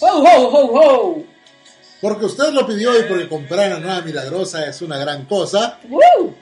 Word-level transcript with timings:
¡Ho, 0.00 0.06
ho, 0.06 0.48
ho, 0.48 0.64
ho! 0.74 1.24
Porque 2.00 2.24
usted 2.24 2.50
lo 2.52 2.66
pidió 2.66 2.98
y 2.98 3.02
porque 3.04 3.28
comprar 3.28 3.70
la 3.70 3.78
nueva 3.78 4.00
milagrosa 4.00 4.66
es 4.66 4.80
una 4.80 4.96
gran 4.96 5.26
cosa. 5.26 5.78
¡Woo! 5.88 6.34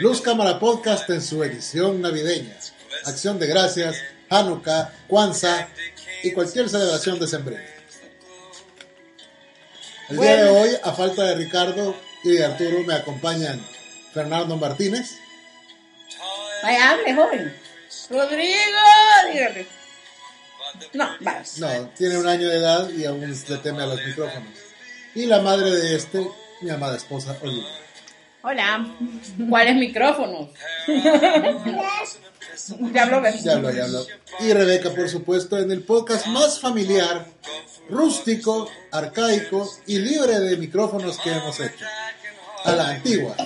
Luz 0.00 0.22
Cámara 0.22 0.58
Podcast 0.58 1.10
en 1.10 1.20
su 1.20 1.44
edición 1.44 2.00
navideña. 2.00 2.56
Acción 3.04 3.38
de 3.38 3.46
gracias, 3.46 3.96
Hanukkah, 4.30 4.92
Kwanzaa 5.08 5.68
y 6.22 6.32
cualquier 6.32 6.70
celebración 6.70 7.18
de 7.18 7.26
sembrina. 7.26 7.62
El 10.08 10.20
día 10.20 10.44
de 10.44 10.50
hoy, 10.50 10.70
a 10.82 10.92
falta 10.92 11.22
de 11.22 11.34
Ricardo 11.34 11.94
y 12.22 12.30
de 12.30 12.44
Arturo, 12.44 12.82
me 12.84 12.94
acompañan 12.94 13.64
Fernando 14.14 14.56
Martínez, 14.56 15.18
Vaya, 16.62 16.92
hable, 16.92 17.14
joven. 17.14 17.54
Rodrigo, 18.10 18.78
dígale. 19.32 19.66
No, 20.92 21.08
vas. 21.20 21.58
no, 21.58 21.68
tiene 21.96 22.18
un 22.18 22.26
año 22.26 22.48
de 22.48 22.56
edad 22.56 22.88
y 22.90 23.04
aún 23.04 23.20
le 23.20 23.56
teme 23.58 23.82
a 23.82 23.86
los 23.86 24.04
micrófonos. 24.04 24.50
Y 25.14 25.26
la 25.26 25.40
madre 25.40 25.70
de 25.70 25.96
este, 25.96 26.26
mi 26.60 26.70
amada 26.70 26.96
esposa 26.96 27.36
Olivia. 27.42 27.68
Hola. 28.42 28.86
¿Cuáles 29.48 29.76
micrófonos? 29.76 30.50
ya. 30.86 31.02
Ya 32.92 33.02
hablo, 33.54 33.70
ya 33.70 33.84
hablo. 33.84 34.06
Y 34.40 34.52
Rebeca, 34.52 34.90
por 34.90 35.08
supuesto, 35.08 35.58
en 35.58 35.70
el 35.70 35.82
podcast 35.82 36.26
más 36.26 36.60
familiar, 36.60 37.26
rústico, 37.88 38.68
arcaico 38.90 39.70
y 39.86 39.98
libre 39.98 40.40
de 40.40 40.56
micrófonos 40.56 41.18
que 41.18 41.30
hemos 41.30 41.58
hecho. 41.60 41.84
A 42.64 42.72
la 42.72 42.88
antigua, 42.90 43.36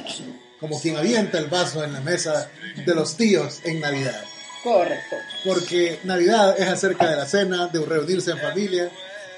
como 0.61 0.81
quien 0.81 0.97
avienta 0.97 1.39
el 1.39 1.47
vaso 1.47 1.83
en 1.85 1.93
la 1.93 2.01
mesa 2.01 2.51
de 2.85 2.95
los 2.95 3.17
tíos 3.17 3.61
en 3.65 3.81
Navidad. 3.81 4.25
Correcto. 4.63 5.17
Porque 5.45 6.01
Navidad 6.05 6.59
es 6.59 6.69
acerca 6.69 7.09
de 7.11 7.17
la 7.17 7.27
cena, 7.27 7.67
de 7.69 7.85
reunirse 7.85 8.31
en 8.33 8.39
familia. 8.39 8.91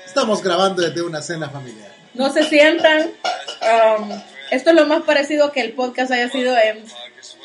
Estamos 0.06 0.42
grabando 0.42 0.82
desde 0.82 1.02
una 1.02 1.22
cena 1.22 1.48
familiar. 1.50 1.90
No 2.14 2.32
se 2.32 2.42
sientan. 2.44 3.10
um, 4.00 4.10
esto 4.50 4.70
es 4.70 4.76
lo 4.76 4.86
más 4.86 5.02
parecido 5.02 5.52
que 5.52 5.60
el 5.60 5.72
podcast 5.72 6.10
haya 6.10 6.28
sido 6.28 6.56
en 6.56 6.84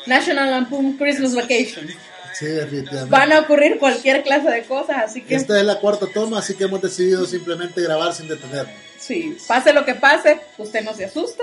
National 0.06 0.50
Lampoon 0.50 0.94
Christmas 0.96 1.34
Vacation. 1.34 1.86
Sí, 2.34 2.46
definitivamente. 2.46 3.10
Van 3.10 3.32
a 3.32 3.40
ocurrir 3.40 3.78
cualquier 3.78 4.22
clase 4.22 4.50
de 4.50 4.64
cosas, 4.64 4.96
así 5.04 5.22
que 5.22 5.36
Esta 5.36 5.58
es 5.58 5.64
la 5.64 5.78
cuarta 5.78 6.06
toma, 6.12 6.38
así 6.40 6.54
que 6.54 6.64
hemos 6.64 6.82
decidido 6.82 7.24
simplemente 7.24 7.80
grabar 7.80 8.12
sin 8.12 8.28
detenernos. 8.28 8.74
sí, 8.98 9.38
pase 9.46 9.72
lo 9.72 9.84
que 9.84 9.94
pase, 9.94 10.40
usted 10.58 10.82
no 10.82 10.92
se 10.92 11.06
asuste, 11.06 11.42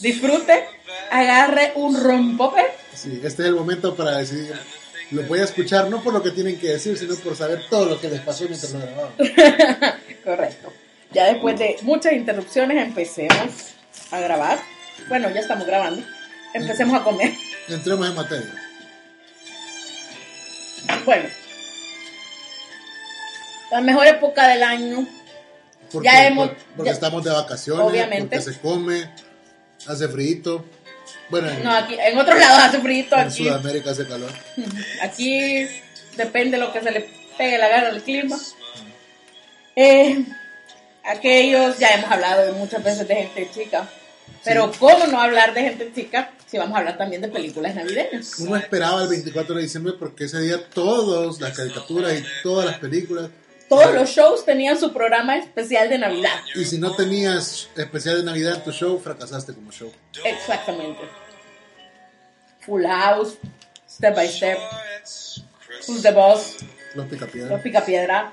disfrute, 0.00 0.64
agarre 1.10 1.72
un 1.74 2.02
rompope. 2.02 2.62
Sí, 2.94 3.20
este 3.22 3.42
es 3.42 3.48
el 3.48 3.54
momento 3.54 3.94
para 3.94 4.16
decidir. 4.18 4.54
Lo 5.10 5.22
voy 5.24 5.40
a 5.40 5.44
escuchar 5.44 5.88
no 5.90 6.02
por 6.02 6.12
lo 6.12 6.22
que 6.22 6.30
tienen 6.30 6.58
que 6.58 6.68
decir, 6.68 6.96
sino 6.98 7.14
por 7.16 7.36
saber 7.36 7.62
todo 7.68 7.86
lo 7.86 8.00
que 8.00 8.08
les 8.08 8.20
pasó 8.20 8.44
mientras 8.44 8.72
lo 8.72 8.80
grababan. 8.80 9.12
Correcto. 10.24 10.72
Ya 11.12 11.26
después 11.26 11.58
de 11.58 11.76
muchas 11.82 12.12
interrupciones 12.14 12.82
empecemos 12.84 13.74
a 14.10 14.20
grabar. 14.20 14.58
Bueno, 15.08 15.30
ya 15.30 15.40
estamos 15.40 15.66
grabando. 15.66 16.02
Empecemos 16.54 17.00
a 17.00 17.04
comer. 17.04 17.32
Entremos 17.68 18.08
en 18.08 18.14
materia. 18.14 18.54
Bueno. 21.04 21.28
La 23.70 23.80
mejor 23.80 24.06
época 24.06 24.48
del 24.48 24.62
año. 24.62 25.06
Porque, 25.92 26.08
Ya 26.08 26.26
hemos- 26.26 26.48
por- 26.48 26.56
porque 26.76 26.88
ya- 26.90 26.94
estamos 26.94 27.24
de 27.24 27.30
vacaciones, 27.30 27.84
Obviamente. 27.86 28.36
porque 28.36 28.52
se 28.52 28.60
come, 28.60 29.10
hace 29.86 30.08
frío. 30.08 30.64
Bueno, 31.30 31.48
en, 31.50 31.62
No, 31.62 31.74
aquí, 31.74 31.96
en 31.98 32.18
otros 32.18 32.38
lados 32.38 32.58
hace 32.64 32.80
frío, 32.80 33.04
en 33.10 33.14
aquí, 33.14 33.44
Sudamérica 33.44 33.90
hace 33.90 34.06
calor. 34.06 34.30
aquí 35.02 35.66
depende 36.16 36.58
lo 36.58 36.72
que 36.72 36.80
se 36.80 36.90
le 36.90 37.08
pegue 37.36 37.58
la 37.58 37.68
gana 37.68 37.88
al 37.88 38.02
clima. 38.02 38.36
Eh, 39.76 40.24
aquellos, 41.04 41.78
ya 41.78 41.88
hemos 41.88 42.10
hablado 42.10 42.46
de 42.46 42.52
muchas 42.52 42.82
veces 42.82 43.08
de 43.08 43.14
gente 43.14 43.50
chica. 43.52 43.88
Pero 44.44 44.70
¿cómo 44.78 45.06
no 45.06 45.20
hablar 45.20 45.54
de 45.54 45.62
gente 45.62 45.92
chica 45.94 46.30
si 46.46 46.58
vamos 46.58 46.76
a 46.76 46.80
hablar 46.80 46.98
también 46.98 47.22
de 47.22 47.28
películas 47.28 47.74
navideñas? 47.74 48.38
Uno 48.38 48.56
esperaba 48.56 49.02
el 49.02 49.08
24 49.08 49.54
de 49.54 49.62
diciembre 49.62 49.94
porque 49.98 50.24
ese 50.24 50.40
día 50.40 50.68
todos, 50.68 51.40
las 51.40 51.56
caricaturas 51.56 52.12
y 52.12 52.24
todas 52.42 52.66
las 52.66 52.78
películas. 52.78 53.30
Todos 53.68 53.94
los 53.94 54.10
shows 54.10 54.44
tenían 54.44 54.78
su 54.78 54.92
programa 54.92 55.36
especial 55.38 55.88
de 55.88 55.98
Navidad. 55.98 56.38
Y 56.54 56.64
si 56.64 56.78
no 56.78 56.94
tenías 56.94 57.68
especial 57.76 58.18
de 58.18 58.22
Navidad 58.24 58.56
en 58.56 58.64
tu 58.64 58.72
show, 58.72 59.00
fracasaste 59.00 59.54
como 59.54 59.70
show. 59.72 59.90
Exactamente. 60.24 61.00
Full 62.60 62.84
House, 62.84 63.38
Step 63.88 64.14
by 64.14 64.28
Step, 64.28 64.58
Who's 65.88 66.02
the 66.02 66.12
Boss, 66.12 66.56
Los 66.94 66.96
Los 66.96 67.06
picapiedras. 67.06 67.62
Picapiedra. 67.62 68.32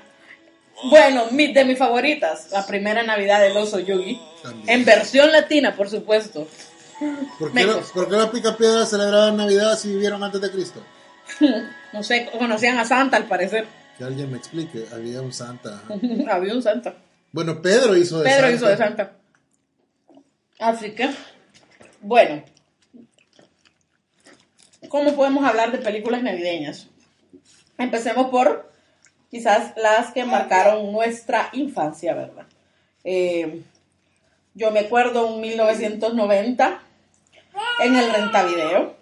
Bueno, 0.84 1.26
mi, 1.30 1.52
de 1.52 1.64
mis 1.64 1.78
favoritas, 1.78 2.48
la 2.50 2.66
primera 2.66 3.02
Navidad 3.02 3.40
del 3.40 3.56
oso 3.56 3.78
Yugi. 3.78 4.20
También. 4.42 4.68
En 4.68 4.84
versión 4.84 5.30
latina, 5.30 5.76
por 5.76 5.88
supuesto. 5.88 6.48
¿Por 7.38 7.52
qué, 7.52 7.66
Mecos. 7.66 7.90
¿Por 7.92 8.08
qué 8.08 8.16
los 8.16 8.30
picapiedras 8.30 8.90
celebraban 8.90 9.36
Navidad 9.36 9.78
si 9.78 9.88
vivieron 9.88 10.22
antes 10.22 10.40
de 10.40 10.50
Cristo? 10.50 10.82
No 11.92 12.02
sé, 12.02 12.30
conocían 12.38 12.78
a 12.78 12.86
Santa 12.86 13.18
al 13.18 13.26
parecer. 13.26 13.66
Que 14.02 14.08
alguien 14.08 14.32
me 14.32 14.36
explique. 14.36 14.84
Había 14.92 15.22
un 15.22 15.32
Santa. 15.32 15.80
Había 16.28 16.54
un 16.54 16.60
Santa. 16.60 16.96
Bueno, 17.30 17.62
Pedro 17.62 17.96
hizo 17.96 18.18
de 18.18 18.24
Pedro 18.24 18.48
Santa. 18.48 18.56
hizo 18.56 18.66
de 18.66 18.76
Santa. 18.76 19.12
Así 20.58 20.90
que, 20.90 21.08
bueno. 22.00 22.42
¿Cómo 24.88 25.14
podemos 25.14 25.44
hablar 25.44 25.70
de 25.70 25.78
películas 25.78 26.24
navideñas? 26.24 26.88
Empecemos 27.78 28.28
por 28.30 28.72
quizás 29.30 29.72
las 29.76 30.12
que 30.12 30.24
marcaron 30.24 30.90
nuestra 30.90 31.50
infancia, 31.52 32.12
¿verdad? 32.12 32.46
Eh, 33.04 33.62
yo 34.54 34.72
me 34.72 34.80
acuerdo 34.80 35.32
en 35.32 35.42
1990 35.42 36.80
en 37.84 37.94
el 37.94 38.12
Rentavideo. 38.12 38.96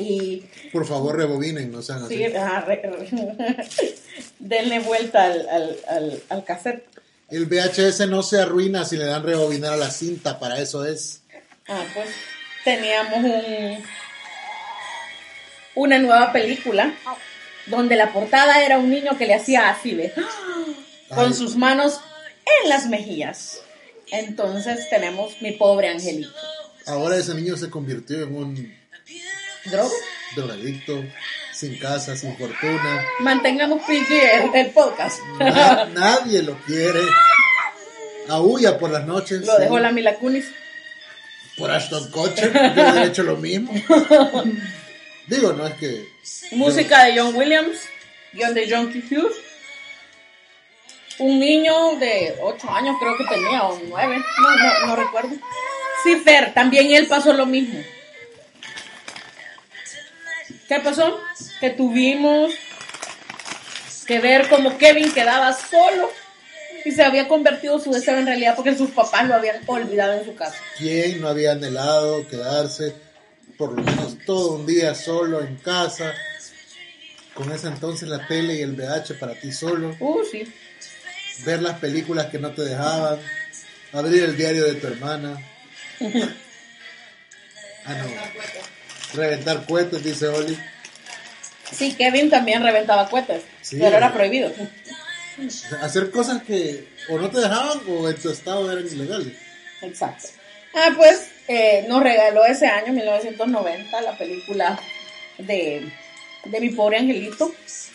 Y 0.00 0.46
Por 0.72 0.86
favor, 0.86 1.16
rebobinen, 1.16 1.70
no 1.70 1.82
sean 1.82 2.04
así. 2.04 2.16
sí, 2.16 2.26
re- 2.26 2.60
re- 2.66 3.66
denle 4.38 4.78
vuelta 4.80 5.24
al, 5.24 5.48
al, 5.48 5.76
al, 5.88 6.22
al 6.28 6.44
cassette. 6.44 6.86
El 7.30 7.46
VHS 7.46 8.08
no 8.08 8.22
se 8.22 8.40
arruina 8.40 8.84
si 8.84 8.96
le 8.96 9.04
dan 9.04 9.22
rebobinar 9.22 9.72
a 9.74 9.76
la 9.76 9.90
cinta, 9.90 10.38
para 10.40 10.58
eso 10.60 10.84
es. 10.84 11.22
Ah, 11.68 11.84
pues 11.94 12.08
teníamos 12.64 13.18
un, 13.24 13.84
una 15.76 15.98
nueva 15.98 16.32
película 16.32 16.94
donde 17.66 17.94
la 17.96 18.12
portada 18.12 18.64
era 18.64 18.78
un 18.78 18.90
niño 18.90 19.16
que 19.16 19.26
le 19.26 19.34
hacía 19.34 19.68
así, 19.70 19.94
¿ves? 19.94 20.12
Con 21.08 21.26
Ay. 21.28 21.34
sus 21.34 21.56
manos 21.56 22.00
en 22.64 22.68
las 22.68 22.86
mejillas. 22.88 23.60
Entonces 24.10 24.88
tenemos 24.90 25.40
mi 25.40 25.52
pobre 25.52 25.88
angelito. 25.88 26.30
Ahora 26.86 27.16
ese 27.16 27.34
niño 27.34 27.56
se 27.56 27.70
convirtió 27.70 28.22
en 28.24 28.34
un 28.34 28.74
¿Droga? 29.64 29.90
drogadicto, 30.36 31.04
sin 31.52 31.76
casa, 31.78 32.16
sin 32.16 32.36
fortuna. 32.36 33.04
Mantengamos 33.20 33.82
PG 33.82 34.10
el, 34.12 34.54
el 34.54 34.70
podcast. 34.70 35.18
Na- 35.38 35.84
nadie 35.92 36.42
lo 36.42 36.56
quiere. 36.60 37.00
Aúlla 38.28 38.78
por 38.78 38.90
las 38.90 39.06
noches. 39.06 39.44
Lo 39.44 39.56
sí. 39.56 39.62
dejó 39.62 39.78
la 39.80 39.90
Mila 39.90 40.14
Kunis. 40.14 40.46
Por 41.58 41.70
Ashton 41.70 42.10
Kutcher. 42.10 42.52
Yo 42.52 42.60
hubiera 42.72 43.04
hecho 43.04 43.22
lo 43.24 43.36
mismo. 43.36 43.72
Digo, 45.26 45.52
no 45.52 45.66
es 45.66 45.74
que. 45.74 46.08
Música 46.52 47.04
de 47.04 47.18
John 47.18 47.34
Williams, 47.34 47.78
guion 48.32 48.54
de 48.54 48.68
John 48.70 48.92
Q. 48.92 49.02
Hughes. 49.10 49.36
Un 51.18 51.38
niño 51.38 51.96
de 51.98 52.36
8 52.40 52.70
años 52.70 52.96
creo 52.98 53.16
que 53.18 53.24
tenía, 53.24 53.64
o 53.64 53.78
9, 53.88 54.16
no, 54.40 54.56
no, 54.56 54.86
no 54.86 54.96
recuerdo. 54.96 55.30
Sí, 56.02 56.16
Fer, 56.24 56.54
también 56.54 56.90
él 56.92 57.06
pasó 57.08 57.34
lo 57.34 57.44
mismo. 57.44 57.78
¿Qué 60.70 60.78
pasó? 60.78 61.18
Que 61.58 61.70
tuvimos 61.70 62.52
que 64.06 64.20
ver 64.20 64.48
como 64.48 64.78
Kevin 64.78 65.12
quedaba 65.12 65.52
solo 65.52 66.12
Y 66.84 66.92
se 66.92 67.02
había 67.02 67.26
convertido 67.26 67.80
su 67.80 67.90
deseo 67.90 68.18
en 68.18 68.26
realidad 68.26 68.54
porque 68.54 68.76
sus 68.76 68.90
papás 68.90 69.26
lo 69.26 69.34
habían 69.34 69.56
olvidado 69.66 70.12
en 70.12 70.24
su 70.24 70.36
casa. 70.36 70.54
¿Quién 70.78 71.20
no 71.20 71.26
había 71.26 71.52
anhelado 71.52 72.24
quedarse 72.28 72.94
por 73.58 73.72
lo 73.72 73.82
menos 73.82 74.16
todo 74.24 74.54
un 74.54 74.64
día 74.64 74.94
solo 74.94 75.40
en 75.40 75.56
casa? 75.56 76.14
Con 77.34 77.50
ese 77.50 77.66
entonces 77.66 78.08
la 78.08 78.24
tele 78.28 78.54
y 78.54 78.62
el 78.62 78.74
VH 78.74 79.14
para 79.18 79.34
ti 79.34 79.50
solo. 79.50 79.96
Uh, 79.98 80.22
sí. 80.30 80.44
Ver 81.44 81.62
las 81.62 81.80
películas 81.80 82.26
que 82.26 82.38
no 82.38 82.52
te 82.52 82.62
dejaban. 82.62 83.18
Abrir 83.92 84.22
el 84.22 84.36
diario 84.36 84.66
de 84.66 84.74
tu 84.74 84.86
hermana. 84.86 85.36
Ah, 87.82 87.94
no. 87.94 88.79
Reventar 89.14 89.64
cohetes, 89.66 90.02
dice 90.04 90.28
Oli. 90.28 90.56
Sí, 91.72 91.94
Kevin 91.94 92.30
también 92.30 92.62
reventaba 92.62 93.08
cohetes, 93.08 93.42
Sí. 93.62 93.76
pero 93.80 93.96
era 93.96 94.12
prohibido. 94.12 94.52
Hacer 95.82 96.10
cosas 96.10 96.42
que 96.42 96.88
o 97.08 97.18
no 97.18 97.30
te 97.30 97.40
dejaban 97.40 97.80
o 97.88 98.08
en 98.08 98.16
tu 98.16 98.30
estado 98.30 98.70
eran 98.70 98.86
ilegales. 98.86 99.34
Exacto. 99.82 100.28
Ah, 100.74 100.90
pues 100.96 101.28
eh, 101.48 101.86
nos 101.88 102.02
regaló 102.02 102.44
ese 102.44 102.66
año, 102.66 102.92
1990, 102.92 104.00
la 104.02 104.16
película 104.18 104.78
de, 105.38 105.90
de 106.44 106.60
Mi 106.60 106.70
Pobre 106.70 106.98
Angelito. 106.98 107.54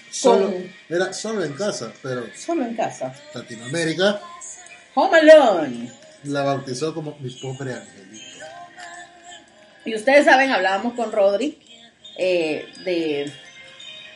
Solo, 0.10 0.48
Con- 0.52 0.74
era 0.90 1.14
solo 1.14 1.44
en 1.44 1.54
casa, 1.54 1.92
pero 2.02 2.26
Solo 2.36 2.64
en 2.66 2.76
casa. 2.76 3.14
Latinoamérica 3.34 4.22
Home 4.96 5.18
Alone. 5.20 5.92
la 6.24 6.42
bautizó 6.44 6.94
como 6.94 7.18
mi 7.20 7.30
pobre 7.32 7.74
angelito. 7.74 8.25
Y 9.86 9.96
ustedes 9.96 10.26
saben, 10.26 10.52
hablábamos 10.52 10.94
con 10.94 11.12
Rodri 11.12 11.58
eh, 12.18 12.68
de. 12.84 13.32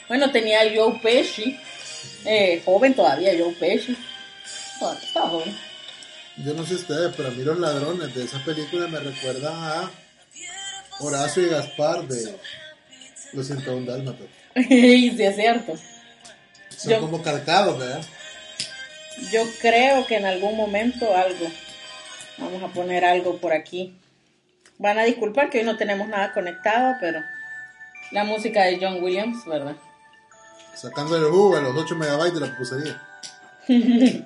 Bueno, 0.07 0.31
tenía 0.31 0.61
Joe 0.75 0.99
Pesci, 1.03 1.59
eh, 2.25 2.61
joven 2.65 2.95
todavía, 2.95 3.31
Joe 3.37 3.53
Pesci. 3.53 3.95
Estaba 5.03 5.29
joven. 5.29 5.55
Yo 6.37 6.53
no 6.53 6.65
sé 6.65 6.75
ustedes, 6.75 7.13
pero 7.15 7.29
a 7.29 7.31
mí 7.31 7.43
los 7.43 7.59
ladrones 7.59 8.15
de 8.15 8.23
esa 8.23 8.43
película 8.43 8.87
me 8.87 8.99
recuerdan 8.99 9.53
a 9.53 9.91
Horacio 10.99 11.45
y 11.45 11.49
Gaspar 11.49 12.07
de 12.07 12.35
Los 13.33 13.47
101 13.47 13.85
Dálmatas. 13.91 14.27
sí, 14.67 15.15
es 15.19 15.35
cierto. 15.35 15.77
Son 16.77 16.91
Yo- 16.91 17.01
como 17.01 17.21
calcados, 17.21 17.77
¿verdad? 17.77 18.01
Yo 19.31 19.43
creo 19.59 20.07
que 20.07 20.15
en 20.15 20.25
algún 20.25 20.55
momento 20.55 21.13
algo. 21.15 21.45
Vamos 22.37 22.63
a 22.63 22.73
poner 22.73 23.03
algo 23.03 23.37
por 23.37 23.51
aquí. 23.51 23.98
Van 24.79 24.97
a 24.97 25.03
disculpar 25.03 25.49
que 25.49 25.59
hoy 25.59 25.65
no 25.65 25.75
tenemos 25.77 26.07
nada 26.07 26.31
conectado, 26.31 26.95
pero 27.01 27.21
la 28.11 28.23
música 28.23 28.63
de 28.63 28.79
John 28.81 29.03
Williams, 29.03 29.45
¿verdad? 29.45 29.75
Sacando 30.73 31.17
el 31.17 31.25
jugo 31.25 31.57
a 31.57 31.61
los 31.61 31.75
8 31.75 31.95
megabytes 31.95 32.33
de 32.33 32.39
la 32.39 32.51
pupusería. 32.51 33.01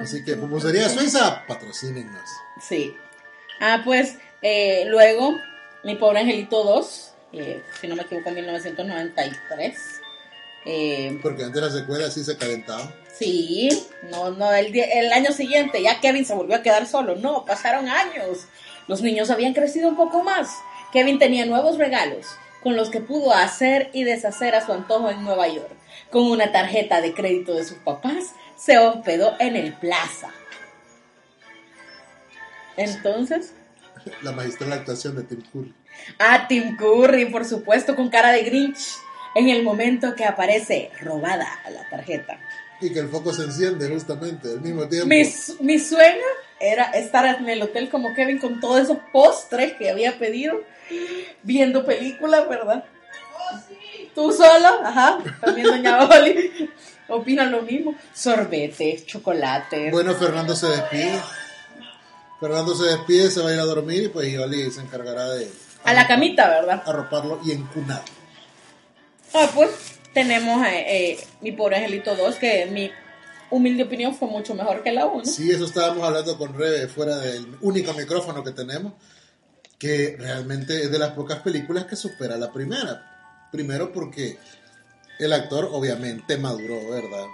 Así 0.00 0.24
que 0.24 0.34
pupusería 0.34 0.88
suiza, 0.88 1.46
patrocínennos. 1.46 2.28
Sí. 2.60 2.96
Ah, 3.60 3.82
pues 3.84 4.18
eh, 4.42 4.84
luego, 4.88 5.38
Mi 5.84 5.94
Pobre 5.94 6.18
Angelito 6.20 6.64
2, 6.64 7.14
eh, 7.34 7.62
si 7.80 7.86
no 7.86 7.94
me 7.94 8.02
equivoco, 8.02 8.30
en 8.30 8.34
1993. 8.36 9.91
Eh, 10.64 11.18
Porque 11.22 11.44
antes 11.44 11.60
las 11.62 11.72
secuelas 11.72 12.14
sí 12.14 12.22
se 12.24 12.36
calentaban. 12.36 12.94
sí, 13.18 13.68
no, 14.10 14.30
no, 14.30 14.52
el, 14.52 14.74
el 14.76 15.12
año 15.12 15.32
siguiente 15.32 15.82
ya 15.82 16.00
Kevin 16.00 16.24
se 16.24 16.34
volvió 16.34 16.56
a 16.56 16.62
quedar 16.62 16.86
solo. 16.86 17.16
No, 17.16 17.44
pasaron 17.44 17.88
años. 17.88 18.46
Los 18.88 19.02
niños 19.02 19.30
habían 19.30 19.54
crecido 19.54 19.88
un 19.88 19.96
poco 19.96 20.22
más. 20.22 20.48
Kevin 20.92 21.18
tenía 21.18 21.46
nuevos 21.46 21.78
regalos 21.78 22.26
con 22.62 22.76
los 22.76 22.90
que 22.90 23.00
pudo 23.00 23.32
hacer 23.32 23.90
y 23.92 24.04
deshacer 24.04 24.54
a 24.54 24.64
su 24.64 24.72
antojo 24.72 25.10
en 25.10 25.24
Nueva 25.24 25.48
York. 25.48 25.72
Con 26.10 26.30
una 26.30 26.52
tarjeta 26.52 27.00
de 27.00 27.12
crédito 27.12 27.54
de 27.54 27.64
sus 27.64 27.78
papás, 27.78 28.26
se 28.56 28.78
hospedó 28.78 29.34
en 29.40 29.56
el 29.56 29.72
Plaza. 29.74 30.30
Entonces, 32.76 33.52
La 34.22 34.32
magistral 34.32 34.72
actuación 34.72 35.16
de 35.16 35.22
Tim 35.24 35.42
Curry. 35.52 35.74
a 36.18 36.46
Tim 36.48 36.76
Curry, 36.76 37.26
por 37.26 37.44
supuesto, 37.44 37.94
con 37.96 38.08
cara 38.10 38.30
de 38.32 38.42
Grinch, 38.44 38.78
en 39.34 39.48
el 39.48 39.62
momento 39.62 40.14
que 40.14 40.24
aparece 40.24 40.90
robada 41.00 41.48
la 41.70 41.88
tarjeta. 41.88 42.38
Y 42.80 42.92
que 42.92 42.98
el 42.98 43.08
foco 43.08 43.32
se 43.32 43.44
enciende 43.44 43.88
justamente 43.88 44.48
al 44.50 44.60
mismo 44.60 44.88
tiempo. 44.88 45.08
Mi, 45.08 45.22
mi 45.60 45.78
sueño 45.78 46.24
era 46.58 46.84
estar 46.90 47.24
en 47.26 47.48
el 47.48 47.62
hotel 47.62 47.88
como 47.88 48.14
Kevin 48.14 48.38
con 48.38 48.60
todos 48.60 48.80
esos 48.80 48.98
postres 49.12 49.74
que 49.74 49.90
había 49.90 50.18
pedido, 50.18 50.60
viendo 51.42 51.84
películas, 51.84 52.48
¿verdad? 52.48 52.84
Tú 54.14 54.32
solo, 54.32 54.84
ajá, 54.84 55.18
también 55.40 55.68
doña 55.68 56.04
Oli, 56.04 56.70
opina 57.08 57.44
lo 57.44 57.62
mismo. 57.62 57.94
Sorbetes, 58.12 59.06
chocolates. 59.06 59.90
Bueno, 59.90 60.14
Fernando 60.14 60.54
se 60.54 60.66
despide. 60.66 61.20
Fernando 62.40 62.74
se 62.74 62.84
despide, 62.84 63.30
se 63.30 63.40
va 63.40 63.50
a 63.50 63.54
ir 63.54 63.60
a 63.60 63.64
dormir 63.64 64.02
y 64.02 64.08
pues 64.08 64.30
Yoli 64.32 64.70
se 64.70 64.80
encargará 64.80 65.28
de 65.28 65.48
a 65.84 65.94
la 65.94 66.06
camita, 66.06 66.48
¿verdad? 66.48 66.82
arroparlo 66.86 67.40
y 67.44 67.52
encunar. 67.52 68.02
Ah, 69.34 69.50
pues 69.54 69.70
tenemos 70.12 70.64
eh, 70.66 70.84
eh, 70.86 71.26
mi 71.40 71.52
pobre 71.52 71.76
Angelito 71.76 72.14
2, 72.14 72.36
que 72.36 72.66
mi 72.66 72.90
humilde 73.50 73.84
opinión 73.84 74.14
fue 74.14 74.28
mucho 74.28 74.54
mejor 74.54 74.82
que 74.82 74.92
la 74.92 75.06
1. 75.06 75.24
Sí, 75.24 75.50
eso 75.50 75.64
estábamos 75.64 76.04
hablando 76.04 76.36
con 76.36 76.54
Rebe 76.54 76.88
fuera 76.88 77.16
del 77.18 77.56
único 77.60 77.92
micrófono 77.94 78.44
que 78.44 78.52
tenemos, 78.52 78.92
que 79.78 80.16
realmente 80.18 80.82
es 80.82 80.90
de 80.90 80.98
las 80.98 81.12
pocas 81.12 81.40
películas 81.40 81.86
que 81.86 81.96
supera 81.96 82.36
la 82.36 82.52
primera. 82.52 83.48
Primero 83.50 83.92
porque 83.92 84.38
el 85.18 85.32
actor 85.32 85.68
obviamente 85.72 86.36
maduró, 86.36 86.88
¿verdad? 86.90 87.26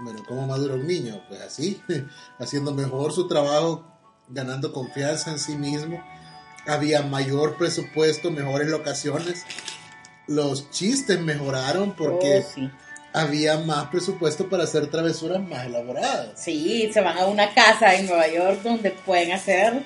Bueno, 0.00 0.24
¿cómo 0.26 0.46
madura 0.46 0.74
un 0.74 0.86
niño? 0.86 1.22
Pues 1.28 1.40
así, 1.40 1.80
haciendo 2.38 2.72
mejor 2.72 3.12
su 3.12 3.28
trabajo, 3.28 3.86
ganando 4.28 4.72
confianza 4.72 5.30
en 5.30 5.38
sí 5.38 5.56
mismo. 5.56 6.02
Había 6.66 7.02
mayor 7.02 7.56
presupuesto, 7.56 8.30
mejores 8.30 8.68
locaciones. 8.68 9.44
Los 10.26 10.70
chistes 10.70 11.20
mejoraron 11.20 11.92
porque 11.94 12.38
Oh, 12.44 12.52
sí. 12.54 12.70
había 13.12 13.58
más 13.58 13.88
presupuesto 13.88 14.48
para 14.48 14.64
hacer 14.64 14.90
travesuras 14.90 15.40
más 15.42 15.66
elaboradas. 15.66 16.30
Sí, 16.42 16.90
se 16.92 17.00
van 17.00 17.18
a 17.18 17.26
una 17.26 17.52
casa 17.54 17.94
en 17.94 18.06
Nueva 18.06 18.28
York 18.28 18.60
donde 18.62 18.90
pueden 18.90 19.32
hacer 19.32 19.82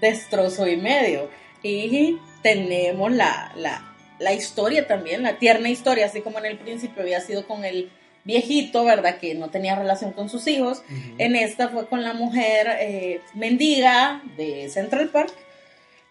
destrozo 0.00 0.66
y 0.68 0.76
medio. 0.76 1.28
Y 1.62 2.18
tenemos 2.42 3.12
la, 3.12 3.52
la, 3.56 3.94
la 4.18 4.32
historia 4.32 4.86
también, 4.86 5.22
la 5.22 5.38
tierna 5.38 5.68
historia, 5.68 6.06
así 6.06 6.20
como 6.22 6.38
en 6.38 6.46
el 6.46 6.58
principio 6.58 7.02
había 7.02 7.20
sido 7.20 7.46
con 7.46 7.64
el 7.64 7.90
viejito, 8.24 8.84
¿verdad? 8.84 9.18
Que 9.18 9.34
no 9.34 9.50
tenía 9.50 9.74
relación 9.76 10.12
con 10.12 10.28
sus 10.28 10.46
hijos. 10.46 10.82
En 11.18 11.34
esta 11.36 11.68
fue 11.68 11.86
con 11.88 12.02
la 12.04 12.14
mujer 12.14 12.68
eh, 12.80 13.20
mendiga 13.34 14.22
de 14.36 14.68
Central 14.70 15.08
Park. 15.08 15.32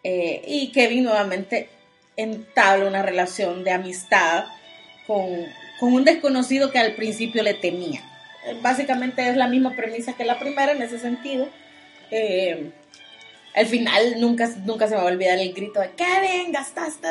Eh, 0.03 0.41
y 0.47 0.71
Kevin 0.71 1.03
nuevamente 1.03 1.69
entabla 2.21 2.85
una 2.85 3.01
relación 3.01 3.63
de 3.63 3.71
amistad 3.71 4.45
con, 5.07 5.29
con 5.79 5.93
un 5.93 6.03
desconocido 6.03 6.71
que 6.71 6.79
al 6.79 6.93
principio 6.95 7.43
le 7.43 7.53
temía. 7.53 8.01
Eh, 8.45 8.57
Básicamente 8.61 9.27
es 9.27 9.35
la 9.35 9.47
misma 9.47 9.75
premisa 9.75 10.13
que 10.13 10.25
la 10.25 10.39
primera 10.39 10.71
en 10.71 10.81
ese 10.81 10.99
sentido. 10.99 11.47
Eh, 12.11 12.71
al 13.53 13.65
final 13.65 14.19
nunca, 14.19 14.49
nunca 14.65 14.87
se 14.87 14.95
me 14.95 15.01
va 15.01 15.07
a 15.09 15.11
olvidar 15.11 15.37
el 15.37 15.53
grito 15.53 15.81
de 15.81 15.91
Kevin, 15.91 16.51
gastaste 16.51 17.07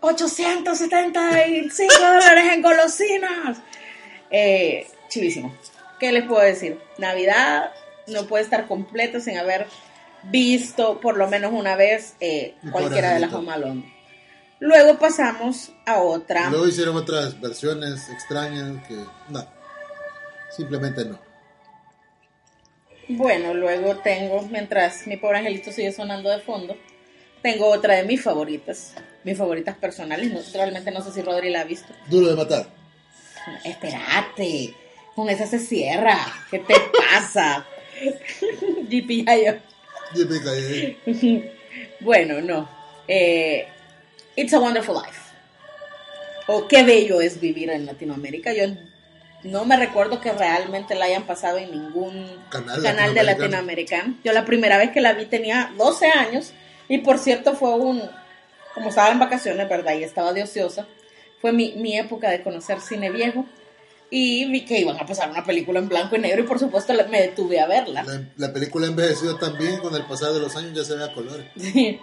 875 0.00 1.94
dólares 1.98 2.44
en 2.52 2.62
golosinas. 2.62 3.58
Eh, 4.30 4.86
chivísimo. 5.08 5.54
¿Qué 5.98 6.12
les 6.12 6.24
puedo 6.24 6.42
decir? 6.42 6.78
Navidad 6.98 7.72
no 8.06 8.26
puede 8.26 8.44
estar 8.44 8.66
completo 8.66 9.20
sin 9.20 9.38
haber 9.38 9.66
visto 10.24 11.00
por 11.00 11.16
lo 11.16 11.28
menos 11.28 11.52
una 11.52 11.76
vez 11.76 12.14
eh, 12.20 12.54
cualquiera 12.70 13.14
de 13.14 13.20
las 13.20 13.32
Home 13.32 13.52
Alone. 13.52 13.93
Luego 14.64 14.98
pasamos 14.98 15.72
a 15.84 16.00
otra. 16.00 16.48
Luego 16.48 16.66
hicieron 16.66 16.96
otras 16.96 17.38
versiones 17.38 18.08
extrañas 18.08 18.82
que 18.88 18.96
no, 19.28 19.46
simplemente 20.56 21.04
no. 21.04 21.18
Bueno, 23.08 23.52
luego 23.52 23.98
tengo, 23.98 24.40
mientras 24.50 25.06
mi 25.06 25.18
pobre 25.18 25.40
angelito 25.40 25.70
sigue 25.70 25.92
sonando 25.92 26.30
de 26.30 26.40
fondo, 26.40 26.78
tengo 27.42 27.66
otra 27.66 27.96
de 27.96 28.04
mis 28.04 28.22
favoritas, 28.22 28.94
mis 29.22 29.36
favoritas 29.36 29.76
personales. 29.76 30.32
No, 30.32 30.40
realmente 30.54 30.90
no 30.90 31.04
sé 31.04 31.12
si 31.12 31.20
Rodri 31.20 31.50
la 31.50 31.60
ha 31.60 31.64
visto. 31.64 31.92
Duro 32.08 32.28
de 32.28 32.34
matar. 32.34 32.66
Espérate, 33.64 34.74
con 35.14 35.28
esa 35.28 35.46
se 35.46 35.58
cierra. 35.58 36.16
¿Qué 36.50 36.60
te 36.60 36.74
pasa? 37.12 37.66
GP 38.88 39.26
Yayo. 39.26 39.58
Yippee-ki-yay. 40.14 41.52
Bueno, 42.00 42.40
no. 42.40 42.66
Eh, 43.06 43.68
It's 44.36 44.52
a 44.52 44.58
Wonderful 44.58 44.94
Life. 44.94 45.20
O 46.46 46.66
qué 46.68 46.82
bello 46.82 47.20
es 47.20 47.40
vivir 47.40 47.70
en 47.70 47.86
Latinoamérica. 47.86 48.52
Yo 48.52 48.64
no 49.44 49.64
me 49.64 49.76
recuerdo 49.76 50.20
que 50.20 50.32
realmente 50.32 50.94
la 50.94 51.04
hayan 51.06 51.24
pasado 51.24 51.58
en 51.58 51.70
ningún 51.70 52.26
Canal 52.50 52.82
canal, 52.82 53.14
de 53.14 53.22
latinoamericano. 53.22 54.16
Yo 54.24 54.32
la 54.32 54.44
primera 54.44 54.76
vez 54.78 54.90
que 54.90 55.00
la 55.00 55.12
vi 55.12 55.26
tenía 55.26 55.72
12 55.78 56.06
años 56.06 56.52
y 56.88 56.98
por 56.98 57.18
cierto 57.18 57.54
fue 57.54 57.74
un, 57.74 58.02
como 58.74 58.88
estaba 58.88 59.10
en 59.10 59.18
vacaciones, 59.18 59.68
¿verdad? 59.68 59.94
Y 59.94 60.04
estaba 60.04 60.32
de 60.32 60.42
ociosa. 60.42 60.86
Fue 61.40 61.52
mi, 61.52 61.72
mi 61.76 61.96
época 61.96 62.30
de 62.30 62.42
conocer 62.42 62.80
cine 62.80 63.10
viejo. 63.10 63.46
y 64.10 64.44
vi 64.50 64.64
que 64.64 64.80
iban 64.80 64.98
a 64.98 65.06
pasar 65.06 65.30
una 65.30 65.44
película 65.44 65.78
en 65.78 65.88
blanco 65.88 66.16
y 66.16 66.18
negro 66.18 66.42
y 66.42 66.46
por 66.46 66.58
supuesto 66.58 66.92
me 67.08 67.20
detuve 67.20 67.60
a 67.60 67.66
verla. 67.66 68.02
La, 68.04 68.22
la 68.36 68.52
película 68.52 68.86
ha 68.86 68.90
envejecido 68.90 69.36
también, 69.38 69.78
con 69.78 69.94
el 69.94 70.04
pasar 70.04 70.32
de 70.32 70.40
los 70.40 70.54
años 70.56 70.72
ya 70.74 70.84
se 70.84 70.96
ve 70.96 71.04
a 71.04 71.12
colores. 71.12 71.46
Sí, 71.56 72.00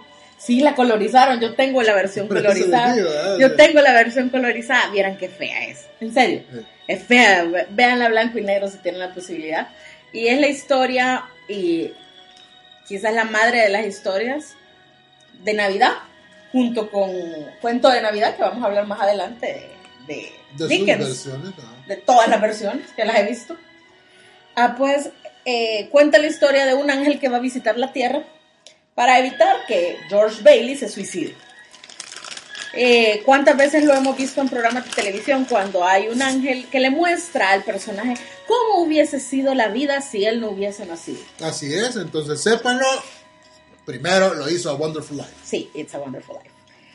la 0.60 0.74
colorizaron, 0.74 1.40
yo 1.40 1.54
tengo 1.54 1.82
la 1.82 1.94
versión 1.94 2.28
les 2.28 2.42
colorizada. 2.42 2.96
Yo 3.38 3.54
tengo 3.54 3.80
la 3.80 3.92
versión 3.92 4.28
colorizada, 4.28 4.90
vieran 4.90 5.16
qué 5.16 5.28
fea 5.28 5.66
es, 5.68 5.86
en 6.00 6.12
serio. 6.12 6.42
Sí. 6.52 6.60
Es 6.88 7.02
fea, 7.04 7.44
ve- 7.44 7.66
véanla 7.70 8.08
blanco 8.08 8.38
y 8.38 8.42
negro 8.42 8.68
si 8.68 8.78
tienen 8.78 9.00
la 9.00 9.14
posibilidad. 9.14 9.68
Y 10.12 10.26
es 10.26 10.40
la 10.40 10.48
historia, 10.48 11.24
y 11.48 11.92
quizás 12.86 13.14
la 13.14 13.24
madre 13.24 13.60
de 13.62 13.68
las 13.68 13.86
historias 13.86 14.54
de 15.44 15.54
Navidad, 15.54 15.92
junto 16.50 16.90
con 16.90 17.10
Cuento 17.60 17.88
de 17.88 18.02
Navidad, 18.02 18.36
que 18.36 18.42
vamos 18.42 18.62
a 18.62 18.66
hablar 18.66 18.86
más 18.86 19.00
adelante 19.00 19.46
de, 20.06 20.12
de 20.14 20.22
De 20.52 20.58
sus 20.58 20.68
Dickens, 20.68 21.06
versiones, 21.06 21.52
¿no? 21.56 21.86
de 21.86 21.96
todas 21.96 22.28
las 22.28 22.40
versiones 22.40 22.90
que 22.96 23.04
las 23.04 23.18
he 23.18 23.22
visto. 23.24 23.56
Ah, 24.56 24.74
pues 24.76 25.10
eh, 25.44 25.88
cuenta 25.90 26.18
la 26.18 26.26
historia 26.26 26.66
de 26.66 26.74
un 26.74 26.90
ángel 26.90 27.18
que 27.20 27.28
va 27.28 27.36
a 27.38 27.40
visitar 27.40 27.78
la 27.78 27.92
Tierra 27.92 28.22
para 28.94 29.18
evitar 29.18 29.64
que 29.66 29.98
George 30.08 30.42
Bailey 30.42 30.76
se 30.76 30.88
suicide. 30.88 31.34
Eh, 32.74 33.20
¿Cuántas 33.26 33.56
veces 33.56 33.84
lo 33.84 33.92
hemos 33.92 34.16
visto 34.16 34.40
en 34.40 34.48
programas 34.48 34.84
de 34.86 34.90
televisión 34.92 35.44
cuando 35.44 35.84
hay 35.86 36.08
un 36.08 36.22
ángel 36.22 36.66
que 36.70 36.80
le 36.80 36.88
muestra 36.88 37.50
al 37.50 37.64
personaje 37.64 38.14
cómo 38.46 38.82
hubiese 38.82 39.20
sido 39.20 39.54
la 39.54 39.68
vida 39.68 40.00
si 40.00 40.24
él 40.24 40.40
no 40.40 40.50
hubiese 40.50 40.86
nacido? 40.86 41.20
Así 41.42 41.72
es, 41.74 41.96
entonces 41.96 42.40
sépanlo. 42.42 42.86
Primero 43.84 44.32
lo 44.34 44.48
hizo 44.48 44.70
a 44.70 44.74
Wonderful 44.74 45.18
Life. 45.18 45.30
Sí, 45.44 45.70
It's 45.74 45.94
a 45.94 45.98
Wonderful 45.98 46.36
Life. 46.36 46.50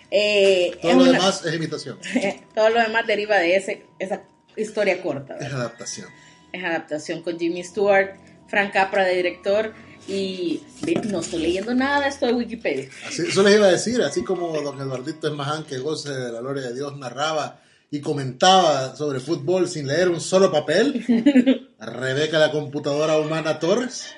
Eh, 0.10 0.72
Todo 0.82 0.92
es 0.92 0.98
lo 0.98 1.04
una- 1.04 1.12
demás 1.12 1.46
es 1.46 1.54
imitación, 1.54 2.00
todo 2.56 2.70
lo 2.70 2.80
demás 2.82 3.06
deriva 3.06 3.38
de 3.38 3.58
ese, 3.58 3.86
esa 4.00 4.22
historia 4.56 5.02
corta. 5.04 5.34
es 5.36 5.42
¿verdad? 5.42 5.60
adaptación. 5.62 6.08
es 6.54 6.64
adaptación 6.64 7.22
con 7.22 7.38
Jimmy 7.38 7.64
Stewart, 7.64 8.16
Frank 8.48 8.72
Capra 8.74 9.04
de 9.04 9.16
director 9.16 9.76
y 10.08 10.62
no 11.10 11.20
estoy 11.20 11.42
leyendo 11.42 11.74
nada, 11.74 12.08
esto 12.08 12.26
de 12.26 12.34
Wikipedia. 12.34 12.90
Así, 13.06 13.24
eso 13.24 13.44
les 13.44 13.56
iba 13.56 13.68
a 13.68 13.72
decir, 13.72 14.02
así 14.02 14.24
como 14.24 14.60
don 14.62 14.80
Eduardito 14.80 15.28
Esmaján, 15.28 15.66
que 15.66 15.78
goce 15.78 16.12
de 16.12 16.32
la 16.32 16.40
gloria 16.40 16.64
de 16.64 16.74
Dios, 16.74 16.98
narraba 16.98 17.60
y 17.92 18.00
comentaba 18.00 18.96
sobre 18.96 19.20
fútbol 19.20 19.68
sin 19.68 19.88
leer 19.88 20.10
un 20.10 20.22
solo 20.22 20.52
papel, 20.52 21.68
Rebeca 21.80 22.40
la 22.40 22.52
computadora 22.52 23.18
humana 23.20 23.60
Torres 23.60 24.14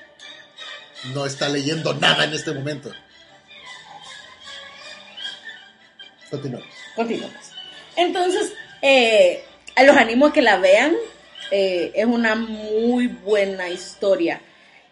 no 1.14 1.26
está 1.26 1.48
leyendo 1.48 1.94
nada 1.94 2.24
en 2.24 2.34
este 2.34 2.52
momento. 2.52 2.90
Continuamos. 6.30 6.68
Continuamos. 6.94 7.36
Entonces, 7.96 8.52
eh, 8.82 9.42
los 9.84 9.96
animo 9.96 10.26
a 10.26 10.32
que 10.32 10.42
la 10.42 10.58
vean. 10.58 10.94
eh, 11.50 11.90
es 11.94 12.06
una 12.06 12.36
muy 12.36 13.08
buena 13.08 13.68
historia. 13.68 14.40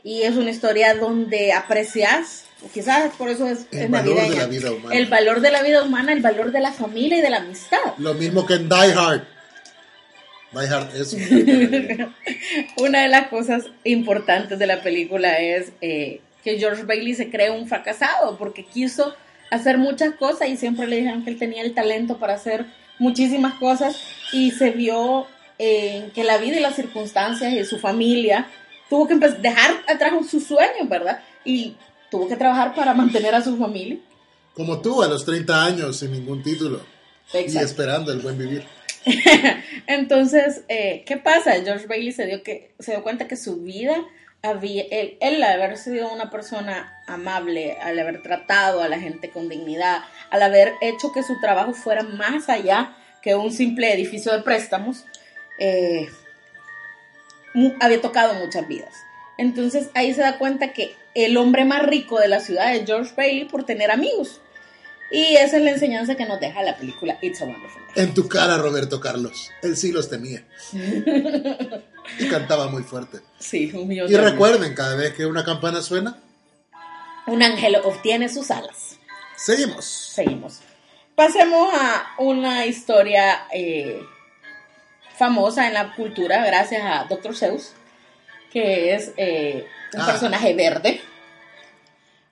Y 0.08 0.22
es 0.22 0.36
una 0.36 0.50
historia 0.50 0.94
donde 0.94 1.52
aprecias, 1.52 2.44
quizás 2.72 3.14
por 3.18 3.28
eso 3.28 3.46
es, 3.46 3.66
El 3.72 3.78
es 3.80 3.90
valor 3.90 4.14
de 4.14 4.22
navideña, 4.22 4.40
la 4.42 4.46
vida 4.48 4.72
humana. 4.72 4.94
El 4.96 5.06
valor 5.06 5.40
de 5.42 5.50
la 5.50 5.62
vida 5.62 5.82
humana, 5.82 6.12
el 6.14 6.22
valor 6.22 6.50
de 6.50 6.60
la 6.60 6.72
familia 6.72 7.18
y 7.18 7.20
de 7.20 7.28
la 7.28 7.36
amistad. 7.36 7.76
Lo 7.98 8.14
mismo 8.14 8.46
que 8.46 8.54
en 8.54 8.70
Die 8.70 8.74
Hard. 8.96 9.24
Die 10.52 10.66
Hard 10.66 10.96
es 10.96 11.12
un- 11.12 12.14
Una 12.78 13.02
de 13.02 13.08
las 13.08 13.28
cosas 13.28 13.64
importantes 13.84 14.58
de 14.58 14.66
la 14.66 14.80
película 14.80 15.40
es 15.40 15.72
eh, 15.82 16.22
que 16.42 16.58
George 16.58 16.84
Bailey 16.84 17.12
se 17.14 17.28
cree 17.28 17.50
un 17.50 17.68
fracasado 17.68 18.38
porque 18.38 18.64
quiso 18.64 19.14
hacer 19.50 19.76
muchas 19.76 20.14
cosas 20.14 20.48
y 20.48 20.56
siempre 20.56 20.86
le 20.86 20.96
dijeron 20.96 21.22
que 21.22 21.28
él 21.32 21.38
tenía 21.38 21.60
el 21.62 21.74
talento 21.74 22.16
para 22.16 22.32
hacer 22.32 22.64
muchísimas 22.98 23.52
cosas 23.58 24.00
y 24.32 24.52
se 24.52 24.70
vio 24.70 25.26
en 25.58 26.12
que 26.12 26.24
la 26.24 26.38
vida 26.38 26.56
y 26.56 26.60
las 26.60 26.76
circunstancias 26.76 27.52
y 27.52 27.62
su 27.66 27.78
familia 27.78 28.46
tuvo 28.88 29.06
que 29.06 29.14
dejar 29.16 29.82
atrás 29.86 30.12
sus 30.28 30.44
sueños, 30.44 30.88
¿verdad? 30.88 31.22
Y 31.44 31.76
tuvo 32.10 32.28
que 32.28 32.36
trabajar 32.36 32.74
para 32.74 32.94
mantener 32.94 33.34
a 33.34 33.42
su 33.42 33.56
familia. 33.56 33.98
como 34.54 34.80
tú 34.80 35.02
a 35.02 35.08
los 35.08 35.24
30 35.24 35.64
años 35.64 35.98
sin 35.98 36.10
ningún 36.10 36.42
título 36.42 36.80
y 37.32 37.38
Exacto. 37.38 37.66
esperando 37.66 38.12
el 38.12 38.18
buen 38.18 38.36
vivir. 38.36 38.64
Entonces, 39.86 40.64
eh, 40.68 41.04
¿qué 41.06 41.16
pasa? 41.16 41.52
George 41.62 41.86
Bailey 41.86 42.12
se 42.12 42.26
dio, 42.26 42.42
que, 42.42 42.72
se 42.80 42.92
dio 42.92 43.02
cuenta 43.02 43.28
que 43.28 43.36
su 43.36 43.62
vida 43.62 43.96
había, 44.42 44.84
él, 44.90 45.16
él 45.20 45.42
al 45.42 45.62
haber 45.62 45.76
sido 45.76 46.12
una 46.12 46.30
persona 46.30 47.00
amable, 47.06 47.76
al 47.80 47.98
haber 47.98 48.22
tratado 48.22 48.82
a 48.82 48.88
la 48.88 48.98
gente 48.98 49.30
con 49.30 49.48
dignidad, 49.48 50.02
al 50.30 50.42
haber 50.42 50.74
hecho 50.80 51.12
que 51.12 51.22
su 51.22 51.38
trabajo 51.40 51.72
fuera 51.72 52.02
más 52.02 52.48
allá 52.48 52.96
que 53.22 53.34
un 53.34 53.52
simple 53.52 53.92
edificio 53.92 54.32
de 54.32 54.42
préstamos, 54.42 55.04
eh, 55.58 56.08
había 57.80 58.00
tocado 58.00 58.34
muchas 58.34 58.66
vidas. 58.68 58.94
Entonces 59.36 59.90
ahí 59.94 60.12
se 60.14 60.20
da 60.22 60.38
cuenta 60.38 60.72
que 60.72 60.96
el 61.14 61.36
hombre 61.36 61.64
más 61.64 61.82
rico 61.84 62.18
de 62.18 62.28
la 62.28 62.40
ciudad 62.40 62.74
es 62.74 62.84
George 62.86 63.12
Bailey 63.16 63.44
por 63.46 63.64
tener 63.64 63.90
amigos. 63.90 64.40
Y 65.10 65.36
esa 65.36 65.56
es 65.56 65.62
la 65.62 65.70
enseñanza 65.70 66.16
que 66.16 66.26
nos 66.26 66.38
deja 66.38 66.62
la 66.62 66.76
película 66.76 67.16
It's 67.22 67.40
a 67.40 67.46
Wonderful 67.46 67.80
Life. 67.88 68.00
En 68.02 68.12
tu 68.12 68.28
cara, 68.28 68.58
Roberto 68.58 69.00
Carlos. 69.00 69.50
Él 69.62 69.76
sí 69.76 69.90
los 69.90 70.10
temía. 70.10 70.44
y 72.18 72.28
cantaba 72.28 72.68
muy 72.68 72.82
fuerte. 72.82 73.20
Sí, 73.38 73.70
un 73.74 73.88
millón 73.88 74.08
Y 74.08 74.12
de 74.12 74.20
recuerden, 74.20 74.74
cada 74.74 74.96
vez 74.96 75.14
que 75.14 75.24
una 75.24 75.44
campana 75.44 75.80
suena, 75.80 76.18
Un 77.26 77.42
ángel 77.42 77.76
obtiene 77.84 78.28
sus 78.28 78.50
alas. 78.50 78.98
seguimos. 79.36 79.84
Seguimos. 79.84 80.60
Pasemos 81.14 81.72
a 81.74 82.14
una 82.18 82.66
historia 82.66 83.46
eh, 83.52 84.00
famosa 85.18 85.66
en 85.66 85.74
la 85.74 85.94
cultura 85.94 86.44
gracias 86.46 86.82
a 86.84 87.04
Dr. 87.08 87.34
Seuss, 87.36 87.72
que 88.52 88.94
es 88.94 89.12
eh, 89.16 89.66
un 89.94 90.00
Ah. 90.00 90.06
personaje 90.06 90.54
verde, 90.54 91.00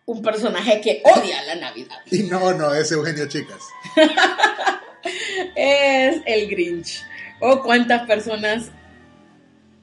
un 0.07 0.23
personaje 0.23 0.81
que 0.81 1.02
odia 1.05 1.43
la 1.45 1.57
Navidad. 1.57 1.99
Y 2.11 2.23
no, 2.25 2.52
no, 2.55 2.73
es 2.75 2.90
Eugenio 2.93 3.26
Chicas. 3.28 3.61
Es 5.55 6.21
el 6.26 6.49
Grinch. 6.49 7.02
O 7.40 7.62
cuántas 7.62 8.07
personas 8.07 8.71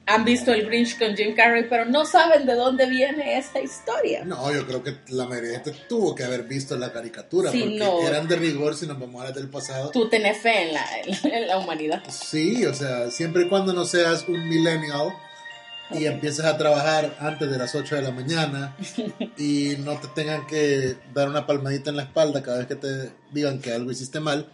han 0.06 0.24
visto 0.24 0.52
el 0.52 0.66
Grinch 0.66 0.98
con 0.98 1.16
Jim 1.16 1.34
Carrey, 1.34 1.66
pero 1.68 1.86
no 1.86 2.04
saben 2.04 2.44
de 2.46 2.54
dónde 2.54 2.86
viene 2.86 3.38
esta 3.38 3.60
historia. 3.60 4.24
No, 4.24 4.52
yo 4.52 4.66
creo 4.66 4.82
que 4.82 4.96
la 5.08 5.26
mayoría 5.26 5.50
de 5.50 5.64
gente 5.64 5.74
tuvo 5.88 6.14
que 6.14 6.24
haber 6.24 6.42
visto 6.44 6.76
la 6.76 6.92
caricatura, 6.92 7.50
Sí, 7.50 7.60
porque 7.60 7.78
no. 7.78 8.06
eran 8.06 8.28
de 8.28 8.36
rigor 8.36 8.74
si 8.76 8.86
nos 8.86 8.98
vamos 8.98 9.22
a 9.22 9.26
las 9.26 9.34
del 9.34 9.48
pasado. 9.48 9.90
Tú 9.90 10.08
tenés 10.08 10.38
fe 10.38 10.68
en 10.68 10.74
la, 10.74 10.84
en 11.36 11.46
la 11.48 11.58
humanidad. 11.58 12.02
Sí, 12.10 12.64
o 12.66 12.74
sea, 12.74 13.10
siempre 13.10 13.44
y 13.44 13.48
cuando 13.48 13.72
no 13.72 13.84
seas 13.86 14.26
un 14.28 14.48
millennial 14.48 15.14
y 15.90 16.06
empieces 16.06 16.44
a 16.44 16.56
trabajar 16.56 17.16
antes 17.20 17.50
de 17.50 17.58
las 17.58 17.74
8 17.74 17.96
de 17.96 18.02
la 18.02 18.10
mañana 18.10 18.74
y 19.36 19.74
no 19.80 19.98
te 20.00 20.08
tengan 20.08 20.46
que 20.46 20.96
dar 21.12 21.28
una 21.28 21.46
palmadita 21.46 21.90
en 21.90 21.96
la 21.96 22.04
espalda 22.04 22.42
cada 22.42 22.58
vez 22.58 22.66
que 22.66 22.74
te 22.76 23.12
digan 23.32 23.58
que 23.60 23.72
algo 23.72 23.90
hiciste 23.90 24.18
mal 24.18 24.48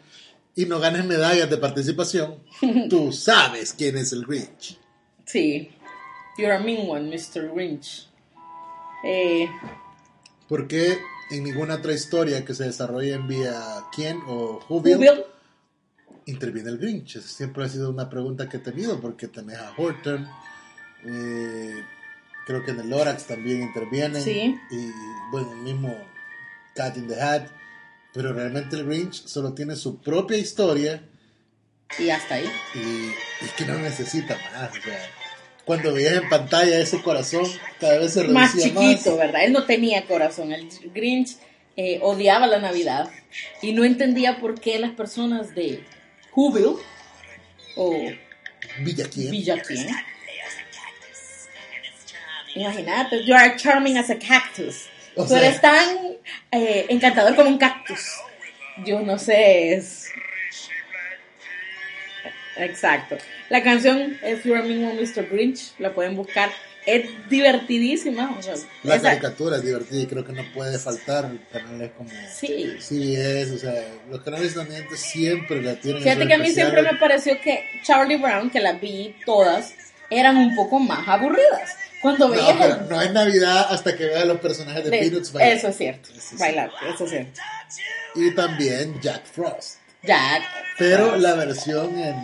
y 0.57 0.67
no 0.67 0.81
ganes 0.81 1.05
medallas 1.05 1.49
de 1.49 1.57
participación, 1.57 2.43
tú 2.91 3.13
sabes 3.13 3.73
quién 3.73 3.97
es 3.97 4.13
el 4.13 4.27
Grinch. 4.27 4.79
Sí. 5.31 5.71
You're 6.39 6.55
a 6.55 6.61
mean 6.61 6.89
one, 6.89 7.11
Mr. 7.11 7.53
Grinch. 7.53 8.09
Eh, 9.05 9.49
¿Por 10.49 10.67
qué 10.67 10.99
en 11.31 11.45
ninguna 11.45 11.77
otra 11.77 11.93
historia 11.93 12.45
que 12.45 12.55
se 12.55 12.65
desarrolle 12.65 13.15
en 13.15 13.29
vía 13.29 13.85
quién 13.95 14.21
o 14.27 14.61
Whoville, 14.69 15.25
interviene 16.27 16.71
el 16.71 16.79
Grinch? 16.79 17.17
Esa 17.17 17.29
siempre 17.29 17.65
ha 17.65 17.69
sido 17.69 17.91
una 17.91 18.09
pregunta 18.09 18.49
que 18.49 18.57
he 18.59 18.61
tenido 18.61 19.01
porque 19.01 19.29
tenés 19.29 19.59
a 19.59 19.73
Horton, 19.77 20.29
eh, 21.05 21.75
creo 22.47 22.65
que 22.65 22.73
en 22.73 22.81
el 22.81 22.91
Lorax 22.91 23.27
también 23.27 23.63
intervienen 23.63 24.23
Sí. 24.23 24.59
y 24.71 24.91
bueno, 25.31 25.53
el 25.53 25.59
mismo 25.59 25.95
Cat 26.75 26.97
in 26.97 27.07
the 27.09 27.21
Hat, 27.21 27.47
pero 28.13 28.33
realmente 28.33 28.77
el 28.77 28.87
Grinch 28.87 29.27
solo 29.27 29.53
tiene 29.55 29.77
su 29.77 30.01
propia 30.01 30.37
historia 30.39 31.03
y 31.99 32.11
hasta 32.11 32.37
ahí. 32.37 32.51
y 32.75 33.45
es 33.45 33.53
que 33.53 33.65
no 33.67 33.79
necesita 33.79 34.37
más. 34.53 34.71
o 34.71 34.83
sea, 34.83 34.99
cuando 35.71 35.93
veías 35.93 36.15
en 36.15 36.29
pantalla 36.29 36.81
ese 36.81 37.01
corazón, 37.01 37.47
cada 37.79 37.97
vez 37.99 38.13
se 38.13 38.23
reducía 38.25 38.41
Más 38.41 38.55
más. 38.57 38.65
chiquito, 38.65 39.17
¿verdad? 39.17 39.45
Él 39.45 39.53
no 39.53 39.67
tenía 39.67 40.05
corazón. 40.05 40.53
El 40.53 40.69
Grinch 40.93 41.37
eh, 41.77 42.01
odiaba 42.03 42.49
la 42.49 42.59
Navidad 42.59 43.09
y 43.63 43.73
no 43.73 43.85
entendía 43.85 44.41
por 44.41 44.61
qué 44.61 44.81
las 44.81 44.91
personas 44.91 45.55
de 45.55 45.85
Whoville 46.35 46.75
o 47.77 47.93
Villa 48.81 49.07
quién? 49.09 49.31
Villaquien. 49.31 49.87
Imagínate, 52.57 53.25
you 53.25 53.33
are 53.37 53.57
charming 53.57 53.97
as 53.97 54.11
a 54.11 54.17
cactus. 54.19 54.89
O 55.15 55.23
Tú 55.23 55.29
sea- 55.29 55.39
eres 55.39 55.61
tan 55.61 55.87
eh, 56.51 56.87
encantador 56.89 57.37
como 57.37 57.49
un 57.49 57.59
cactus. 57.59 58.17
Yo 58.85 58.99
no 59.03 59.21
sé, 59.21 59.75
es... 59.75 60.09
Exacto. 62.65 63.17
La 63.49 63.63
canción 63.63 64.19
es 64.23 64.43
You're 64.45 64.61
a 64.61 64.63
Mean 64.65 64.97
Mr. 64.97 65.29
Grinch. 65.31 65.73
La 65.79 65.93
pueden 65.93 66.17
buscar 66.17 66.51
es 66.87 67.11
divertidísima. 67.29 68.35
o 68.39 68.43
sea, 68.43 68.55
La 68.83 68.97
esa- 68.97 69.11
caricatura 69.11 69.57
es 69.57 69.63
divertida 69.65 70.01
y 70.01 70.07
creo 70.07 70.25
que 70.25 70.33
no 70.33 70.43
puede 70.55 70.79
faltar 70.79 71.31
canales 71.53 71.91
como 71.97 72.11
Sí. 72.35 72.75
CBS, 72.81 73.53
o 73.55 73.59
sea, 73.59 73.75
los 74.11 74.23
canales 74.23 74.49
estadounidenses 74.49 75.01
siempre 75.01 75.63
la 75.63 75.75
tienen. 75.77 76.03
Fíjate 76.03 76.27
que 76.27 76.35
a 76.35 76.39
mí 76.39 76.51
siempre 76.51 76.83
me 76.83 76.95
pareció 76.95 77.39
que 77.41 77.65
Charlie 77.85 78.17
Brown, 78.17 78.51
que 78.51 78.61
las 78.61 78.81
vi 78.81 79.15
todas, 79.27 79.73
eran 80.09 80.37
un 80.37 80.57
poco 80.57 80.79
más 80.79 81.07
aburridas. 81.07 81.71
Cuando 82.01 82.29
No, 82.29 82.35
veías 82.35 82.57
pero 82.59 82.75
el- 82.81 82.89
no 82.89 83.03
es 83.03 83.13
Navidad 83.13 83.67
hasta 83.69 83.95
que 83.95 84.07
veas 84.07 84.25
los 84.25 84.41
personajes 84.41 84.83
de, 84.85 84.91
de- 84.91 84.99
Peanuts 85.01 85.33
bailar. 85.33 85.57
Eso 85.59 85.69
es 85.69 85.77
cierto. 85.77 86.09
Eso 86.17 86.21
sí. 86.31 86.37
Bailar, 86.39 86.71
eso 86.95 87.05
es 87.05 87.11
cierto. 87.11 87.41
Y 88.15 88.35
también 88.35 88.99
Jack 89.03 89.27
Frost. 89.27 89.77
Jack. 90.03 90.43
Pero 90.79 91.17
la 91.17 91.35
versión 91.35 91.99
en. 91.99 92.17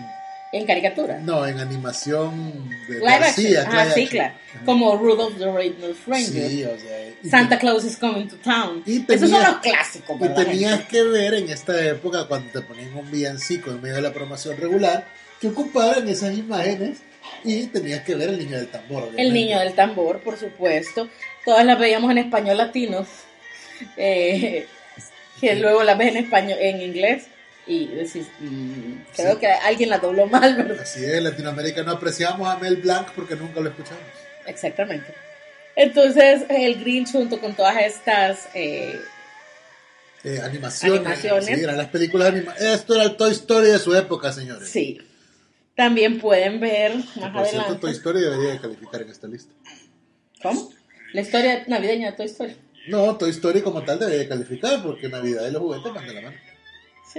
En 0.52 0.64
caricatura. 0.64 1.18
No, 1.18 1.44
en 1.46 1.58
animación 1.58 2.68
de 2.88 2.94
Live 2.98 3.06
action. 3.08 3.52
García, 3.52 3.64
Ah, 3.68 3.90
sí, 3.94 4.06
claro. 4.06 4.34
Ajá. 4.54 4.64
Como 4.64 4.96
Rudolph 4.96 5.36
the 5.38 5.50
Red-Nosed 5.50 5.96
Reindeer. 6.06 6.50
Sí, 6.50 6.64
o 6.64 6.78
sea. 6.78 7.30
Santa 7.30 7.58
Claus 7.58 7.84
is 7.84 7.96
coming 7.96 8.26
to 8.28 8.36
town. 8.36 8.82
Y 8.86 9.04
Esos 9.12 9.28
son 9.28 9.42
los 9.42 9.56
clásicos, 9.58 10.16
Y 10.16 10.20
¿verdad, 10.20 10.44
tenías 10.46 10.82
que 10.86 11.02
ver 11.02 11.34
en 11.34 11.50
esta 11.50 11.84
época 11.84 12.26
cuando 12.28 12.50
te 12.52 12.60
ponían 12.60 12.96
un 12.96 13.10
villancico 13.10 13.70
en 13.70 13.82
medio 13.82 13.96
de 13.96 14.02
la 14.02 14.12
promoción 14.12 14.56
regular 14.56 15.06
que 15.40 15.48
ocuparan 15.48 16.08
esas 16.08 16.34
imágenes 16.38 16.98
y 17.44 17.66
tenías 17.66 18.02
que 18.02 18.14
ver 18.14 18.30
el 18.30 18.38
niño 18.38 18.56
del 18.56 18.68
tambor. 18.68 19.10
El 19.16 19.32
niño 19.34 19.58
del 19.58 19.74
tambor, 19.74 20.20
por 20.20 20.38
supuesto. 20.38 21.08
Todas 21.44 21.66
las 21.66 21.78
veíamos 21.78 22.10
en 22.12 22.18
español 22.18 22.56
latino. 22.58 23.04
eh, 23.96 24.66
que 25.40 25.54
luego 25.56 25.82
las 25.82 25.98
ves 25.98 26.08
en 26.08 26.16
español, 26.18 26.58
en 26.60 26.80
inglés. 26.80 27.24
Y 27.66 27.86
decís, 27.88 28.28
mm, 28.38 28.92
creo 29.16 29.32
Sí. 29.34 29.40
que 29.40 29.46
alguien 29.48 29.90
la 29.90 29.98
dobló 29.98 30.26
mal, 30.26 30.54
¿verdad? 30.56 30.80
Así 30.80 31.04
es, 31.04 31.20
Latinoamérica 31.22 31.82
no 31.82 31.92
apreciamos 31.92 32.48
a 32.48 32.58
Mel 32.58 32.76
Blanc 32.76 33.08
porque 33.16 33.34
nunca 33.34 33.60
lo 33.60 33.68
escuchamos. 33.70 34.02
Exactamente. 34.46 35.12
Entonces, 35.74 36.42
el 36.48 36.78
Grinch 36.80 37.10
junto 37.12 37.40
con 37.40 37.54
todas 37.54 37.76
estas... 37.82 38.48
eh, 38.54 39.00
Eh, 40.24 40.40
animaciones. 40.42 41.00
Animaciones. 41.00 41.44
Sí, 41.46 41.52
eran 41.64 41.76
las 41.76 41.88
películas 41.88 42.28
animadas. 42.28 42.60
Esto 42.60 42.94
era 42.94 43.04
el 43.04 43.16
Toy 43.16 43.32
Story 43.32 43.68
de 43.68 43.78
su 43.78 43.94
época, 43.94 44.32
señores. 44.32 44.68
sí. 44.68 45.00
También 45.76 46.18
pueden 46.18 46.58
ver 46.58 46.94
más 46.96 47.04
por 47.14 47.22
adelante... 47.24 47.50
cierto, 47.50 47.76
Toy 47.80 47.90
Story 47.92 48.20
debería 48.22 48.52
de 48.52 48.60
calificar 48.60 49.02
en 49.02 49.10
esta 49.10 49.26
lista. 49.26 49.52
¿Cómo? 50.42 50.72
La 51.12 51.20
historia 51.20 51.64
navideña 51.66 52.12
de 52.12 52.16
Toy 52.16 52.26
Story. 52.26 52.56
No, 52.88 53.14
Toy 53.18 53.28
Story 53.30 53.60
como 53.60 53.82
tal 53.84 53.98
debería 53.98 54.20
de 54.20 54.28
calificar 54.28 54.82
porque 54.82 55.08
Navidad 55.10 55.46
y 55.46 55.50
los 55.52 55.60
juguetes 55.60 55.92
van 55.92 56.06
de 56.06 56.14
la 56.14 56.20
mano. 56.22 56.36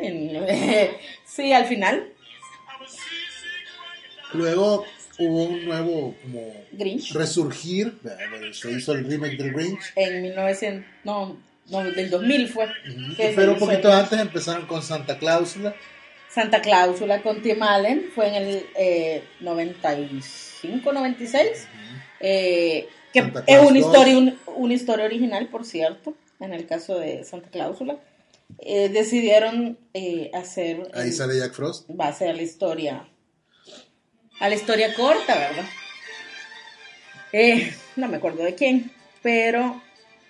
Sí, 0.02 0.32
sí, 1.26 1.54
al 1.54 1.66
final, 1.66 2.08
Luego 4.34 4.86
hubo 5.20 5.44
un 5.46 5.66
nuevo 5.66 6.16
como 6.22 6.54
Grinch. 6.74 7.14
resurgir, 7.14 7.94
se 8.52 8.72
hizo 8.72 8.92
el 8.94 9.06
remake 9.10 9.38
del 9.38 9.54
Grinch, 9.54 9.80
En 9.96 10.22
1900... 10.22 10.86
No, 11.06 11.38
no, 11.70 11.84
del 11.92 12.10
2000 12.10 12.48
fue. 12.50 12.68
que 13.16 13.30
se 13.30 13.34
pero 13.34 13.54
un 13.54 13.60
poquito 13.60 13.88
el- 13.88 13.94
antes 13.96 14.20
empezaron 14.20 14.66
con 14.68 14.82
Santa 14.84 15.18
Cláusula, 15.18 15.76
Santa 16.30 16.62
Cláusula 16.62 17.22
con 17.24 17.42
Tim 17.42 17.64
Allen 17.64 18.10
fue 18.14 18.28
en 18.28 18.36
el 18.36 18.66
eh, 18.78 19.24
95, 19.40 20.92
96. 20.94 21.68
eh, 22.20 22.88
que 23.14 23.20
es 23.20 23.60
una 23.62 23.70
2. 23.70 23.76
historia, 23.78 24.18
un- 24.18 24.38
una 24.58 24.74
historia 24.74 25.06
original, 25.06 25.48
por 25.48 25.66
cierto, 25.66 26.14
en 26.40 26.54
el 26.54 26.68
caso 26.68 27.00
de 27.00 27.24
Santa 27.24 27.50
Cláusula. 27.50 27.98
Eh, 28.60 28.90
decidieron 28.90 29.78
eh, 29.94 30.32
hacer. 30.34 30.90
ahí 30.94 31.08
el- 31.10 31.14
sale 31.14 31.38
Jack 31.38 31.54
Frost. 31.54 31.90
Va 31.90 32.08
a 32.08 32.14
ser 32.14 32.36
la 32.36 32.42
historia. 32.44 33.08
A 34.40 34.50
la 34.50 34.56
historia 34.56 34.94
corta, 34.96 35.36
¿verdad? 35.38 35.66
Eh, 37.34 37.74
no 37.96 38.08
me 38.08 38.18
acuerdo 38.18 38.44
de 38.44 38.56
quién, 38.56 38.92
pero. 39.22 39.82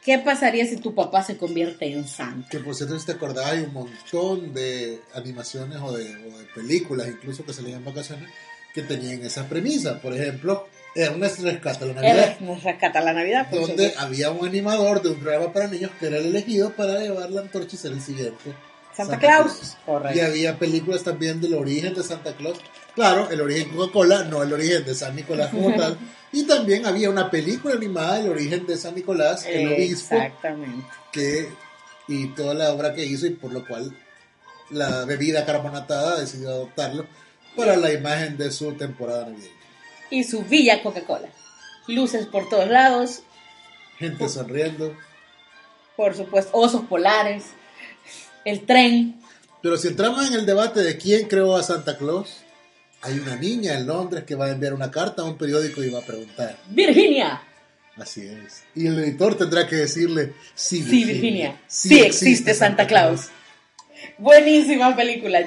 ¿Qué 0.03 0.19
pasaría 0.19 0.65
si 0.65 0.77
tu 0.77 0.95
papá 0.95 1.21
se 1.21 1.36
convierte 1.36 1.86
en 1.91 2.07
Santa? 2.07 2.47
Que 2.50 2.59
por 2.59 2.74
cierto, 2.74 2.97
si 2.97 3.05
te 3.05 3.12
acordás, 3.12 3.47
hay 3.47 3.59
un 3.63 3.74
montón 3.74 4.53
de 4.53 5.01
animaciones 5.13 5.79
o 5.81 5.91
de, 5.91 6.15
o 6.15 6.38
de 6.38 6.45
películas, 6.55 7.09
incluso 7.09 7.43
que 7.43 7.51
salían 7.51 7.79
en 7.79 7.86
vacaciones, 7.86 8.29
que 8.77 8.84
tenían 8.84 9.24
esa 9.24 9.50
premisa. 9.50 10.00
Por 10.00 10.13
ejemplo, 10.13 10.67
Ernest 10.93 11.39
Rescata 11.39 11.84
la 11.88 11.93
Navidad, 11.93 12.39
nos 12.41 12.63
rescata 12.63 13.01
la 13.01 13.12
Navidad. 13.12 13.50
por 13.50 13.62
donde 13.62 13.74
supuesto. 13.89 14.00
había 14.00 14.29
un 14.29 14.48
animador 14.48 15.01
de 15.01 15.10
un 15.10 15.19
programa 15.19 15.51
para 15.51 15.67
niños 15.67 15.89
que 16.00 16.05
era 16.05 16.17
el 16.17 16.27
elegido 16.27 16.69
para 16.74 17.00
llevar 17.00 17.31
la 17.31 17.41
antorcha 17.41 17.75
y 17.75 17.79
ser 17.79 17.93
el 17.93 18.01
siguiente. 18.01 18.53
Santa 18.96 19.17
Claus. 19.17 19.77
Y 19.81 19.85
Correcto. 19.87 20.25
había 20.27 20.59
películas 20.59 21.03
también 21.03 21.42
del 21.42 21.55
origen 21.55 21.96
de 21.96 22.03
Santa 22.03 22.33
Claus. 22.35 22.59
Claro, 22.94 23.31
el 23.31 23.42
origen 23.42 23.70
Coca-Cola, 23.70 24.25
no 24.25 24.44
el 24.44 24.53
origen 24.53 24.85
de 24.85 24.94
San 24.94 25.16
Nicolás 25.16 25.50
como 25.50 25.75
tal. 25.75 25.98
Y 26.29 26.44
también 26.44 26.85
había 26.85 27.09
una 27.09 27.31
película 27.31 27.74
animada, 27.75 28.20
el 28.20 28.29
origen 28.29 28.68
de 28.68 28.75
San 28.75 28.94
Nicolás, 28.94 29.46
el 29.48 29.70
obispo, 29.74 30.13
Exactamente. 30.18 30.85
que, 31.11 31.48
y 32.09 32.27
toda 32.35 32.53
la 32.53 32.74
obra 32.74 32.94
que 32.94 33.05
hizo, 33.05 33.25
y 33.25 33.29
por 33.29 33.53
lo 33.53 33.66
cual 33.66 33.96
la 34.70 35.05
bebida 35.05 35.46
carbonatada 35.46 36.20
decidió 36.20 36.50
adoptarlo 36.50 37.07
para 37.57 37.75
la 37.75 37.91
imagen 37.91 38.37
de 38.37 38.51
su 38.51 38.72
temporada 38.74 39.25
navideña. 39.25 39.53
Y 40.09 40.24
su 40.24 40.43
villa 40.43 40.81
Coca-Cola. 40.81 41.27
Luces 41.87 42.25
por 42.27 42.48
todos 42.50 42.70
lados, 42.70 43.22
Gente 43.98 44.29
sonriendo. 44.29 44.96
por 45.96 46.15
supuesto, 46.15 46.51
osos 46.55 46.85
polares, 46.85 47.46
el 48.46 48.65
tren. 48.65 49.20
Pero 49.61 49.75
si 49.77 49.87
entramos 49.87 50.27
en 50.27 50.33
el 50.35 50.46
debate 50.46 50.81
de 50.81 50.98
quién 50.98 51.27
creó 51.27 51.55
a 51.55 51.63
Santa 51.63 51.98
Claus, 51.98 52.37
hay 53.01 53.17
una 53.20 53.35
niña 53.35 53.74
en 53.74 53.87
Londres 53.87 54.24
que 54.25 54.35
va 54.35 54.46
a 54.46 54.51
enviar 54.51 54.74
una 54.74 54.91
carta 54.91 55.24
a 55.24 55.25
un 55.25 55.37
periódico 55.37 55.83
y 55.83 55.89
va 55.89 56.00
a 56.00 56.05
preguntar. 56.05 56.57
Virginia. 56.70 57.41
Así 57.98 58.27
es. 58.27 58.63
Y 58.75 58.85
el 58.87 59.00
editor 59.00 59.35
tendrá 59.35 59.65
que 59.65 59.75
decirle, 59.77 60.33
sí, 60.53 60.77
Sí, 60.77 60.83
Virginia, 60.83 61.13
Virginia. 61.13 61.61
Sí, 61.67 62.00
existe 62.01 62.53
Santa 62.53 62.85
Claus. 62.85 63.29
Buenísima 64.20 64.96
película. 64.96 65.39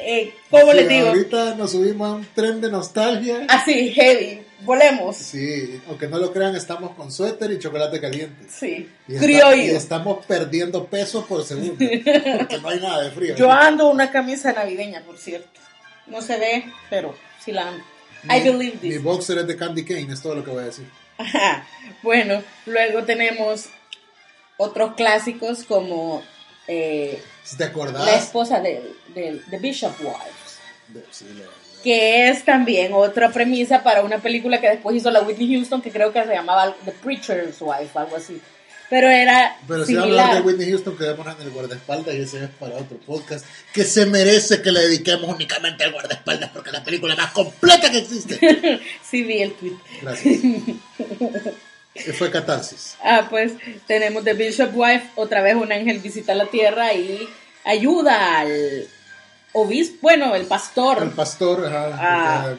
Eh, 0.00 0.32
¿Cómo 0.50 0.70
Sí, 0.72 0.76
les 0.78 0.88
digo? 0.88 1.08
Ahorita 1.08 1.54
nos 1.54 1.72
subimos 1.72 2.08
a 2.08 2.14
un 2.14 2.26
tren 2.34 2.60
de 2.60 2.70
nostalgia. 2.70 3.46
Así, 3.48 3.92
heavy. 3.92 4.42
Volemos. 4.60 5.16
Sí, 5.16 5.80
aunque 5.88 6.08
no 6.08 6.18
lo 6.18 6.32
crean, 6.32 6.56
estamos 6.56 6.92
con 6.96 7.12
suéter 7.12 7.50
y 7.52 7.58
chocolate 7.58 8.00
caliente. 8.00 8.46
Sí. 8.48 8.88
Y, 9.06 9.14
está- 9.16 9.56
y 9.56 9.70
estamos 9.70 10.24
perdiendo 10.26 10.86
peso 10.86 11.24
por 11.26 11.44
segundo. 11.44 11.74
Porque 12.38 12.58
no 12.60 12.68
hay 12.68 12.80
nada 12.80 13.02
de 13.04 13.10
frío. 13.12 13.36
Yo 13.36 13.50
ando 13.52 13.88
una 13.90 14.10
camisa 14.10 14.52
navideña, 14.52 15.02
por 15.02 15.18
cierto. 15.18 15.60
No 16.06 16.22
se 16.22 16.38
ve, 16.38 16.64
pero 16.90 17.14
sí 17.44 17.52
la 17.52 17.68
ando. 17.68 17.84
I 18.24 18.40
Mi- 18.40 18.50
believe 18.50 18.78
Mi 18.82 18.90
this. 18.90 19.02
boxer 19.02 19.38
es 19.38 19.46
de 19.46 19.56
Candy 19.56 19.84
Cane, 19.84 20.12
es 20.12 20.20
todo 20.22 20.34
lo 20.34 20.44
que 20.44 20.50
voy 20.50 20.62
a 20.62 20.66
decir. 20.66 20.86
Ajá. 21.18 21.66
Bueno, 22.02 22.42
luego 22.66 23.04
tenemos 23.04 23.66
otros 24.56 24.94
clásicos 24.94 25.62
como 25.64 26.22
eh, 26.66 27.22
Si 27.48 27.56
te 27.56 27.64
acordás. 27.64 28.04
La 28.04 28.14
esposa 28.16 28.60
de, 28.60 28.92
de, 29.14 29.40
de 29.46 29.58
Bishop 29.58 29.94
Wives, 30.00 30.58
de- 30.88 31.04
sí, 31.10 31.24
la- 31.38 31.44
que 31.82 32.28
es 32.28 32.44
también 32.44 32.92
otra 32.92 33.30
premisa 33.30 33.82
para 33.84 34.02
una 34.02 34.18
película 34.18 34.60
que 34.60 34.68
después 34.68 34.96
hizo 34.96 35.10
la 35.10 35.20
Whitney 35.22 35.54
Houston, 35.54 35.80
que 35.80 35.90
creo 35.92 36.12
que 36.12 36.22
se 36.24 36.34
llamaba 36.34 36.74
The 36.84 36.90
Preacher's 36.92 37.56
Wife, 37.60 37.90
algo 37.96 38.16
así. 38.16 38.40
Pero 38.90 39.08
era 39.08 39.56
Pero 39.68 39.84
si 39.84 39.94
vamos 39.94 40.16
a 40.18 40.22
hablar 40.28 40.34
de 40.36 40.40
Whitney 40.48 40.70
Houston, 40.70 40.96
quedémonos 40.96 41.36
en 41.38 41.42
el 41.46 41.50
guardaespaldas 41.52 42.14
y 42.14 42.20
ese 42.22 42.44
es 42.44 42.50
para 42.58 42.74
otro 42.76 42.96
podcast 42.98 43.44
que 43.72 43.84
se 43.84 44.06
merece 44.06 44.60
que 44.62 44.72
le 44.72 44.80
dediquemos 44.80 45.28
únicamente 45.28 45.84
al 45.84 45.92
guardaespaldas 45.92 46.50
porque 46.50 46.70
es 46.70 46.72
la 46.74 46.82
película 46.82 47.14
más 47.14 47.30
completa 47.32 47.90
que 47.90 47.98
existe. 47.98 48.80
sí, 49.08 49.22
vi 49.22 49.42
el 49.42 49.52
tweet. 49.52 49.76
Gracias. 50.02 50.40
Que 51.94 52.12
fue 52.18 52.30
Catarsis. 52.30 52.96
Ah, 53.02 53.26
pues 53.28 53.52
tenemos 53.86 54.24
The 54.24 54.32
Bishop 54.32 54.70
Wife, 54.74 55.10
otra 55.16 55.42
vez 55.42 55.54
un 55.54 55.70
ángel 55.70 55.98
visita 55.98 56.34
la 56.34 56.46
tierra 56.46 56.94
y 56.94 57.28
ayuda 57.64 58.40
al 58.40 58.86
obispo, 59.52 59.96
bueno, 60.02 60.34
el 60.34 60.46
pastor, 60.46 61.02
El 61.02 61.10
pastor, 61.10 61.66
ajá, 61.66 61.90
Ah. 61.94 62.42
eran, 62.46 62.56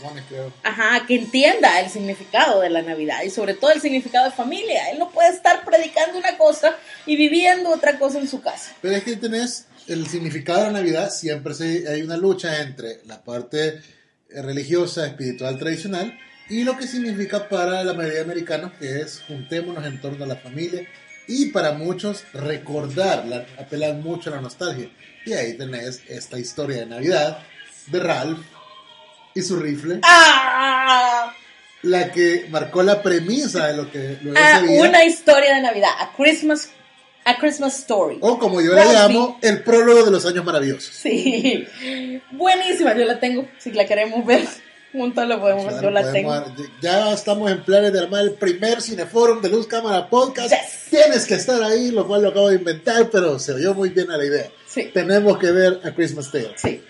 mormones, 0.00 0.24
creo. 0.28 0.52
ajá, 0.62 1.06
que 1.06 1.16
entienda 1.16 1.80
el 1.80 1.90
significado 1.90 2.60
de 2.60 2.70
la 2.70 2.82
Navidad 2.82 3.22
y 3.24 3.30
sobre 3.30 3.54
todo 3.54 3.72
el 3.72 3.80
significado 3.80 4.26
de 4.26 4.32
familia. 4.32 4.90
Él 4.90 4.98
no 4.98 5.10
puede 5.10 5.30
estar 5.30 5.64
predicando 5.64 6.18
una 6.18 6.36
cosa 6.38 6.76
y 7.06 7.16
viviendo 7.16 7.70
otra 7.70 7.98
cosa 7.98 8.18
en 8.18 8.28
su 8.28 8.40
casa. 8.40 8.72
Pero 8.82 8.94
es 8.96 9.02
que 9.04 9.16
tenés 9.16 9.66
el 9.88 10.06
significado 10.08 10.60
de 10.60 10.66
la 10.72 10.72
Navidad, 10.80 11.10
siempre 11.10 11.54
se- 11.54 11.88
hay 11.88 12.02
una 12.02 12.16
lucha 12.16 12.60
entre 12.62 13.00
la 13.06 13.22
parte 13.22 13.80
eh, 14.28 14.42
religiosa, 14.42 15.06
espiritual, 15.06 15.56
tradicional 15.58 16.18
y 16.48 16.64
lo 16.64 16.76
que 16.76 16.86
significa 16.88 17.48
para 17.48 17.82
la 17.84 17.92
mayoría 17.94 18.18
de 18.18 18.24
americanos, 18.24 18.72
que 18.78 19.00
es 19.00 19.22
juntémonos 19.28 19.86
en 19.86 20.00
torno 20.00 20.24
a 20.24 20.28
la 20.28 20.36
familia 20.36 20.86
y 21.28 21.46
para 21.46 21.72
muchos 21.72 22.24
recordar, 22.32 23.24
la, 23.26 23.46
apelan 23.58 24.02
mucho 24.02 24.30
a 24.30 24.36
la 24.36 24.40
nostalgia. 24.42 24.88
Y 25.24 25.32
ahí 25.32 25.56
tenés 25.56 26.02
esta 26.08 26.38
historia 26.38 26.78
de 26.78 26.86
Navidad 26.86 27.38
de 27.88 28.00
Ralph 28.00 28.38
y 29.34 29.42
su 29.42 29.56
rifle, 29.58 30.00
¡Ah! 30.02 31.32
la 31.82 32.10
que 32.10 32.46
marcó 32.50 32.82
la 32.82 33.02
premisa 33.02 33.66
de 33.68 33.76
lo 33.76 33.90
que 33.90 34.18
luego 34.22 34.38
Ah, 34.40 34.60
sería, 34.60 34.80
una 34.82 35.04
historia 35.04 35.54
de 35.56 35.60
Navidad, 35.62 35.90
a 36.00 36.12
Christmas, 36.16 36.70
a 37.24 37.36
Christmas 37.36 37.78
Story. 37.80 38.18
o 38.20 38.38
como 38.38 38.60
yo 38.60 38.72
Ralphie. 38.74 38.92
le 38.92 38.98
llamo, 38.98 39.38
el 39.42 39.62
prólogo 39.62 40.04
de 40.04 40.10
los 40.10 40.24
años 40.26 40.44
maravillosos. 40.44 40.94
Sí, 40.94 41.66
buenísima, 42.32 42.94
yo 42.96 43.04
la 43.04 43.20
tengo, 43.20 43.46
si 43.58 43.72
la 43.72 43.84
queremos 43.86 44.24
ver. 44.24 44.46
Juntos 44.92 45.26
lo 45.26 45.40
podemos, 45.40 45.64
Claro, 45.64 45.82
yo 45.82 45.90
la 45.90 46.00
podemos 46.02 46.54
tengo. 46.54 46.68
Ya 46.80 47.12
estamos 47.12 47.50
en 47.50 47.62
planes 47.62 47.92
de 47.92 47.98
armar 48.00 48.22
el 48.22 48.32
primer 48.32 48.80
cineforum 48.80 49.42
de 49.42 49.50
Luz 49.50 49.66
Cámara 49.66 50.08
Podcast. 50.08 50.50
Yes. 50.50 50.86
Tienes 50.90 51.26
que 51.26 51.34
estar 51.34 51.62
ahí, 51.62 51.90
lo 51.90 52.06
cual 52.06 52.22
lo 52.22 52.28
acabo 52.28 52.48
de 52.48 52.56
inventar, 52.56 53.10
pero 53.10 53.38
se 53.38 53.52
oyó 53.52 53.74
muy 53.74 53.90
bien 53.90 54.10
a 54.10 54.16
la 54.16 54.24
idea. 54.24 54.46
Sí. 54.66 54.90
Tenemos 54.94 55.38
que 55.38 55.50
ver 55.50 55.80
a 55.84 55.90
Christmas 55.92 56.30
Tale. 56.30 56.52
Sí. 56.56 56.82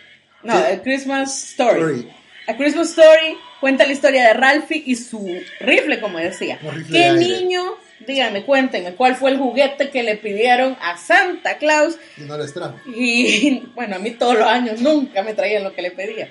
No, 0.43 0.55
Sí. 0.55 0.63
A 0.73 0.83
Christmas 0.83 1.51
Story. 1.51 1.81
Story. 1.81 2.13
A 2.49 2.57
Christmas 2.57 2.91
Story 2.91 3.37
cuenta 3.61 3.87
la 3.87 3.93
historia 3.93 4.29
de 4.29 4.35
Ralphie 4.35 4.83
y 4.87 4.95
su 4.95 5.29
rifle, 5.61 6.01
como 6.01 6.19
decía. 6.19 6.59
Rifle 6.63 6.99
¿Qué 6.99 7.13
de 7.13 7.19
niño, 7.19 7.75
díganme, 8.07 8.45
cuéntenme, 8.45 8.95
cuál 8.95 9.17
fue 9.17 9.31
el 9.31 9.39
juguete 9.39 9.91
que 9.91 10.05
le 10.05 10.17
pidieron 10.17 10.77
a 10.81 10.97
Santa 10.97 11.59
Claus? 11.59 11.97
Y 12.17 12.21
no 12.21 12.39
les 12.39 12.55
trajo. 12.55 12.79
Y 12.87 13.65
bueno, 13.75 13.97
a 13.97 13.99
mí 13.99 14.13
todos 14.13 14.39
los 14.39 14.47
años 14.47 14.81
nunca 14.81 15.23
me 15.23 15.35
traían 15.35 15.65
lo 15.65 15.75
que 15.75 15.83
le 15.83 15.91
pedía. 15.91 16.29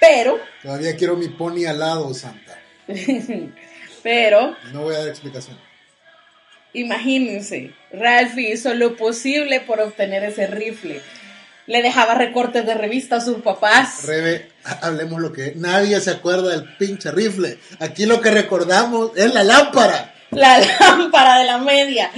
Pero, 0.00 0.40
Todavía 0.62 0.96
quiero 0.96 1.16
mi 1.16 1.28
pony 1.28 1.66
alado, 1.66 2.12
Santa. 2.14 2.58
pero, 4.02 4.56
No 4.72 4.82
voy 4.82 4.94
a 4.94 4.98
dar 5.00 5.08
explicación. 5.08 5.58
imagínense, 6.72 7.72
Ralphie 7.92 8.52
hizo 8.52 8.74
lo 8.74 8.96
posible 8.96 9.60
por 9.60 9.80
obtener 9.80 10.24
ese 10.24 10.46
rifle. 10.46 11.00
Le 11.66 11.82
dejaba 11.82 12.14
recortes 12.14 12.66
de 12.66 12.74
revista 12.74 13.16
a 13.16 13.20
sus 13.20 13.42
papás. 13.42 14.04
Rebe, 14.06 14.48
ha- 14.64 14.86
hablemos 14.86 15.20
lo 15.20 15.32
que 15.32 15.48
es. 15.48 15.56
Nadie 15.56 16.00
se 16.00 16.10
acuerda 16.10 16.50
del 16.50 16.76
pinche 16.78 17.10
rifle. 17.12 17.58
Aquí 17.78 18.06
lo 18.06 18.20
que 18.20 18.30
recordamos 18.30 19.12
es 19.16 19.32
la 19.32 19.44
lámpara. 19.44 20.14
La 20.30 20.58
lámpara 20.80 21.38
de 21.38 21.44
la 21.44 21.58
media. 21.58 22.10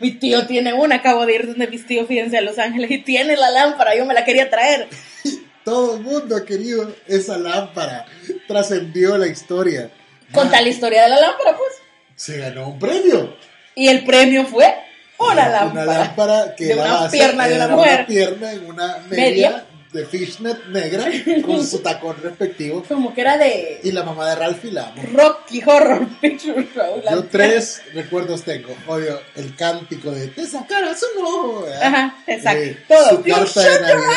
Mi 0.00 0.12
tío 0.12 0.46
tiene 0.46 0.72
una, 0.72 0.96
acabo 0.96 1.26
de 1.26 1.34
ir 1.34 1.46
donde 1.48 1.66
mis 1.66 1.86
tíos, 1.86 2.06
fíjense, 2.08 2.38
a 2.38 2.42
Los 2.42 2.58
Ángeles, 2.58 2.90
y 2.90 2.98
tiene 2.98 3.36
la 3.36 3.50
lámpara, 3.50 3.94
yo 3.96 4.06
me 4.06 4.14
la 4.14 4.24
quería 4.24 4.48
traer. 4.48 4.88
Todo 5.64 5.96
el 5.96 6.02
mundo 6.02 6.36
ha 6.36 6.44
querido 6.44 6.92
esa 7.06 7.38
lámpara. 7.38 8.04
Trascendió 8.48 9.16
la 9.18 9.26
historia. 9.28 9.90
Conta 10.32 10.60
la 10.60 10.68
historia 10.68 11.02
de 11.04 11.08
la 11.10 11.20
lámpara, 11.20 11.56
pues. 11.56 11.72
Se 12.16 12.38
ganó 12.38 12.68
un 12.68 12.78
premio. 12.78 13.36
Y 13.74 13.88
el 13.88 14.04
premio 14.04 14.44
fue 14.46 14.74
una 15.18 15.32
Una 15.32 15.48
lámpara. 15.48 15.84
lámpara 15.98 16.54
que 16.56 16.66
de 16.66 16.74
la 16.76 17.00
una 17.00 17.10
pierna 17.10 17.48
de 17.48 17.54
una 17.56 17.68
mujer. 17.68 17.94
Una 18.00 18.06
pierna 18.06 18.52
en 18.52 18.66
una 18.66 18.98
media, 19.08 19.26
Media. 19.50 19.64
de 19.92 20.06
fishnet 20.06 20.66
negra 20.66 21.04
con 21.44 21.64
su 21.66 21.78
tacón 21.82 22.16
respectivo. 22.22 22.82
Como 22.88 23.14
que 23.14 23.20
era 23.20 23.38
de 23.38 23.80
Y 23.84 23.92
la 23.92 24.02
mamá 24.02 24.28
de 24.30 24.34
Ralphie 24.36 24.72
la 24.72 24.88
amo. 24.88 25.02
Rocky 25.12 25.62
Horror 25.64 26.06
Picture 26.20 26.66
Show. 26.74 27.02
la- 27.04 27.12
Yo 27.12 27.24
tres 27.30 27.82
recuerdos 27.94 28.42
tengo. 28.42 28.74
Obvio, 28.86 29.20
el 29.36 29.54
cántico 29.56 30.10
de 30.10 30.28
te 30.28 30.46
sacarás 30.46 31.00
un 31.16 31.24
ojo. 31.24 31.66
Ajá, 31.82 32.16
exacto. 32.26 32.62
Eh, 32.62 32.78
Todo. 32.88 33.08
Su 33.10 33.22
carta 33.22 33.60
de 33.62 33.80
Navidad. 33.80 34.12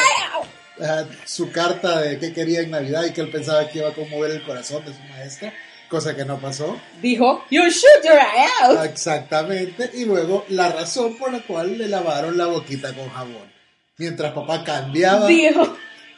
Su 1.26 1.52
carta 1.52 2.02
de 2.02 2.20
qué 2.20 2.34
quería 2.34 2.62
en 2.62 2.72
Navidad 2.72 3.06
y 3.06 3.12
que 3.12 3.22
él 3.22 3.30
pensaba 3.30 3.68
que 3.70 3.80
iba 3.80 3.90
a 3.90 3.94
conmover 3.94 4.32
el 4.32 4.44
corazón 4.44 4.84
de 4.86 4.94
su 4.94 5.00
maestra, 5.10 5.54
cosa 5.90 6.16
que 6.16 6.26
no 6.26 6.40
pasó. 6.40 6.80
Dijo, 7.02 7.44
you 7.50 7.64
shoot 7.64 8.04
your 8.04 8.18
eye 8.18 8.48
out. 8.64 8.86
Exactamente. 8.86 9.92
Y 9.94 10.06
luego 10.06 10.46
la 10.50 10.70
razón 10.70 11.18
por 11.18 11.32
la 11.32 11.40
cual 11.40 11.78
le 11.78 11.88
lavaron 11.88 12.38
la 12.38 12.48
boquita 12.48 12.94
con 12.94 13.10
jabón. 13.10 13.54
Mientras 13.98 14.34
papá 14.34 14.64
cambiaba 14.64 15.28
Dijo, 15.28 15.78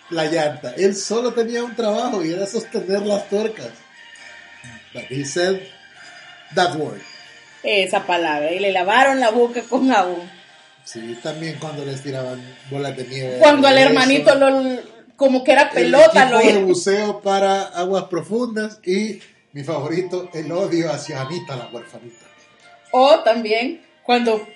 la 0.10 0.26
llanta. 0.26 0.74
Él 0.76 0.96
solo 0.96 1.34
tenía 1.34 1.64
un 1.64 1.76
trabajo 1.76 2.24
y 2.26 2.32
era 2.32 2.48
sostener 2.48 3.02
las 3.02 3.30
tuercas. 3.30 3.70
But 4.94 5.04
he 5.10 5.24
said 5.26 5.62
that 6.56 6.76
word. 6.76 7.02
esa 7.64 8.06
palabra. 8.06 8.52
Y 8.52 8.60
le 8.60 8.72
lavaron 8.72 9.20
la 9.20 9.30
boca 9.30 9.62
con 9.64 9.90
jabón. 9.90 10.37
Sí, 10.88 11.20
también 11.22 11.58
cuando 11.60 11.84
les 11.84 12.02
tiraban 12.02 12.42
bolas 12.72 12.96
de 12.96 13.06
nieve. 13.06 13.40
Cuando 13.40 13.68
al 13.68 13.78
Eso. 13.78 13.90
hermanito 13.90 14.36
lo, 14.36 14.82
como 15.18 15.44
que 15.44 15.52
era 15.52 15.64
El 15.64 15.70
pelota, 15.70 16.24
equipo 16.24 16.30
lo 16.30 16.40
de 16.40 16.64
buceo 16.64 17.20
para 17.20 17.64
aguas 17.64 18.06
profundas 18.06 18.80
y 18.86 19.20
mi 19.52 19.64
favorito, 19.64 20.30
el 20.34 20.50
odio 20.50 20.90
hacia 20.90 21.20
Anita, 21.20 21.58
la 21.58 21.68
huerfanita. 21.68 22.26
O 22.92 23.20
también 23.20 23.82
cuando 24.04 24.48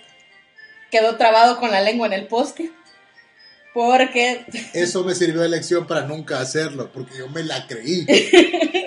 quedó 0.90 1.18
trabado 1.18 1.60
con 1.60 1.70
la 1.70 1.82
lengua 1.82 2.08
en 2.08 2.14
el 2.14 2.28
poste. 2.28 2.72
Porque 3.74 4.46
Eso 4.74 5.04
me 5.04 5.16
sirvió 5.16 5.42
de 5.42 5.50
lección 5.50 5.88
para 5.88 6.06
nunca 6.06 6.42
hacerlo, 6.42 6.92
porque 6.94 7.18
yo 7.20 7.30
me 7.30 7.44
la 7.44 7.66
creí. 7.68 8.06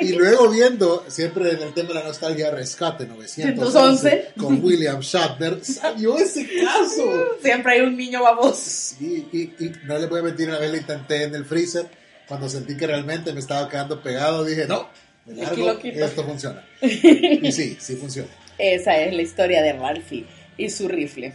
Y 0.01 0.12
luego 0.12 0.51
viendo, 0.51 1.05
siempre 1.09 1.53
en 1.53 1.62
el 1.62 1.73
tema 1.73 1.88
de 1.88 1.94
la 1.94 2.03
nostalgia, 2.05 2.51
Rescate 2.51 3.07
911, 3.07 4.33
con 4.37 4.62
William 4.62 5.01
Shatner, 5.01 5.64
salió 5.64 6.18
ese 6.18 6.47
caso. 6.62 7.37
siempre 7.42 7.73
hay 7.73 7.81
un 7.81 7.97
niño 7.97 8.23
baboso. 8.23 8.61
Sí, 8.99 9.27
y, 9.33 9.42
y 9.64 9.73
no 9.85 9.99
le 9.99 10.07
voy 10.07 10.20
a 10.20 10.25
mentir, 10.25 10.49
una 10.49 10.59
vez 10.59 10.70
lo 10.70 10.77
intenté 10.77 11.23
en 11.23 11.35
el 11.35 11.47
freezer, 11.47 11.87
cuando 12.29 12.49
sentí 12.51 12.77
que 12.77 12.87
realmente 12.87 13.33
me 13.33 13.40
estaba 13.40 13.68
quedando 13.68 14.03
pegado, 14.03 14.44
dije, 14.44 14.66
no, 14.66 14.88
me 15.25 15.37
largo, 15.37 15.79
esto 15.83 16.25
funciona. 16.25 16.62
Y 16.83 17.51
sí, 17.53 17.79
sí 17.81 17.97
funciona. 17.97 18.29
Esa 18.59 18.99
es 18.99 19.14
la 19.14 19.23
historia 19.23 19.62
de 19.62 19.73
Ralphie 19.73 20.27
y 20.59 20.68
su 20.68 20.88
rifle. 20.88 21.33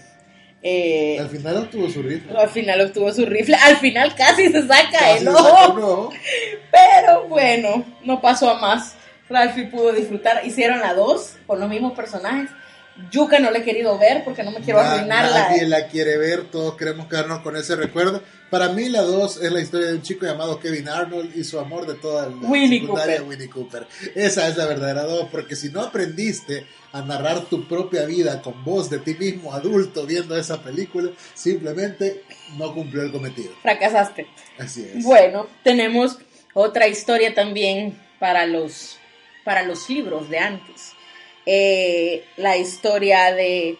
Eh, 0.61 1.17
Al 1.19 1.29
final 1.29 1.57
obtuvo 1.57 1.89
su 1.89 2.01
rifle. 2.03 2.37
al 2.37 2.49
final 2.49 2.81
obtuvo 2.81 3.13
su 3.13 3.25
rifle. 3.25 3.55
Al 3.55 3.77
final 3.77 4.13
casi 4.15 4.49
se 4.51 4.67
saca 4.67 4.91
Casi 4.91 5.19
el 5.21 5.27
ojo. 5.29 5.47
ojo. 5.47 6.13
Pero 6.71 7.27
bueno, 7.27 7.85
no 8.03 8.19
pasó 8.21 8.49
a 8.49 8.59
más. 8.59 8.95
Ralphie 9.29 9.65
pudo 9.67 9.91
disfrutar. 9.93 10.45
Hicieron 10.45 10.79
la 10.81 10.93
dos 10.93 11.35
con 11.47 11.59
los 11.59 11.69
mismos 11.69 11.93
personajes. 11.93 12.49
Yuka 13.11 13.39
no 13.39 13.49
la 13.51 13.59
he 13.59 13.63
querido 13.63 13.97
ver 13.97 14.23
porque 14.25 14.43
no 14.43 14.51
me 14.51 14.59
quiero 14.59 14.81
Na- 14.83 14.91
arruinar 14.95 15.31
Nadie 15.31 15.65
la 15.67 15.87
quiere 15.87 16.17
ver, 16.17 16.43
todos 16.51 16.75
queremos 16.75 17.07
quedarnos 17.07 17.39
con 17.39 17.55
ese 17.55 17.77
recuerdo. 17.77 18.21
Para 18.49 18.69
mí 18.69 18.89
la 18.89 19.01
2 19.01 19.43
es 19.43 19.51
la 19.51 19.61
historia 19.61 19.87
de 19.87 19.95
un 19.95 20.01
chico 20.01 20.25
llamado 20.25 20.59
Kevin 20.59 20.89
Arnold 20.89 21.35
y 21.37 21.43
su 21.43 21.59
amor 21.59 21.85
de 21.85 21.93
toda 21.95 22.29
la 22.29 22.35
Winnie 22.47 22.81
secundaria, 22.81 23.17
Cooper. 23.17 23.29
Winnie 23.29 23.49
Cooper. 23.49 23.87
Esa 24.15 24.47
es 24.47 24.57
la 24.57 24.65
verdadera 24.65 25.03
2, 25.03 25.27
porque 25.31 25.55
si 25.55 25.69
no 25.69 25.81
aprendiste 25.81 26.65
a 26.91 27.01
narrar 27.01 27.41
tu 27.45 27.67
propia 27.67 28.05
vida 28.05 28.41
con 28.41 28.63
voz 28.63 28.89
de 28.89 28.99
ti 28.99 29.13
mismo 29.13 29.53
adulto 29.53 30.05
viendo 30.05 30.35
esa 30.35 30.63
película, 30.63 31.11
simplemente 31.35 32.23
no 32.57 32.73
cumplió 32.73 33.03
el 33.03 33.11
cometido. 33.11 33.51
Fracasaste. 33.61 34.27
Así 34.57 34.83
es. 34.83 35.03
Bueno, 35.03 35.47
tenemos 35.63 36.17
otra 36.53 36.87
historia 36.87 37.35
también 37.35 37.99
para 38.19 38.47
los, 38.47 38.97
para 39.45 39.63
los 39.63 39.87
libros 39.89 40.29
de 40.29 40.39
antes. 40.39 40.93
Eh, 41.45 42.25
la 42.37 42.57
historia 42.57 43.33
de 43.33 43.77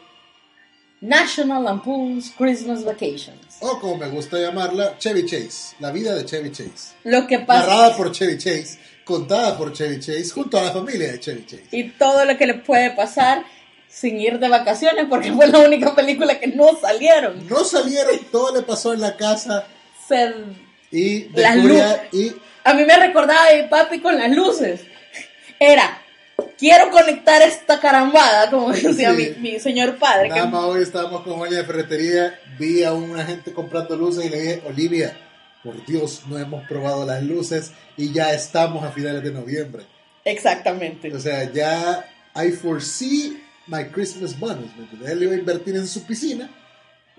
National 1.01 1.63
Lampoon's 1.63 2.31
Christmas 2.37 2.83
Vacations. 2.83 3.48
O 3.61 3.79
como 3.79 3.97
me 3.97 4.07
gusta 4.07 4.37
llamarla, 4.39 4.97
Chevy 4.97 5.25
Chase, 5.25 5.75
la 5.79 5.91
vida 5.91 6.15
de 6.15 6.25
Chevy 6.25 6.51
Chase. 6.51 6.93
Lo 7.03 7.27
que 7.27 7.39
pasa 7.39 7.67
Narrada 7.67 7.97
por 7.97 8.11
Chevy 8.11 8.37
Chase, 8.37 8.79
contada 9.03 9.57
por 9.57 9.73
Chevy 9.73 9.99
Chase, 9.99 10.29
junto 10.29 10.57
a 10.57 10.63
la 10.63 10.71
familia 10.71 11.11
de 11.11 11.19
Chevy 11.19 11.45
Chase. 11.45 11.63
y 11.71 11.89
todo 11.89 12.23
lo 12.25 12.37
que 12.37 12.47
le 12.47 12.53
puede 12.55 12.91
pasar 12.91 13.43
sin 13.89 14.19
ir 14.19 14.39
de 14.39 14.47
vacaciones 14.47 15.07
porque 15.09 15.33
fue 15.33 15.47
la 15.47 15.59
única 15.59 15.93
película 15.95 16.39
que 16.39 16.47
no 16.47 16.77
salieron. 16.79 17.47
No 17.49 17.63
salieron, 17.65 18.17
todo 18.31 18.55
le 18.55 18.61
pasó 18.61 18.93
en 18.93 19.01
la 19.01 19.17
casa 19.17 19.65
Se- 20.07 20.33
y 20.91 21.25
Las 21.35 21.55
descubría 21.55 22.07
y 22.13 22.31
A 22.63 22.73
mí 22.73 22.85
me 22.85 22.97
recordaba 22.97 23.47
a 23.49 23.55
mi 23.61 23.67
papi 23.67 23.99
con 23.99 24.17
las 24.17 24.31
luces. 24.31 24.81
Era, 25.59 26.01
quiero 26.57 26.91
conectar 26.91 27.41
esta 27.41 27.79
carambada, 27.79 28.49
como 28.49 28.69
decía 28.71 29.13
Sí. 29.15 29.33
mi, 29.41 29.51
mi 29.53 29.59
señor 29.59 29.97
padre. 29.97 30.29
nada 30.29 30.41
que- 30.43 30.47
más 30.47 30.63
hoy 30.63 30.83
estábamos 30.83 31.23
con 31.23 31.39
Oña 31.41 31.57
de 31.57 31.63
Ferretería, 31.65 32.39
vi 32.59 32.83
a 32.83 32.93
una 32.93 33.25
gente 33.25 33.53
comprando 33.53 33.95
luces 33.95 34.25
y 34.25 34.29
le 34.29 34.41
dije, 34.41 34.61
Olivia, 34.67 35.17
por 35.63 35.85
Dios, 35.85 36.23
no 36.27 36.37
hemos 36.37 36.67
probado 36.67 37.05
las 37.05 37.23
luces 37.23 37.71
y 37.97 38.11
ya 38.13 38.33
estamos 38.33 38.83
a 38.83 38.91
finales 38.91 39.23
de 39.23 39.31
noviembre. 39.31 39.83
Exactamente. 40.25 41.13
O 41.13 41.19
sea, 41.19 41.51
ya 41.51 42.05
I 42.35 42.51
foresee 42.51 43.41
my 43.67 43.85
Christmas 43.85 44.37
bonus. 44.39 44.69
¿me? 44.99 45.11
Él 45.11 45.23
iba 45.23 45.33
a 45.33 45.37
invertir 45.37 45.75
en 45.75 45.87
su 45.87 46.05
piscina, 46.05 46.49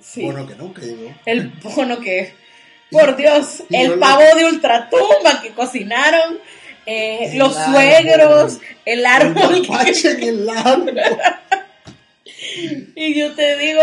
Sí. 0.01 0.23
bueno 0.25 0.47
que 0.47 0.55
nunca 0.55 0.81
llegó. 0.83 1.13
El 1.27 1.49
bono 1.63 1.99
que, 2.01 2.33
por 2.91 3.17
Dios, 3.17 3.63
y 3.69 3.77
el 3.77 3.89
yo 3.89 3.95
lo- 3.97 4.01
pavo 4.01 4.23
de 4.37 4.45
ultratumba 4.47 5.43
que 5.43 5.51
cocinaron, 5.51 6.39
eh, 6.87 7.33
El 7.33 7.39
los 7.39 7.57
árbol. 7.57 7.75
suegros, 7.75 8.53
el 8.87 8.99
El 9.01 9.07
árbol. 9.07 9.67
mapache 9.69 10.11
en 10.13 10.23
el 10.23 10.49
árbol. 10.49 11.01
y 12.97 13.19
yo 13.19 13.35
te 13.35 13.57
digo, 13.59 13.83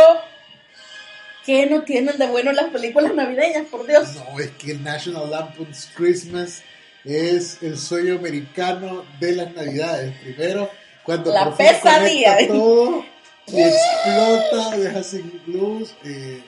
¿qué 1.47 1.65
no 1.65 1.81
tienen 1.83 2.17
de 2.17 2.27
bueno 2.27 2.51
las 2.51 2.69
películas 2.71 3.15
navideñas, 3.15 3.65
por 3.71 3.87
Dios? 3.87 4.09
No, 4.15 4.39
es 4.39 4.51
que 4.51 4.73
el 4.73 4.83
National 4.83 5.31
Lampoon's 5.31 5.89
Christmas 5.95 6.61
es 7.05 7.57
el 7.63 7.77
sueño 7.79 8.15
americano 8.15 9.05
de 9.21 9.31
las 9.31 9.53
navidades. 9.55 10.13
Primero, 10.21 10.69
cuando 11.03 11.31
La 11.33 11.45
por 11.45 11.57
pesadilla. 11.57 12.37
todo 12.47 13.05
y 13.47 13.61
explota, 13.61 14.77
deja 14.77 15.03
sin 15.03 15.41
luz, 15.47 15.95
eh, 16.03 16.43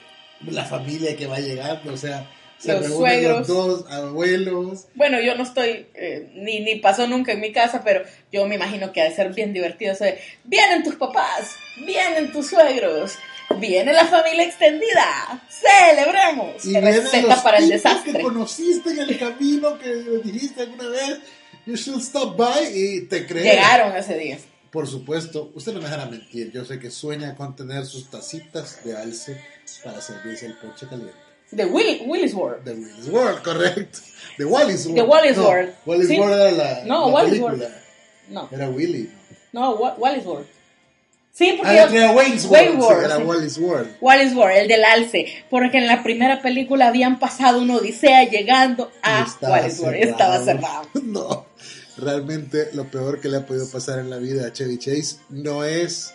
la 0.46 0.66
familia 0.66 1.16
que 1.16 1.28
va 1.28 1.40
llegando, 1.40 1.94
o 1.94 1.98
sea, 1.98 2.30
se 2.58 2.74
Los 2.74 2.82
reúnen 2.90 2.98
suegros. 2.98 3.38
los 3.38 3.48
dos 3.48 3.92
abuelos. 3.92 4.88
Bueno, 4.96 5.22
yo 5.22 5.34
no 5.36 5.44
estoy, 5.44 5.88
eh, 5.94 6.30
ni, 6.34 6.60
ni 6.60 6.76
pasó 6.76 7.08
nunca 7.08 7.32
en 7.32 7.40
mi 7.40 7.54
casa, 7.54 7.84
pero 7.86 8.04
yo 8.34 8.46
me 8.48 8.56
imagino 8.56 8.92
que 8.92 9.02
ha 9.02 9.06
de 9.06 9.16
ser 9.16 9.34
bien 9.34 9.54
divertido. 9.54 9.94
eso 9.94 10.04
de, 10.04 10.20
vienen 10.44 10.84
tus 10.84 10.96
papás, 10.96 11.56
vienen 11.86 12.34
tus 12.34 12.50
suegros, 12.50 13.14
viene 13.58 13.94
la 13.94 14.06
familia 14.06 14.44
extendida, 14.46 15.42
celebremos. 15.50 16.64
Y 16.66 16.80
Receta 16.80 17.22
los 17.28 17.40
para 17.40 17.58
el 17.58 17.70
desastre. 17.70 18.14
que 18.14 18.22
conociste 18.22 18.92
en 18.92 19.00
el 19.00 19.18
camino 19.20 19.78
que 19.80 19.94
dijiste 20.24 20.62
alguna 20.64 20.88
vez 20.90 21.20
You 21.66 21.76
should 21.76 22.02
stop 22.02 22.36
by 22.38 22.66
y 22.74 23.02
te 23.02 23.28
crees. 23.28 23.46
Llegaron 23.46 23.96
ese 23.96 24.18
día. 24.18 24.40
Por 24.72 24.88
supuesto, 24.88 25.52
usted 25.56 25.74
no 25.74 25.80
me 25.80 25.86
dejará 25.86 26.06
mentir. 26.06 26.52
Yo 26.52 26.64
sé 26.66 26.80
que 26.80 26.90
sueña 26.90 27.36
con 27.36 27.56
tener 27.56 27.86
sus 27.86 28.10
tacitas 28.10 28.84
de 28.84 28.96
alce 28.98 29.40
para 29.84 30.02
servirse 30.02 30.46
el 30.48 30.54
ponche 30.58 30.88
caliente. 30.88 31.14
De 31.52 31.66
Will, 31.66 32.04
Willis 32.06 32.34
World. 32.34 32.64
De 32.64 32.74
Willis 32.74 33.08
World, 33.10 33.42
correcto. 33.44 34.00
De 34.38 34.46
Wallis 34.46 34.86
World. 34.86 34.96
De 34.96 35.02
Wallis 35.04 35.38
No, 35.38 35.48
World. 35.48 35.74
Wallis 35.86 36.08
Sí. 36.08 36.20
World 36.20 36.34
era 36.42 36.52
la, 36.52 36.84
No, 36.86 37.00
la 37.08 37.14
Wallis 37.14 37.30
película. 37.30 37.54
World. 37.54 37.76
No, 38.30 38.50
Era 38.52 38.70
Willy. 38.70 39.10
no, 39.52 39.72
Wa- 39.76 39.96
Wallis 39.98 40.26
World. 40.26 40.48
Sí, 41.40 41.54
porque 41.56 41.80
Ah, 41.80 41.88
yo- 41.90 42.12
Wayne's 42.12 42.46
Wayne 42.48 42.72
World. 42.72 42.82
World, 42.82 43.06
era 43.06 43.16
sí. 43.16 43.24
Wallis 43.24 43.58
World. 43.58 43.90
Wallis 44.02 44.36
World, 44.36 44.58
el 44.58 44.68
del 44.68 44.84
alce, 44.84 45.26
porque 45.50 45.78
en 45.78 45.88
la 45.88 46.04
primera 46.04 46.42
película 46.42 46.88
habían 46.90 47.18
pasado 47.18 47.62
una 47.62 47.78
odisea 47.78 48.26
llegando 48.30 48.92
a 49.02 49.26
Wallis 49.42 49.80
World, 49.80 50.04
estaba 50.04 50.44
cerrado. 50.44 50.90
No, 51.02 51.46
realmente 51.98 52.70
lo 52.74 52.92
peor 52.92 53.22
que 53.22 53.30
le 53.30 53.38
ha 53.38 53.46
podido 53.46 53.70
pasar 53.72 54.00
en 54.00 54.10
la 54.10 54.18
vida 54.18 54.48
a 54.48 54.52
Chevy 54.52 54.78
Chase 54.80 55.16
no 55.30 55.64
es 55.64 56.14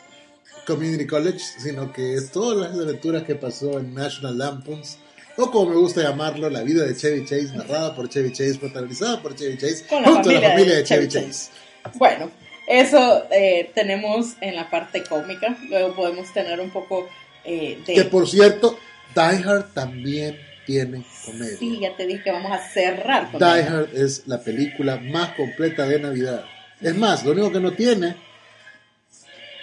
Community 0.67 1.07
College, 1.07 1.39
sino 1.59 1.91
que 1.91 2.17
es 2.17 2.31
todas 2.31 2.59
las 2.71 2.79
aventuras 2.79 3.23
que 3.23 3.35
pasó 3.35 3.79
en 3.79 3.95
National 3.95 4.37
Lampoons, 4.37 4.99
o 5.39 5.51
como 5.51 5.71
me 5.71 5.77
gusta 5.77 6.03
llamarlo, 6.03 6.51
la 6.51 6.61
vida 6.63 6.85
de 6.85 6.95
Chevy 6.95 7.25
Chase, 7.25 7.49
narrada 7.57 7.97
por 7.97 8.11
Chevy 8.11 8.31
Chase, 8.31 8.57
protagonizada 8.61 9.23
por 9.23 9.35
Chevy 9.35 9.57
Chase, 9.57 9.87
Con 9.89 10.03
la 10.03 10.09
junto 10.09 10.29
a 10.29 10.33
la 10.35 10.41
familia 10.51 10.73
de 10.75 10.81
de 10.83 10.85
Chevy 10.85 11.09
Chevy 11.09 11.27
Chase. 11.29 11.51
Bueno, 11.95 12.31
eso 12.67 13.27
eh, 13.31 13.71
tenemos 13.75 14.35
en 14.41 14.57
la 14.57 14.71
parte 14.71 15.05
cómica, 15.05 15.57
luego 15.69 15.95
podemos 15.95 16.33
tener 16.33 16.61
un 16.61 16.71
poco 16.71 17.09
eh, 17.45 17.79
de... 17.87 17.95
Que 17.95 18.05
por 18.05 18.29
cierto, 18.29 18.79
Die 19.15 19.45
Hard 19.45 19.73
también 19.75 20.39
tiene 20.67 21.05
comedia. 21.25 21.59
Sí, 21.59 21.79
ya 21.81 21.95
te 21.95 22.07
dije 22.07 22.23
que 22.25 22.33
vamos 22.33 22.53
a 22.53 22.59
cerrar 22.59 23.31
con 23.31 23.39
Die. 23.39 23.63
Hard 23.63 23.95
es 23.95 24.27
la 24.27 24.43
película 24.43 24.97
más 24.97 25.35
completa 25.35 25.87
de 25.87 26.01
Navidad. 26.01 26.45
Es 26.81 26.95
más, 26.95 27.25
lo 27.25 27.33
único 27.33 27.53
que 27.53 27.61
no 27.61 27.73
tiene 27.73 28.17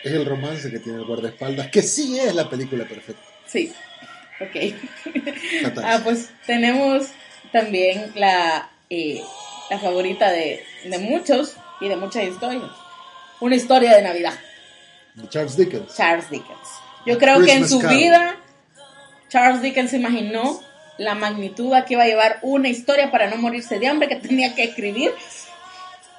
es 0.03 0.11
el 0.11 0.25
romance 0.25 0.71
que 0.71 0.79
tiene 0.79 0.99
el 0.99 1.05
guardaespaldas, 1.05 1.69
que 1.69 1.81
sí 1.81 2.19
es 2.19 2.33
la 2.33 2.49
película 2.49 2.85
perfecta. 2.85 3.21
Sí, 3.45 3.73
ok. 4.39 4.75
Ah, 5.83 6.01
pues 6.03 6.29
tenemos 6.45 7.07
también 7.51 8.11
la, 8.15 8.71
eh, 8.89 9.21
la 9.69 9.79
favorita 9.79 10.31
de, 10.31 10.63
de 10.85 10.97
muchos 10.99 11.57
y 11.81 11.89
de 11.89 11.95
muchas 11.95 12.23
historias. 12.23 12.71
Una 13.41 13.55
historia 13.55 13.95
de 13.95 14.01
Navidad, 14.03 14.33
De 15.15 15.27
Charles 15.27 15.57
Dickens. 15.57 15.93
Charles 15.95 16.29
Dickens. 16.29 16.69
Yo 17.05 17.17
creo 17.17 17.41
que 17.43 17.51
en 17.53 17.67
su 17.67 17.79
Carol. 17.79 17.97
vida 17.97 18.35
Charles 19.29 19.61
Dickens 19.61 19.93
imaginó 19.93 20.61
la 20.97 21.15
magnitud 21.15 21.73
a 21.73 21.83
que 21.85 21.95
iba 21.95 22.03
a 22.03 22.07
llevar 22.07 22.39
una 22.43 22.69
historia 22.69 23.11
para 23.11 23.29
no 23.29 23.37
morirse 23.37 23.79
de 23.79 23.87
hambre 23.87 24.07
que 24.07 24.15
tenía 24.27 24.53
que 24.55 24.63
escribir 24.63 25.11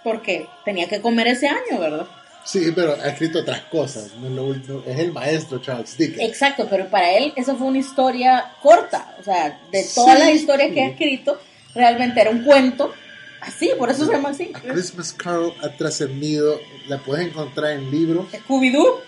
porque 0.03 0.47
tenía 0.65 0.89
que 0.89 1.01
comer 1.01 1.29
ese 1.29 1.49
año, 1.49 1.79
¿verdad? 1.79 2.07
Sí, 2.45 2.73
pero 2.75 2.95
ha 3.01 3.07
escrito 3.09 3.39
otras 3.39 3.61
cosas. 3.63 4.13
no 4.17 4.27
es, 4.27 4.33
lo 4.33 4.45
único- 4.47 4.83
es 4.85 4.99
el 4.99 5.13
maestro 5.13 5.61
Charles 5.61 5.97
Dickens. 5.97 6.29
Exacto, 6.29 6.67
pero 6.69 6.89
para 6.89 7.13
él 7.13 7.33
eso 7.37 7.57
fue 7.57 7.69
una 7.69 7.79
historia 7.79 8.51
corta, 8.61 9.15
o 9.21 9.23
sea, 9.23 9.61
de 9.71 9.85
todas 9.95 10.17
Sí, 10.19 10.25
las 10.25 10.31
historias 10.35 10.73
que 10.73 10.83
ha 10.83 10.89
escrito, 10.89 11.41
realmente 11.73 12.21
era 12.21 12.31
un 12.31 12.43
cuento, 12.43 12.93
así, 13.43 13.71
por 13.79 13.91
eso 13.91 14.07
se 14.07 14.13
llama 14.13 14.31
así. 14.31 14.51
A 14.55 14.61
Christmas 14.61 15.13
Carol 15.13 15.53
ha 15.63 15.69
trascendido, 15.77 16.59
la 16.89 16.99
puedes 16.99 17.27
encontrar 17.27 17.73
en 17.73 17.91
libros, 17.91 18.27
Scooby-Doo, 18.33 19.01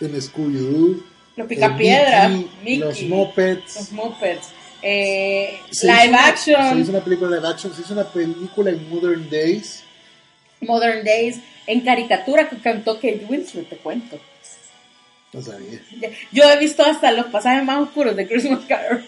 en 0.00 0.14
Scooby-Doo, 0.14 1.02
los 1.36 1.44
en 1.44 1.48
Picapiedra, 1.48 2.28
Mickey, 2.28 2.50
Mickey, 2.62 2.78
los 2.78 3.02
Muppets. 3.02 3.90
los 3.92 4.38
eh, 4.82 5.58
Se 5.70 5.86
live 5.86 6.08
una- 6.08 6.36
Se 6.36 6.54
action, 6.54 6.80
hizo 6.80 6.90
una 6.90 7.04
película 7.04 7.36
live 7.36 7.48
action, 7.48 7.74
se 7.74 7.82
hizo 7.82 7.92
una 7.94 8.04
película 8.04 8.70
en 8.70 8.88
Modern 8.88 9.28
Days. 9.30 9.82
Modern 10.60 11.04
Days, 11.04 11.38
en 11.66 11.80
caricatura 11.82 12.48
que 12.48 12.56
cantó 12.58 12.94
Kate 12.96 13.26
Winslet, 13.28 13.68
te 13.68 13.76
cuento. 13.76 14.18
No 15.32 15.42
sabía. 15.42 15.80
Yo 16.30 16.44
he 16.48 16.58
visto 16.58 16.84
hasta 16.84 17.10
los 17.10 17.26
pasajes 17.26 17.64
más 17.64 17.80
oscuros 17.80 18.14
de 18.14 18.28
Christmas 18.28 18.60
Carol. 18.68 19.04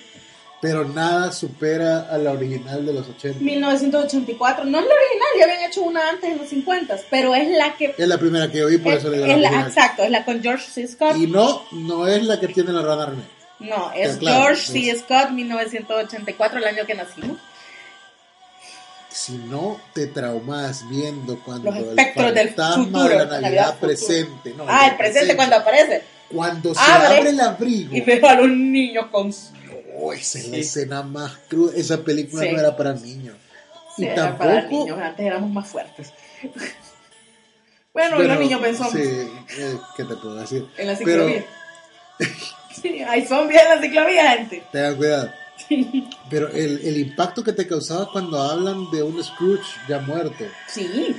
Pero 0.62 0.86
nada 0.88 1.32
supera 1.32 2.08
a 2.10 2.16
la 2.16 2.32
original 2.32 2.84
de 2.86 2.92
los 2.94 3.06
80. 3.08 3.40
1984, 3.40 4.64
no 4.64 4.78
es 4.78 4.84
la 4.86 4.90
original, 4.94 5.28
ya 5.38 5.44
habían 5.44 5.70
hecho 5.70 5.82
una 5.82 6.08
antes 6.08 6.30
en 6.30 6.38
los 6.38 6.48
50, 6.48 6.96
pero 7.10 7.34
es 7.34 7.48
la 7.50 7.74
que... 7.76 7.94
Es 7.96 8.08
la 8.08 8.16
primera 8.18 8.50
que 8.50 8.58
yo 8.58 8.66
vi, 8.68 8.78
por 8.78 8.94
es- 8.94 9.00
eso 9.00 9.10
le 9.10 9.18
digo 9.18 9.28
es 9.30 9.38
la 9.38 9.60
exacto, 9.60 10.02
es 10.02 10.10
la 10.10 10.24
con 10.24 10.42
George 10.42 10.66
C. 10.70 10.88
Scott. 10.88 11.16
Y 11.16 11.26
no, 11.26 11.62
no 11.72 12.08
es 12.08 12.24
la 12.24 12.40
que 12.40 12.48
tiene 12.48 12.72
la 12.72 12.80
rana 12.82 13.06
René. 13.06 13.22
No, 13.58 13.92
es 13.94 14.16
claro, 14.16 14.44
George 14.44 14.62
C. 14.72 14.90
es- 14.90 15.00
Scott, 15.00 15.30
1984, 15.30 16.58
el 16.58 16.64
año 16.64 16.86
que 16.86 16.94
nacimos. 16.94 17.38
Si 19.10 19.32
no 19.32 19.78
te 19.94 20.06
traumas 20.08 20.88
viendo 20.90 21.38
cuando 21.40 21.70
Los 21.70 21.80
espectros 21.88 22.28
el 22.28 22.34
del 22.34 22.48
futuro, 22.50 23.08
de 23.08 23.16
la 23.26 23.40
Navidad, 23.40 23.78
presente. 23.78 24.52
no, 24.56 24.64
ah, 24.68 24.88
el 24.88 24.96
presente 24.96 25.36
cuando 25.36 25.56
aparece. 25.56 26.02
Cuando 26.32 26.74
se 26.74 26.80
Abre 26.80 27.18
abre 27.18 27.30
el 27.30 27.40
abrigo. 27.40 27.94
Y 27.96 28.00
veo 28.00 28.26
a 28.28 28.34
los 28.34 28.48
niños 28.48 29.06
con... 29.12 29.32
Sí, 29.96 30.02
Oh, 30.02 30.12
esa 30.12 30.38
es 30.38 30.48
la 30.48 30.54
Sí. 30.56 30.60
escena 30.60 31.02
más 31.02 31.32
cruda. 31.48 31.72
Esa 31.76 32.02
película 32.02 32.42
Sí. 32.42 32.52
no 32.52 32.58
era 32.60 32.76
para 32.76 32.92
niños. 32.94 33.36
y 33.98 34.04
era 34.04 34.36
para 34.36 34.60
tampoco. 34.60 34.84
niños, 34.84 34.98
antes 35.00 35.26
éramos 35.26 35.50
más 35.50 35.66
fuertes. 35.68 36.12
bueno, 37.92 38.18
los 38.18 38.38
niños 38.38 38.60
pensamos 38.60 38.92
Sí, 38.92 39.00
eh, 39.02 39.78
¿qué 39.96 40.04
te 40.04 40.14
puedo 40.16 40.34
decir? 40.36 40.66
en 40.76 40.86
la 40.86 40.96
Pero 40.98 41.26
ciclovía. 41.28 41.46
sí, 42.82 43.02
hay 43.02 43.26
zombies 43.26 43.62
en 43.62 43.68
la 43.68 43.80
ciclovía, 43.80 44.30
gente. 44.32 44.62
tengan 44.70 44.96
cuidado. 44.96 45.30
Pero 46.28 46.48
el, 46.48 46.80
el 46.84 46.98
impacto 46.98 47.42
que 47.42 47.52
te 47.54 47.66
causaba 47.66 48.12
cuando 48.12 48.38
hablan 48.40 48.90
de 48.90 49.02
un 49.02 49.22
Scrooge 49.24 49.64
ya 49.88 50.00
muerto. 50.00 50.44
Sí, 50.68 51.16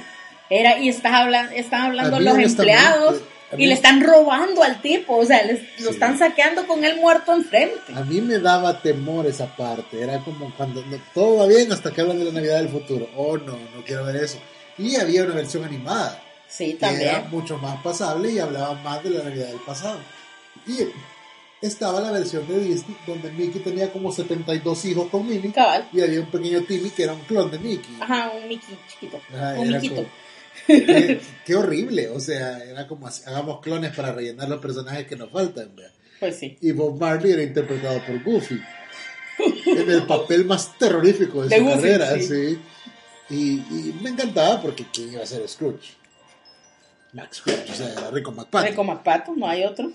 era, 0.49 0.77
y 0.79 0.89
estás 0.89 1.13
hablando, 1.13 1.51
están 1.55 1.81
hablando 1.81 2.19
los 2.19 2.37
empleados 2.37 3.21
mí- 3.55 3.63
y 3.63 3.67
le 3.67 3.73
están 3.73 4.01
robando 4.03 4.61
al 4.63 4.81
tipo, 4.81 5.15
o 5.17 5.25
sea, 5.25 5.43
les- 5.43 5.61
lo 5.79 5.89
Sí. 5.89 5.93
están 5.93 6.17
saqueando 6.19 6.67
con 6.67 6.83
él 6.83 6.97
muerto 6.97 7.33
enfrente. 7.33 7.93
A 7.95 8.01
mí 8.03 8.19
me 8.21 8.39
daba 8.39 8.81
temor 8.81 9.25
esa 9.25 9.55
parte. 9.55 10.01
Era 10.01 10.19
como 10.19 10.53
cuando 10.55 10.83
no- 10.85 10.99
todo 11.13 11.37
va 11.37 11.47
bien 11.47 11.71
hasta 11.71 11.91
que 11.91 12.01
hablan 12.01 12.19
de 12.19 12.25
la 12.25 12.31
Navidad 12.33 12.57
del 12.57 12.69
futuro. 12.69 13.07
Oh, 13.15 13.37
no, 13.37 13.53
no 13.53 13.83
quiero 13.85 14.03
ver 14.05 14.17
eso. 14.17 14.37
Y 14.77 14.95
había 14.97 15.23
una 15.23 15.35
versión 15.35 15.63
animada. 15.63 16.21
Sí, 16.49 16.73
que 16.79 16.85
era 16.85 16.89
también. 17.13 17.29
mucho 17.31 17.57
más 17.57 17.81
pasable 17.81 18.31
y 18.31 18.39
hablaba 18.39 18.73
más 18.75 19.03
de 19.03 19.09
la 19.11 19.23
Navidad 19.23 19.47
del 19.47 19.59
pasado. 19.59 19.99
Y 20.65 20.77
estaba 21.61 21.99
la 21.99 22.11
versión 22.11 22.47
de 22.47 22.59
Disney 22.59 22.95
donde 23.05 23.31
Mickey 23.31 23.61
tenía 23.61 23.91
como 23.91 24.11
72 24.11 24.85
hijos 24.85 25.07
con 25.09 25.27
Minnie 25.27 25.51
Cabal. 25.51 25.87
y 25.91 26.01
había 26.01 26.19
un 26.21 26.27
pequeño 26.27 26.61
Timmy 26.63 26.89
que 26.91 27.03
era 27.03 27.13
un 27.13 27.21
clon 27.21 27.49
de 27.51 27.59
Mickey. 27.59 27.97
Ajá, 27.99 28.31
un 28.35 28.47
Mickey 28.47 28.77
chiquito. 28.87 29.19
Ajá, 29.33 29.55
un 29.59 29.67
era 29.69 29.79
como- 29.79 30.05
qué, 30.67 31.19
qué 31.45 31.55
horrible, 31.55 32.09
o 32.09 32.19
sea, 32.19 32.59
era 32.63 32.87
como 32.87 33.07
así, 33.07 33.23
hagamos 33.25 33.61
clones 33.61 33.95
para 33.95 34.11
rellenar 34.13 34.47
los 34.49 34.59
personajes 34.61 35.07
que 35.07 35.15
nos 35.15 35.31
faltan. 35.31 35.75
¿verdad? 35.75 35.91
Pues 36.19 36.37
sí. 36.37 36.57
Y 36.61 36.71
Bob 36.73 36.99
Marley 36.99 37.31
era 37.31 37.43
interpretado 37.43 37.99
por 38.05 38.23
Goofy 38.23 38.59
en 39.67 39.89
el 39.91 40.03
papel 40.07 40.45
más 40.45 40.77
terrorífico 40.77 41.43
de, 41.43 41.49
De 41.49 41.57
su 41.57 41.63
Goofy, 41.63 41.81
carrera, 41.81 42.15
sí. 42.19 42.23
sí. 42.23 42.59
Y, 43.29 43.35
y 43.59 43.99
me 44.01 44.09
encantaba 44.11 44.61
porque 44.61 44.85
¿quién 44.91 45.13
iba 45.13 45.23
a 45.23 45.25
ser 45.25 45.47
Scrooge? 45.47 45.95
Max 47.13 47.37
Scrooge, 47.37 47.71
o 47.71 47.75
sea, 47.75 47.91
era 47.91 48.11
Rico 48.11 48.31
McPato. 48.31 48.67
Rico 48.67 49.01
Pato, 49.03 49.33
no 49.35 49.47
hay 49.47 49.63
otro. 49.63 49.91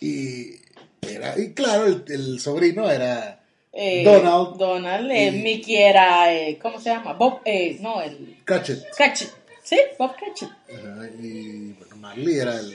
Y, 0.00 0.56
era, 1.02 1.38
y 1.38 1.52
claro, 1.52 1.86
el, 1.86 2.04
el 2.08 2.40
sobrino 2.40 2.90
era 2.90 3.40
Eh, 3.72 4.02
Donald. 4.04 4.56
Donald, 4.58 5.10
eh, 5.10 5.28
Y- 5.28 5.42
Mickey 5.42 5.76
era, 5.76 6.32
eh, 6.34 6.58
¿cómo 6.60 6.78
se 6.80 6.90
llama? 6.90 7.12
Bob, 7.14 7.40
eh, 7.44 7.78
no, 7.80 8.02
el 8.02 8.38
Cratchit. 8.44 8.78
Cratchit. 8.96 9.28
Sí, 9.72 9.78
Bob 9.98 10.14
Cratchit. 10.16 10.50
Ajá, 10.68 11.06
y 11.18 11.72
bueno, 11.72 11.96
Marley 11.96 12.38
era 12.38 12.58
el, 12.60 12.72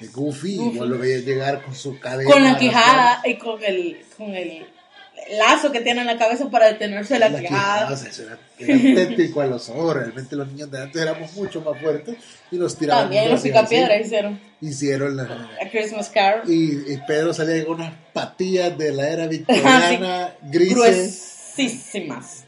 el 0.00 0.10
Goofy, 0.10 0.56
Goofy. 0.56 0.74
igual 0.74 0.88
lo 0.90 0.98
veía 0.98 1.18
llegar 1.18 1.62
con 1.62 1.72
su 1.74 2.00
cadena. 2.00 2.28
Con 2.28 2.42
la 2.42 2.58
quijada 2.58 3.22
y 3.24 3.36
con 3.38 3.62
el, 3.62 3.98
con 4.16 4.34
el 4.34 4.66
lazo 5.38 5.70
que 5.70 5.80
tiene 5.82 6.00
en 6.00 6.08
la 6.08 6.18
cabeza 6.18 6.50
para 6.50 6.66
detenerse 6.66 7.18
la, 7.20 7.28
La 7.28 7.38
quijada. 7.40 7.92
o 7.92 7.96
sea, 7.96 8.10
eso 8.10 8.24
era, 8.24 8.38
tétrico 8.58 9.40
a 9.40 9.46
los 9.46 9.68
ojos. 9.68 9.94
Realmente 9.94 10.34
los 10.34 10.48
niños 10.48 10.68
de 10.68 10.82
antes 10.82 11.00
éramos 11.00 11.32
mucho 11.34 11.60
más 11.60 11.80
fuertes 11.80 12.16
y 12.50 12.56
nos 12.56 12.76
tiraban. 12.76 13.04
También 13.04 13.30
los 13.30 13.42
picapiedras 13.42 14.00
hicieron 14.04 14.40
Hicieron 14.60 15.16
la. 15.16 15.22
a 15.64 15.70
Christmas 15.70 16.08
Carol. 16.08 16.42
Y, 16.50 16.92
y 16.92 16.98
Pedro 17.06 17.32
salía 17.32 17.64
con 17.64 17.76
unas 17.76 17.92
patillas 18.12 18.76
de 18.76 18.90
la 18.92 19.08
era 19.10 19.26
victoriana, 19.28 20.34
grises. 20.42 20.74
Gruesísimas. 21.56 22.45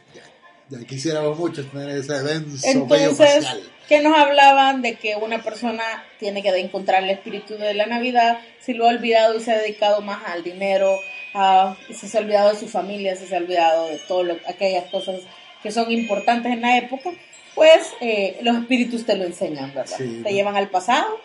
Ya 0.71 0.79
quisiéramos 0.87 1.39
mucho 1.39 1.67
tener 1.67 1.89
ese 1.91 2.23
denso 2.23 2.67
Entonces, 2.67 3.47
que 3.89 4.01
nos 4.03 4.17
hablaban 4.17 4.83
de 4.83 4.97
que 4.97 5.17
una 5.17 5.43
persona 5.43 6.05
tiene 6.19 6.43
que 6.43 6.51
encontrar 6.59 7.03
el 7.05 7.11
espíritu 7.11 7.55
de 7.57 7.73
la 7.73 7.87
Navidad 7.87 8.39
si 8.61 8.75
lo 8.75 8.85
ha 8.85 8.89
olvidado 8.89 9.37
y 9.37 9.41
se 9.41 9.53
ha 9.53 9.59
dedicado 9.59 10.03
más 10.03 10.23
al 10.27 10.43
dinero, 10.43 10.99
a, 11.33 11.75
y 11.89 11.95
se 11.95 12.17
ha 12.17 12.21
olvidado 12.21 12.51
de 12.51 12.59
su 12.59 12.69
familia, 12.69 13.17
si 13.17 13.27
se 13.27 13.35
ha 13.35 13.39
olvidado 13.39 13.89
de 13.89 13.97
todas 13.97 14.37
aquellas 14.47 14.91
cosas 14.91 15.21
que 15.63 15.71
son 15.71 15.91
importantes 15.91 16.53
en 16.53 16.61
la 16.61 16.77
época, 16.77 17.11
pues 17.55 17.81
eh, 18.01 18.39
los 18.43 18.57
espíritus 18.57 19.07
te 19.07 19.17
lo 19.17 19.25
enseñan, 19.25 19.73
¿verdad? 19.75 19.97
Sí. 19.97 20.21
Te 20.23 20.33
llevan 20.33 20.57
al 20.57 20.69
pasado 20.69 21.19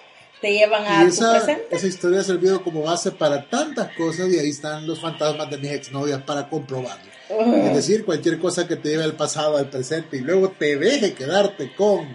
te 0.43 0.51
llevan 0.51 0.85
a 0.85 1.03
Y 1.03 1.07
tu 1.07 1.13
esa, 1.13 1.31
presente. 1.31 1.67
esa 1.75 1.87
historia 1.87 2.19
ha 2.19 2.23
servido 2.23 2.61
como 2.61 2.81
base 2.83 3.11
para 3.11 3.47
tantas 3.49 3.95
cosas 3.95 4.27
y 4.29 4.37
ahí 4.37 4.49
están 4.49 4.85
los 4.85 4.99
fantasmas 4.99 5.49
de 5.49 5.57
mis 5.57 5.71
exnovias 5.71 6.21
para 6.23 6.49
comprobarlo. 6.49 7.11
Es 7.29 7.73
decir, 7.73 8.03
cualquier 8.03 8.37
cosa 8.39 8.67
que 8.67 8.75
te 8.75 8.89
lleve 8.89 9.05
al 9.05 9.13
pasado, 9.13 9.55
al 9.57 9.69
presente 9.69 10.17
y 10.17 10.19
luego 10.19 10.49
te 10.49 10.75
deje 10.75 11.13
quedarte 11.13 11.73
con 11.73 12.05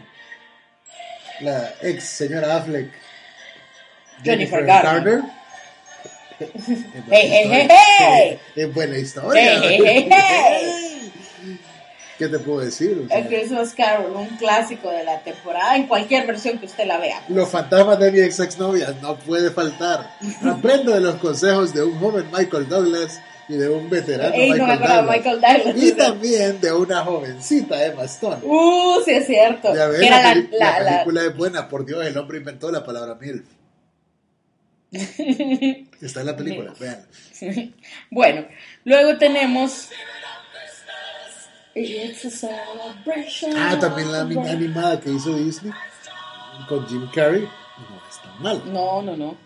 la 1.41 1.73
ex 1.81 2.05
señora 2.05 2.57
Affleck, 2.59 2.93
Jennifer 4.23 4.63
Garner. 4.67 5.23
Es 8.55 8.73
buena 8.75 8.99
historia. 8.99 9.61
hey, 9.63 9.81
hey, 9.83 10.09
hey. 10.11 10.98
¿Qué 12.19 12.27
te 12.29 12.39
puedo 12.41 12.59
decir? 12.61 13.01
O 13.05 13.09
sea, 13.09 13.19
A 13.19 13.27
Christmas 13.27 13.73
Carol, 13.75 14.11
un 14.17 14.27
clásico 14.39 14.91
de 14.91 15.05
la 15.05 15.21
temporada, 15.21 15.77
en 15.77 15.87
cualquier 15.87 16.27
versión 16.27 16.59
que 16.59 16.67
usted 16.67 16.85
la 16.85 16.99
vea. 16.99 17.23
Los 17.29 17.49
fantasmas 17.49 17.99
de 18.01 18.11
mi 18.11 18.19
ex 18.19 18.41
exnovia 18.41 18.93
no 19.01 19.17
puede 19.21 19.51
faltar. 19.53 20.11
Aprendo 20.43 20.93
de 20.93 21.01
los 21.01 21.15
consejos 21.17 21.73
de 21.73 21.85
un 21.85 21.97
joven 22.01 22.27
Michael 22.37 22.69
Douglas 22.69 23.21
y 23.49 23.55
de 23.55 23.69
un 23.69 23.89
veterano 23.89 24.35
Ey, 24.35 24.51
no 24.51 24.57
me 24.57 24.63
Michael, 24.63 24.71
acordaba 24.83 25.03
Douglas. 25.03 25.17
Michael 25.17 25.41
Douglas. 25.41 25.83
Y 25.85 25.93
también 25.93 26.61
de 26.61 26.73
una 26.73 27.05
jovencita 27.05 27.87
Emma 27.87 28.03
Stone. 28.05 28.41
Uh, 28.43 29.01
sí 29.05 29.13
es 29.13 29.27
cierto. 29.27 29.73
Ya 29.75 29.87
ves, 29.87 30.01
Que 30.01 30.07
era 30.09 30.21
la, 30.23 30.29
la, 30.29 30.35
peli- 30.35 30.49
la 30.59 30.59
la- 30.59 30.81
la- 30.81 30.91
película 30.91 31.23
es 31.25 31.37
buena, 31.37 31.69
por 31.69 31.87
Dios, 31.87 32.05
el 32.05 32.19
hombre 32.19 32.39
inventó 32.39 32.71
la 32.73 32.83
palabra 32.85 33.15
MILF. 33.15 33.45
Está 36.01 36.21
en 36.21 36.27
la 36.27 36.37
película, 36.37 36.73
vean. 36.81 37.05
Bueno, 38.11 38.47
luego 38.85 39.19
tenemos. 39.19 39.91
Ah, 43.57 43.77
también 43.81 44.11
la 44.13 44.21
ani- 44.23 44.37
animada 44.49 45.01
que 45.01 45.11
hizo 45.11 45.35
Disney 45.35 45.73
con 46.69 46.87
Jim 46.89 47.09
Carrey. 47.15 47.43
No 47.43 48.01
es 48.09 48.23
tan 48.23 48.43
mal. 48.43 48.63
No, 48.73 49.03
no, 49.03 49.17
no. 49.17 49.37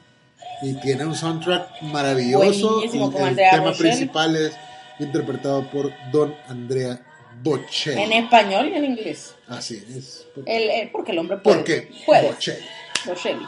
Y 0.63 0.75
tiene 0.81 1.05
un 1.05 1.15
soundtrack 1.15 1.83
maravilloso. 1.83 2.77
Buenísimo, 2.77 3.13
y 3.13 3.17
el 3.17 3.25
Andrea 3.25 3.51
tema 3.51 3.73
principal 3.73 4.37
es 4.37 4.53
interpretado 4.99 5.69
por 5.71 5.93
Don 6.13 6.35
Andrea 6.49 7.01
Bocelli. 7.43 8.01
En 8.03 8.13
español 8.13 8.69
y 8.69 8.75
en 8.77 8.85
inglés. 8.85 9.35
Así 9.49 9.83
es. 9.97 10.27
El, 10.47 10.71
el- 10.71 10.91
porque 10.91 11.13
el 11.13 11.19
hombre 11.19 11.39
puede. 11.39 11.57
¿Por 11.57 11.65
qué? 11.65 11.91
Puede. 12.07 12.29
Bocelli. 12.33 12.65
Bocelli. 13.07 13.47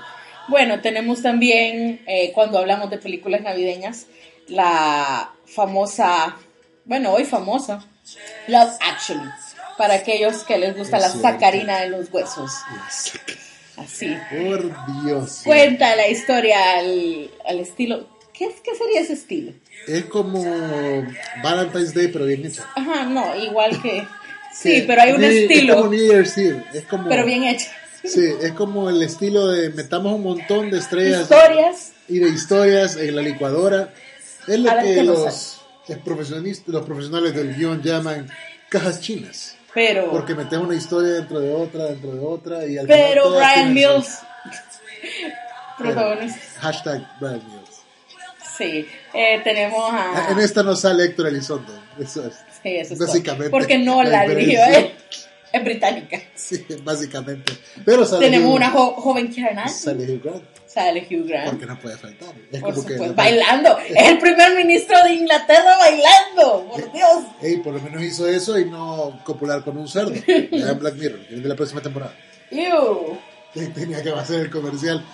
Bueno, 0.48 0.80
tenemos 0.80 1.22
también, 1.22 2.02
eh, 2.06 2.32
cuando 2.34 2.58
hablamos 2.58 2.90
de 2.90 2.98
películas 2.98 3.40
navideñas, 3.40 4.06
la 4.48 5.32
famosa, 5.46 6.36
bueno, 6.84 7.12
hoy 7.12 7.24
famosa, 7.24 7.82
Love 8.48 8.72
Actually, 8.80 9.30
para 9.78 9.94
aquellos 9.94 10.44
que 10.44 10.58
les 10.58 10.76
gusta 10.76 10.96
Es 10.98 11.02
la 11.02 11.08
cierto. 11.10 11.28
sacarina 11.28 11.80
de 11.80 11.88
los 11.90 12.12
huesos. 12.12 12.50
Así. 13.76 14.16
Por 14.30 15.02
Dios. 15.04 15.40
Cuenta 15.44 15.96
la 15.96 16.08
historia 16.08 16.78
al, 16.78 17.30
al 17.46 17.58
estilo. 17.60 18.06
¿Qué, 18.32 18.48
¿Qué 18.64 18.74
sería 18.74 19.00
ese 19.00 19.14
estilo? 19.14 19.52
Es 19.86 20.04
como 20.06 20.42
Valentine's 21.42 21.94
Day, 21.94 22.08
pero 22.08 22.24
bien 22.26 22.44
hecho. 22.46 22.62
Ajá, 22.76 23.04
no, 23.04 23.36
igual 23.36 23.80
que. 23.82 24.06
Sí, 24.56 24.70
Que- 24.72 24.82
pero 24.86 25.02
hay 25.02 25.10
un 25.10 25.20
Ni- 25.20 25.26
Es 25.26 25.34
estilo, 25.50 25.74
como 25.74 25.90
New 25.90 26.06
Year's 26.12 26.38
Eve. 26.38 26.64
Es 26.72 26.84
como, 26.84 27.08
pero 27.08 27.24
bien 27.26 27.42
hecho. 27.42 27.66
Sí, 28.04 28.20
es 28.40 28.52
como 28.52 28.88
el 28.88 29.02
estilo 29.02 29.48
de 29.48 29.70
metamos 29.70 30.12
un 30.14 30.22
montón 30.22 30.70
de 30.70 30.78
estrellas 30.78 31.22
Historias. 31.22 31.90
y 32.08 32.20
de 32.20 32.28
historias 32.28 32.94
en 32.94 33.16
la 33.16 33.22
licuadora. 33.22 33.92
Es 34.46 34.60
lo 34.60 34.70
que 34.78 35.02
nos 35.02 35.18
los, 35.18 35.53
los 35.88 36.84
profesionales 36.84 37.34
del 37.34 37.54
guion 37.54 37.82
llaman 37.82 38.28
cajas 38.68 39.00
chinas. 39.00 39.56
Pero. 39.72 40.10
Porque 40.10 40.34
metes 40.34 40.58
una 40.58 40.74
historia 40.74 41.14
dentro 41.14 41.40
de 41.40 41.52
otra, 41.52 41.86
dentro 41.86 42.12
de 42.12 42.20
otra 42.20 42.66
y 42.66 42.78
al 42.78 42.86
Pero 42.86 43.30
Brian 43.34 43.74
Mills. 43.74 44.18
protagonista. 45.78 46.40
Hashtag 46.60 47.06
Brian 47.20 47.42
Mills. 47.48 47.82
Sí. 48.56 48.86
Eh, 49.12 49.40
tenemos 49.42 49.92
a. 49.92 50.28
En 50.30 50.38
esta 50.38 50.62
no 50.62 50.76
sale 50.76 51.04
Héctor 51.04 51.26
Elizondo. 51.28 51.72
Eso 51.98 52.26
es. 52.26 52.34
Sí, 52.62 52.76
eso 52.76 52.94
es 52.94 53.00
básicamente 53.00 53.50
todo. 53.50 53.58
Porque 53.58 53.78
no 53.78 54.02
la 54.02 54.26
la 54.26 54.32
eh, 54.32 54.94
es 55.52 55.64
británica. 55.64 56.20
Sí, 56.34 56.64
básicamente. 56.82 57.52
Pero 57.84 58.04
sale 58.06 58.26
Tenemos 58.26 58.50
Hugh- 58.50 58.56
una 58.56 58.70
jo- 58.70 58.94
joven 58.94 59.32
Karen 59.34 59.68
Sale 59.68 60.04
Hugh 60.04 60.22
Grant. 60.22 60.44
Sale 60.74 61.06
Hugh 61.08 61.26
Grant. 61.28 61.50
Porque 61.50 61.66
no 61.66 61.78
puede 61.78 61.96
faltar. 61.96 62.34
Es 62.50 62.60
Por 62.60 62.74
como 62.74 62.86
que 62.86 62.94
supuesto, 62.94 63.06
la- 63.16 63.22
bailando. 63.22 63.78
Es 63.78 64.08
el 64.08 64.18
primer 64.18 64.56
ministro 64.56 64.96
de 65.04 65.12
Inglaterra 65.14 65.76
bailando. 65.78 66.68
Por 66.68 66.92
Dios. 66.92 67.24
Ey, 67.40 67.58
por 67.58 67.74
lo 67.74 67.80
menos 67.80 68.02
hizo 68.02 68.28
eso 68.28 68.58
y 68.58 68.64
no 68.64 69.20
copular 69.24 69.62
con 69.62 69.78
un 69.78 69.86
cerdo. 69.86 70.12
Ya 70.50 70.70
en 70.70 70.78
Black 70.80 70.94
Mirror, 70.96 71.26
que 71.28 71.36
de 71.36 71.48
la 71.48 71.54
próxima 71.54 71.80
temporada. 71.80 72.14
Ew. 72.50 73.18
Tenía 73.72 74.02
que 74.02 74.10
hacer 74.10 74.40
el 74.40 74.50
comercial. 74.50 75.04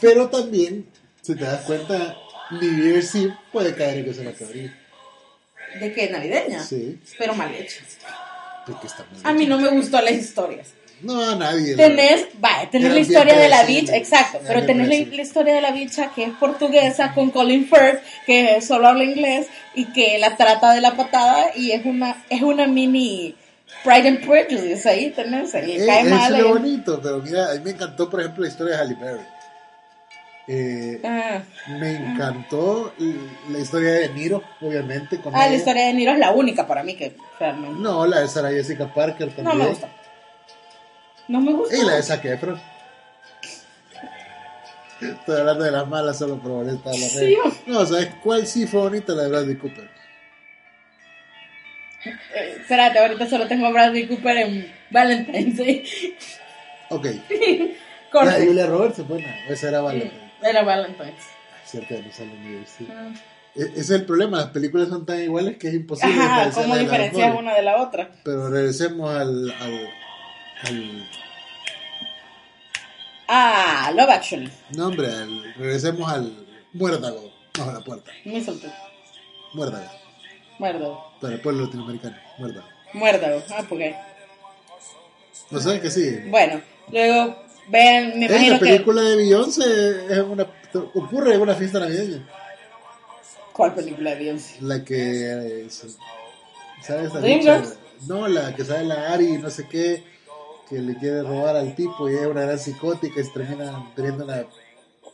Pero 0.00 0.30
también, 0.30 0.86
si 1.20 1.34
te 1.34 1.44
das 1.44 1.60
cuenta, 1.66 2.16
New 2.50 2.82
Year's 2.84 3.14
Eve 3.14 3.36
puede 3.52 3.74
caer 3.74 3.98
en 3.98 4.04
que 4.06 4.14
se 4.14 4.24
va 4.24 4.30
a 4.30 4.34
cabrir. 4.34 4.74
¿De 5.80 5.92
qué? 5.92 6.08
¿Navideña? 6.08 6.62
Sí, 6.62 6.98
Pero 7.18 7.34
mal 7.34 7.54
hecho. 7.54 7.80
porque 8.66 8.86
está 8.86 9.04
muy 9.10 9.20
A 9.22 9.32
mí 9.34 9.46
no 9.46 9.58
me 9.58 9.68
gustó 9.68 10.00
las 10.00 10.12
historias. 10.12 10.68
No, 11.02 11.20
a 11.30 11.34
nadie. 11.34 11.76
Tenés, 11.76 12.26
vaya, 12.40 12.70
tenés 12.70 12.92
la 12.92 13.00
historia 13.00 13.36
de 13.38 13.48
la 13.48 13.64
bicha, 13.64 13.94
exacto, 13.96 14.38
pero 14.46 14.64
tenés 14.64 14.88
la, 14.88 14.94
historia 15.22 15.54
de 15.54 15.60
la 15.60 15.70
bicha 15.72 16.10
que 16.14 16.24
es 16.24 16.30
portuguesa 16.40 17.12
con 17.12 17.30
Colin 17.30 17.66
Firth, 17.68 18.00
que 18.26 18.60
solo 18.62 18.88
habla 18.88 19.04
inglés 19.04 19.48
y 19.74 19.86
que 19.92 20.18
la 20.18 20.36
trata 20.36 20.72
de 20.72 20.80
la 20.80 20.92
patada 20.96 21.48
y 21.56 21.72
es 21.72 21.84
una, 21.84 22.24
es 22.30 22.40
una 22.42 22.66
mini 22.66 23.34
Pride 23.82 24.08
and 24.08 24.26
Prejudice, 24.26 24.88
ahí 24.88 25.10
tenés, 25.10 25.52
le 25.52 25.82
Eh, 25.82 25.86
cae 25.86 26.04
mal. 26.04 26.32
es 26.34 26.40
lo 26.40 26.46
ahí. 26.46 26.52
bonito, 26.54 27.00
pero 27.02 27.18
mira, 27.18 27.50
a 27.50 27.54
mí 27.54 27.60
me 27.64 27.70
encantó, 27.72 28.08
por 28.08 28.20
ejemplo, 28.20 28.42
la 28.44 28.48
historia 28.48 28.76
de 28.76 28.82
Halle 28.82 28.94
Berry. 28.94 29.20
Eh, 30.46 31.00
Ah, 31.04 31.42
me 31.80 31.92
encantó 31.96 32.92
la 33.50 33.58
historia 33.58 33.92
de 33.92 34.08
Niro, 34.10 34.42
obviamente. 34.60 35.18
Con 35.18 35.34
Ah, 35.34 35.48
la 35.48 35.54
historia 35.56 35.86
de 35.86 35.94
Niro 35.94 36.12
es 36.12 36.18
la 36.18 36.32
única 36.32 36.66
para 36.66 36.82
mí 36.82 36.94
que 36.94 37.16
realmente 37.40 37.80
No, 37.80 38.06
la 38.06 38.20
de 38.20 38.28
Sarah 38.28 38.50
Jessica 38.50 38.92
Parker 38.92 39.28
también. 39.34 39.58
no 39.58 39.64
me 39.64 39.70
gusta. 39.70 39.88
No 41.28 41.40
me 41.40 41.52
gusta. 41.52 41.76
Y 41.76 41.82
la 41.84 41.94
de 41.96 42.02
Zac 42.02 42.24
Efron. 42.24 42.60
Estoy 45.00 45.40
hablando 45.40 45.64
de 45.64 45.70
las 45.70 45.86
malas 45.88 46.18
solo 46.18 46.38
por 46.38 46.52
molestar 46.52 46.94
la 46.94 47.08
Sí. 47.08 47.18
red. 47.36 47.52
No, 47.66 47.84
¿sabes 47.84 48.10
cuál 48.22 48.46
sí 48.46 48.66
fue 48.66 48.80
bonita? 48.80 49.12
La 49.12 49.24
de 49.24 49.28
Bradley 49.30 49.56
Cooper. 49.56 49.90
Eh, 52.06 52.56
espérate, 52.60 52.98
ahorita 52.98 53.26
solo 53.28 53.46
tengo 53.48 53.66
a 53.66 53.70
Bradley 53.70 54.06
Cooper 54.06 54.36
en 54.36 54.72
Valentine's 54.90 55.56
Day. 55.56 55.84
Ok. 56.90 57.06
La 58.12 58.38
de 58.38 58.46
Julia 58.46 58.66
Roberts 58.66 59.00
es 59.00 59.08
buena. 59.08 59.26
Esa 59.48 59.68
era 59.68 59.80
Valentine. 59.80 60.30
Era 60.40 60.62
Valentine's. 60.62 61.24
Cierto, 61.64 61.94
no 61.94 62.12
sale 62.12 62.32
en 62.32 62.42
New 62.52 62.64
sí. 62.64 62.86
Ah. 62.90 63.10
Ese 63.56 63.80
es 63.80 63.90
el 63.90 64.04
problema. 64.04 64.38
Las 64.38 64.50
películas 64.50 64.88
son 64.88 65.04
tan 65.04 65.20
iguales 65.20 65.56
que 65.56 65.68
es 65.68 65.74
imposible 65.74 66.14
Ajá, 66.20 66.50
¿cómo 66.52 66.76
diferencias 66.76 67.34
una 67.36 67.54
de 67.54 67.62
la 67.62 67.82
otra? 67.82 68.10
Pero 68.24 68.48
regresemos 68.50 69.10
al, 69.10 69.50
al, 69.50 69.90
al 70.66 71.08
Ah, 73.28 73.90
Love 73.94 74.10
Actually. 74.10 74.50
nombre, 74.76 75.06
al, 75.08 75.54
regresemos 75.54 76.10
al 76.10 76.46
muérdago. 76.72 77.32
No, 77.58 77.70
a 77.70 77.72
la 77.72 77.80
puerta. 77.80 78.10
Mistletoe. 78.24 78.70
Muérdago. 79.54 79.88
Muérdago. 80.58 81.12
Para 81.20 81.34
el 81.34 81.40
pueblo 81.40 81.64
latinoamericano. 81.64 82.16
Muérdago. 82.38 82.66
Muérdago. 82.92 83.42
Ah, 83.50 83.64
porque. 83.68 83.94
¿No 85.50 85.60
sabes 85.60 85.80
que 85.80 85.90
sí? 85.90 86.18
Bueno, 86.28 86.60
luego 86.90 87.36
vean, 87.68 88.18
me 88.18 88.26
imagino 88.26 88.52
la 88.54 88.58
que. 88.58 88.64
película 88.66 89.02
de 89.02 89.16
Beyoncé 89.16 90.06
es 90.12 90.18
una, 90.20 90.46
ocurre 90.94 91.34
en 91.34 91.40
una 91.40 91.54
fiesta 91.54 91.78
navideña. 91.80 92.26
¿Cuál 93.52 93.74
película 93.74 94.10
de 94.10 94.16
Beyoncé? 94.16 94.56
La 94.60 94.84
que. 94.84 95.62
eh, 95.64 95.70
se- 95.70 95.88
¿Sabes? 96.82 97.10
No, 98.06 98.28
la 98.28 98.54
que 98.54 98.64
sale 98.64 98.84
la 98.84 99.12
Ari, 99.12 99.38
no 99.38 99.48
sé 99.48 99.66
qué, 99.68 100.04
que 100.68 100.78
le 100.78 100.96
quiere 100.96 101.22
robar 101.22 101.56
al 101.56 101.74
tipo 101.74 102.08
y 102.10 102.14
es 102.14 102.26
una 102.26 102.42
gran 102.42 102.58
psicótica 102.58 103.20
y 103.20 103.24
se 103.24 103.30
termina 103.32 103.90
teniendo 103.94 104.24
una 104.24 104.44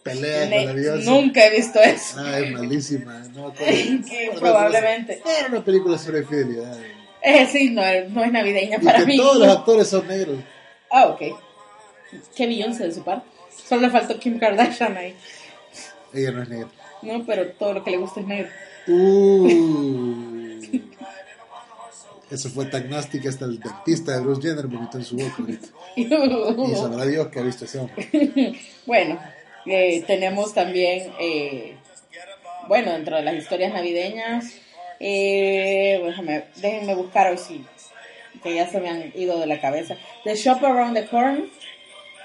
pelea 0.02 0.48
con 0.48 0.66
la 0.66 0.72
Beyoncé. 0.72 1.10
nunca 1.10 1.46
he 1.46 1.50
visto 1.56 1.80
eso. 1.80 2.16
Ah, 2.18 2.38
es 2.38 2.52
malísima. 2.52 3.18
No, 3.34 3.48
me 3.48 3.52
acuerdo. 3.52 3.72
Que 4.08 4.30
probablemente. 4.38 5.22
Era 5.38 5.48
una 5.48 5.64
película 5.64 5.98
sobre 5.98 6.24
fidelidad. 6.24 6.76
Eh, 7.22 7.46
sí, 7.50 7.70
no, 7.70 7.82
no 8.10 8.24
es 8.24 8.32
navideña 8.32 8.78
Y 8.80 8.84
para 8.84 9.00
que 9.00 9.06
mí. 9.06 9.16
todos 9.18 9.38
los 9.38 9.48
actores 9.48 9.88
son 9.88 10.06
negros. 10.06 10.38
Ah, 10.90 11.06
ok. 11.08 11.22
Qué 12.34 12.46
Beyoncé 12.46 12.84
de 12.84 12.94
su 12.94 13.02
parte. 13.02 13.26
Solo 13.68 13.82
le 13.82 13.90
faltó 13.90 14.18
Kim 14.18 14.38
Kardashian 14.38 14.96
ahí. 14.96 15.14
Ella 16.14 16.30
no 16.32 16.42
es 16.42 16.48
negra. 16.48 16.68
No, 17.02 17.24
pero 17.26 17.46
todo 17.52 17.74
lo 17.74 17.84
que 17.84 17.90
le 17.90 17.96
gusta 17.98 18.20
es 18.20 18.26
negro. 18.26 18.48
Uh. 18.88 20.39
Eso 22.30 22.48
fue 22.48 22.66
tan 22.66 22.92
hasta 22.94 23.16
el 23.16 23.58
dentista 23.58 24.12
de 24.12 24.20
Bruce 24.20 24.42
Jenner 24.42 24.66
vomitó 24.68 24.98
en 24.98 25.04
su 25.04 25.16
boca 25.16 25.34
ahorita. 25.38 25.68
Y 25.96 26.74
sabrá 26.76 27.04
Dios 27.04 27.28
que 27.28 27.40
ha 27.40 27.42
visto 27.42 27.64
ese 27.64 27.78
hombre. 27.78 28.08
Bueno, 28.86 29.20
eh, 29.66 30.02
tenemos 30.06 30.54
también, 30.54 31.12
eh, 31.20 31.76
bueno, 32.68 32.92
dentro 32.92 33.16
de 33.16 33.22
las 33.22 33.34
historias 33.34 33.72
navideñas, 33.72 34.54
eh, 35.00 36.00
déjame, 36.04 36.44
déjenme 36.56 36.94
buscar 36.94 37.30
hoy 37.30 37.38
sí, 37.38 37.64
que 38.42 38.54
ya 38.54 38.68
se 38.68 38.80
me 38.80 38.88
han 38.88 39.12
ido 39.14 39.38
de 39.38 39.46
la 39.46 39.60
cabeza. 39.60 39.96
The 40.24 40.34
Shop 40.36 40.64
Around 40.64 40.94
the 40.94 41.06
Corner, 41.06 41.44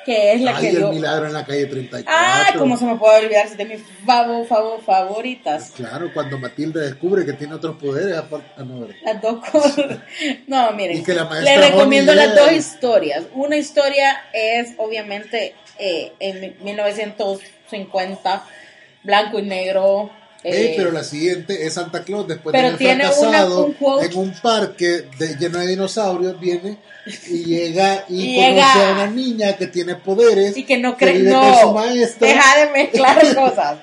que 0.06 0.34
es 0.34 0.41
la 0.41 0.56
Ay, 0.56 0.62
que 0.62 0.70
el 0.70 0.78
dio... 0.78 0.91
milagro 0.91 1.26
en 1.26 1.34
la 1.34 1.43
calle 1.45 1.66
34. 1.66 2.06
Ah, 2.16 2.53
cómo 2.58 2.78
se 2.78 2.86
me 2.86 2.95
puede 2.95 3.26
olvidar, 3.26 3.47
es 3.47 3.58
de 3.58 3.66
mis 3.66 3.82
favor, 4.06 4.45
favor, 4.45 4.82
favoritas. 4.84 5.72
Claro, 5.76 6.12
cuando 6.14 6.38
Matilda 6.38 6.82
descubre 6.82 7.26
que 7.26 7.34
tiene 7.34 7.56
otros 7.56 7.76
poderes, 7.78 8.16
aparte- 8.16 8.51
ah, 8.56 8.64
no. 8.64 8.88
Las 9.03 9.22
dos 9.22 9.43
cosas. 9.49 9.97
No, 10.47 10.72
miren, 10.74 10.97
les 10.97 11.70
recomiendo 11.70 12.14
Bonnie 12.14 12.28
las 12.28 12.36
dos 12.36 12.51
historias. 12.51 13.24
Una 13.34 13.58
historia 13.58 14.24
es, 14.32 14.74
obviamente, 14.78 15.56
eh, 15.80 16.14
en 16.20 16.56
1950, 16.64 18.45
blanco 19.03 19.39
y 19.39 19.43
negro. 19.43 20.12
Eh, 20.48 20.74
pero 20.78 20.91
la 20.91 21.04
siguiente 21.04 21.66
es 21.66 21.74
Santa 21.74 22.04
Claus 22.04 22.28
después 22.28 22.52
pero 22.54 22.64
de 22.64 22.68
haber 22.76 22.78
tiene 22.78 23.04
una- 23.06 23.12
fracasado 23.14 23.66
un 23.66 23.74
quote. 23.74 24.06
en 24.06 24.18
un 24.18 24.32
parque 24.41 25.06
de- 25.18 25.36
lleno 25.39 25.58
de 25.60 25.68
dinosaurios 25.68 26.39
viene 26.39 26.78
y 27.30 27.43
llega 27.46 28.06
y, 28.10 28.22
Y 28.24 28.36
llega- 28.36 28.62
conoce 28.74 28.86
a 28.86 28.91
una 28.93 29.08
niña 29.08 29.58
que 29.58 29.68
tiene 29.68 29.96
poderes 29.96 30.56
y 30.56 30.64
que 30.64 30.78
no 30.78 30.96
cree, 30.98 31.14
vive 31.14 31.32
no, 31.32 31.41
con 31.41 31.60
su 31.62 31.72
maestra 31.74 32.28
deja 32.28 32.60
de 32.66 32.72
mezclar 32.72 33.36
cosas. 33.36 33.78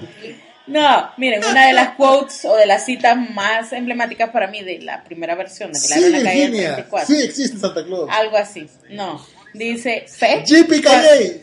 No, 0.68 1.10
miren, 1.16 1.44
una 1.44 1.66
de 1.66 1.72
las 1.72 1.90
quotes 1.96 2.44
o 2.44 2.54
de 2.56 2.66
las 2.66 2.84
citas 2.84 3.16
más 3.34 3.72
emblemáticas 3.72 4.30
para 4.30 4.46
mí 4.46 4.62
de 4.62 4.78
la 4.80 5.02
primera 5.02 5.34
versión 5.34 5.72
de 5.72 5.78
sí, 5.80 5.88
Milagro 5.94 6.06
en 6.06 6.12
la 6.24 6.30
calle 6.30 6.40
Virginia 6.46 6.74
34. 6.76 7.14
sí 7.16 7.22
existe 7.22 7.58
Santa 7.58 7.84
Claus 7.84 8.08
Algo 8.10 8.36
así. 8.36 8.68
No, 8.90 9.20
dice 9.52 10.04
fe. 10.08 10.44
Calle 10.82 11.40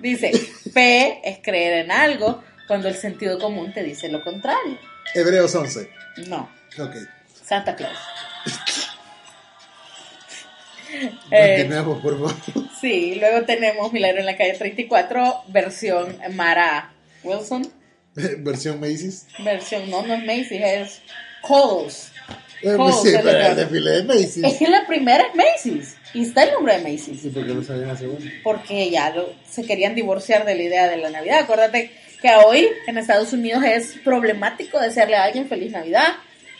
Dice, 0.00 0.32
fe 0.72 1.20
es 1.24 1.38
creer 1.42 1.84
en 1.84 1.90
algo 1.90 2.42
cuando 2.66 2.88
el 2.88 2.96
sentido 2.96 3.38
común 3.38 3.72
te 3.72 3.82
dice 3.82 4.08
lo 4.08 4.22
contrario. 4.22 4.78
Hebreos 5.14 5.54
11 5.54 5.88
No, 6.28 6.48
ok 6.78 6.94
Santa 7.44 7.76
Claus. 7.76 7.96
de 11.30 11.60
Eh, 11.62 11.64
nuevo 11.68 12.00
por 12.00 12.14
favor 12.14 12.34
sí, 12.80 13.16
luego 13.16 13.44
tenemos 13.46 13.92
Milagro 13.92 14.20
en 14.20 14.26
la 14.26 14.36
calle 14.36 14.54
34, 14.54 15.44
versión 15.48 16.16
Mara 16.34 16.92
Wilson. 17.22 17.66
versión 18.38 18.78
Macy's 18.80 19.26
Versión, 19.40 19.90
no, 19.90 20.02
no 20.06 20.14
es 20.14 20.24
Macy's, 20.24 20.52
es 20.62 21.02
Coles. 21.42 22.12
Eh, 22.62 22.74
Coles, 22.76 22.96
sí, 23.02 23.08
es 23.08 23.20
pero 23.22 23.30
el 23.46 23.56
desfile 23.56 23.90
de 23.90 24.02
Macy's 24.04 24.44
Es 24.44 24.54
que 24.58 24.68
la 24.68 24.86
primera 24.86 25.24
es 25.24 25.34
Macy's. 25.34 25.96
Y 26.14 26.22
está 26.22 26.44
el 26.44 26.52
nombre 26.52 26.78
de 26.78 26.82
Macy's. 26.92 27.24
¿Y 27.24 27.30
por 27.30 27.44
qué 27.44 27.52
no 27.54 27.62
sabían 27.64 27.88
la 27.88 27.96
segunda? 27.96 28.30
Porque 28.44 28.88
ya 28.88 29.10
lo- 29.10 29.34
se 29.50 29.64
querían 29.64 29.94
divorciar 29.96 30.44
de 30.44 30.54
la 30.54 30.62
idea 30.62 30.88
de 30.88 30.96
la 30.98 31.10
Navidad. 31.10 31.40
Acuérdate 31.40 31.90
que 32.24 32.34
hoy 32.36 32.66
en 32.86 32.96
Estados 32.96 33.34
Unidos 33.34 33.62
es 33.64 33.96
problemático 34.02 34.80
desearle 34.80 35.14
a 35.14 35.24
alguien 35.24 35.46
feliz 35.46 35.72
Navidad. 35.72 36.14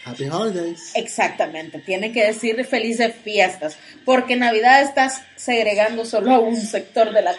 Happy 0.04 0.24
Holidays 0.24 0.92
Exactamente, 0.94 1.78
tiene 1.78 2.12
que 2.12 2.26
decir 2.26 2.62
felices 2.66 3.14
fiestas, 3.24 3.78
porque 4.04 4.36
Navidad 4.36 4.82
estás 4.82 5.22
segregando 5.36 6.04
solo 6.04 6.34
a 6.34 6.38
un 6.38 6.60
sector 6.60 7.14
de 7.14 7.22
la, 7.22 7.34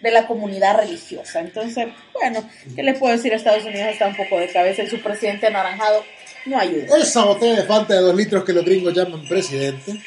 de 0.00 0.10
la 0.10 0.26
comunidad 0.26 0.78
religiosa. 0.78 1.40
Entonces, 1.40 1.88
bueno, 2.14 2.48
¿qué 2.74 2.82
les 2.82 2.98
puedo 2.98 3.14
decir? 3.14 3.34
Estados 3.34 3.66
Unidos 3.66 3.88
está 3.92 4.06
un 4.06 4.16
poco 4.16 4.40
de 4.40 4.48
cabeza 4.48 4.82
y 4.82 4.86
su 4.86 5.02
presidente 5.02 5.48
anaranjado 5.48 6.02
no 6.46 6.58
ayuda. 6.58 6.96
esa 6.96 7.26
botella 7.26 7.56
de 7.56 7.64
Fanta 7.64 7.92
de 7.92 8.00
dos 8.00 8.16
litros 8.16 8.42
que 8.42 8.54
los 8.54 8.64
gringos 8.64 8.94
llaman 8.94 9.28
presidente 9.28 10.00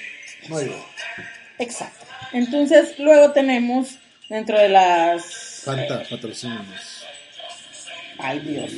no 0.47 0.57
ayuda 0.57 0.84
Exacto. 1.59 2.03
Entonces, 2.34 2.97
luego 2.97 3.32
tenemos 3.32 3.99
dentro 4.28 4.57
de 4.57 4.70
las... 4.70 5.61
Fanta 5.63 6.01
patrocínanos 6.09 6.98
Ay, 8.20 8.39
Dios. 8.39 8.72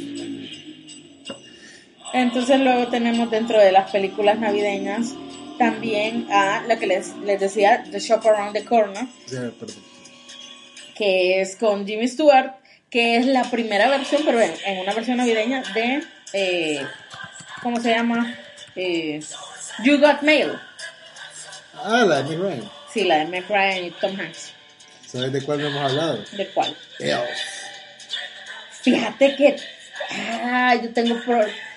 Entonces 2.14 2.60
luego 2.60 2.88
tenemos 2.88 3.32
dentro 3.32 3.60
de 3.60 3.72
las 3.72 3.90
películas 3.92 4.38
navideñas 4.40 5.14
también 5.58 6.28
a 6.32 6.64
la 6.68 6.78
que 6.78 6.88
les, 6.88 7.16
les 7.18 7.40
decía, 7.40 7.84
The 7.90 8.00
Shop 8.00 8.26
Around 8.26 8.54
the 8.54 8.66
Corner, 8.66 9.06
que 10.96 11.42
es 11.42 11.56
con 11.56 11.86
Jimmy 11.88 12.08
Stewart, 12.08 12.56
que 12.90 13.16
es 13.18 13.26
la 13.26 13.44
primera 13.50 13.90
versión, 13.90 14.24
pero 14.26 14.42
en, 14.42 14.52
en 14.66 14.80
una 14.80 14.94
versión 14.94 15.18
navideña 15.18 15.64
de, 15.74 16.04
eh, 16.34 16.86
¿cómo 17.62 17.80
se 17.80 17.92
llama? 17.92 18.36
Eh, 18.76 19.22
you 19.84 19.98
Got 20.00 20.22
Mail. 20.22 20.52
Ah, 21.76 22.04
la 22.06 22.22
de 22.22 22.36
Meg 22.36 22.40
Ryan. 22.40 22.72
Sí, 22.92 23.04
la 23.04 23.20
de 23.20 23.26
Meg 23.26 23.48
Ryan 23.48 23.86
y 23.86 23.92
Tom 23.92 24.20
Hanks. 24.20 24.54
¿Sabes 25.08 25.32
de 25.32 25.42
cuál 25.44 25.62
no 25.62 25.68
hemos 25.68 25.92
hablado? 25.92 26.24
¿De 26.32 26.48
cuál? 26.50 26.76
Elf. 27.00 27.61
Fíjate 28.82 29.36
que 29.36 29.56
ah, 30.44 30.76
yo 30.82 30.90
tengo 30.92 31.16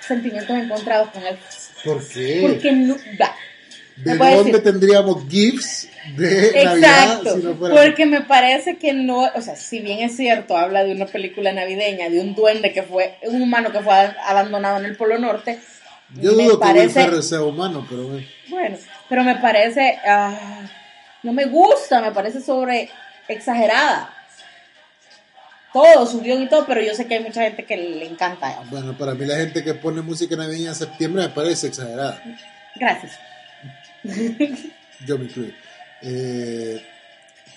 sentimientos 0.01 0.57
encontrados 0.57 1.11
con 1.11 1.25
él. 1.25 1.37
¿Por 1.85 2.09
qué? 2.09 2.39
Porque 2.43 2.73
no... 2.73 2.97
va. 3.21 3.35
¿De 3.97 4.17
dónde 4.17 4.53
decir- 4.53 4.63
tendríamos 4.63 5.29
gifs 5.29 5.89
de 6.17 6.65
Navidad 6.65 7.05
Exacto, 7.05 7.37
si 7.37 7.43
no 7.43 7.55
fuera 7.55 7.75
porque 7.81 8.07
me 8.07 8.23
parece 8.23 8.77
que 8.77 8.93
no, 8.93 9.31
o 9.33 9.41
sea, 9.41 9.55
si 9.55 9.79
bien 9.79 10.01
es 10.01 10.17
cierto, 10.17 10.57
habla 10.57 10.83
de 10.83 10.93
una 10.93 11.07
película 11.07 11.53
navideña, 11.53 12.11
de 12.11 12.21
un 12.21 12.35
duende 12.35 12.73
que 12.73 12.83
fue, 12.83 13.17
un 13.23 13.41
humano 13.41 13.71
que 13.71 13.81
fue 13.81 13.95
abandonado 14.25 14.79
en 14.79 14.87
el 14.87 14.97
Polo 14.97 15.19
Norte, 15.19 15.61
Yo 16.21 16.33
dudo 16.33 16.59
que 16.59 16.67
parece, 16.67 17.05
Ferrell 17.05 17.23
sea 17.23 17.43
humano, 17.43 17.87
pero 17.89 18.09
bueno. 18.09 18.27
bueno, 18.49 18.77
pero 19.09 19.23
me 19.23 19.37
parece, 19.37 19.97
ah, 20.07 20.63
no 21.23 21.33
me 21.33 21.45
gusta, 21.45 22.01
me 22.01 22.11
parece 22.11 22.41
sobre 22.41 22.91
exagerada. 23.29 24.14
Todo, 25.75 26.07
su 26.07 26.23
guion 26.23 26.43
y 26.45 26.49
todo, 26.49 26.65
pero 26.67 26.81
yo 26.81 26.95
sé 26.95 27.07
que 27.07 27.17
hay 27.17 27.23
mucha 27.23 27.43
gente 27.43 27.67
que 27.67 27.77
le 27.77 28.07
encanta. 28.07 28.63
Bueno, 28.71 28.97
para 28.97 29.13
mí 29.15 29.27
la 29.27 29.37
gente 29.37 29.63
que 29.63 29.75
pone 29.75 30.01
música 30.01 30.35
navideña 30.37 30.69
en 30.71 30.75
septiembre 30.77 31.23
me 31.25 31.29
parece 31.29 31.67
exagerada. 31.67 32.23
Gracias. 32.77 33.19
Yo 35.07 35.19
me 35.19 35.25
incluyo. 35.25 35.53
Eh, 36.03 36.81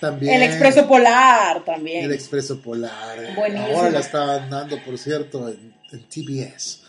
también 0.00 0.34
El 0.34 0.42
Expreso 0.42 0.86
Polar 0.86 1.64
también. 1.64 2.04
El 2.04 2.12
Expreso 2.12 2.60
Polar. 2.60 3.34
Buenísimo. 3.34 3.76
Ahora 3.76 3.90
la 3.90 4.00
estaban 4.00 4.50
dando, 4.50 4.82
por 4.84 4.98
cierto, 4.98 5.48
en, 5.48 5.74
en 5.92 6.02
TBS. 6.08 6.82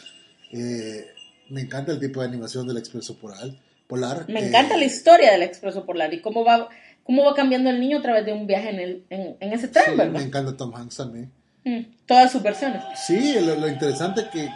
Eh, 0.51 1.05
me 1.49 1.61
encanta 1.61 1.91
el 1.91 1.99
tipo 1.99 2.21
de 2.21 2.27
animación 2.27 2.67
del 2.67 2.77
Expreso 2.77 3.15
Polar. 3.17 3.49
Polar. 3.88 4.25
Me 4.30 4.39
Eh, 4.41 4.47
encanta 4.47 4.77
la 4.77 4.86
historia 4.86 5.32
del 5.32 5.43
Expreso 5.43 5.86
Polar 5.86 6.13
y 6.13 6.21
cómo 6.21 6.43
va, 6.43 6.69
cómo 7.10 7.26
va 7.26 7.34
cambiando 7.34 7.72
el 7.72 7.80
niño 7.80 7.97
a 7.97 8.01
través 8.03 8.24
de 8.24 8.34
un 8.34 8.45
viaje 8.45 8.70
en, 8.70 8.80
el, 8.80 9.03
en, 9.10 9.36
en 9.39 9.51
ese 9.53 9.68
tren, 9.68 9.84
sí, 9.86 9.91
¿verdad? 9.95 10.12
me 10.14 10.22
encanta 10.22 10.55
Tom 10.55 10.76
Hanks 10.76 10.97
también. 10.97 11.32
Mm, 11.66 11.80
Todas 12.05 12.32
sus 12.32 12.43
versiones. 12.43 12.84
Sí, 13.07 13.34
lo, 13.41 13.55
lo 13.55 13.68
interesante 13.68 14.26
que, 14.32 14.47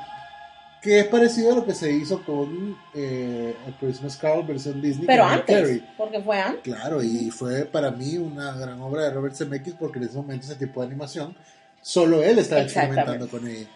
que 0.80 1.00
es 1.00 1.06
parecido 1.08 1.52
a 1.54 1.56
lo 1.56 1.66
que 1.66 1.74
se 1.74 1.92
hizo 1.92 2.22
con 2.24 2.78
eh, 2.94 3.56
A 3.68 3.80
Christmas 3.80 4.18
Carol 4.18 4.46
versión 4.46 4.80
Disney. 4.84 5.08
Pero 5.08 5.24
antes, 5.26 5.82
porque 5.98 6.20
fue 6.22 6.40
antes. 6.40 6.62
Claro, 6.76 7.02
y 7.02 7.32
fue 7.32 7.66
para 7.66 7.90
mí 7.90 8.18
una 8.18 8.52
gran 8.56 8.80
obra 8.82 9.06
de 9.06 9.10
Robert 9.14 9.34
Zemeckis 9.36 9.74
porque 9.74 9.98
en 9.98 10.06
ese 10.06 10.16
momento 10.18 10.46
ese 10.46 10.56
tipo 10.64 10.82
de 10.82 10.86
animación 10.88 11.36
solo 11.82 12.22
él 12.22 12.38
estaba 12.38 12.62
experimentando 12.62 13.28
con 13.30 13.48
ella. 13.48 13.68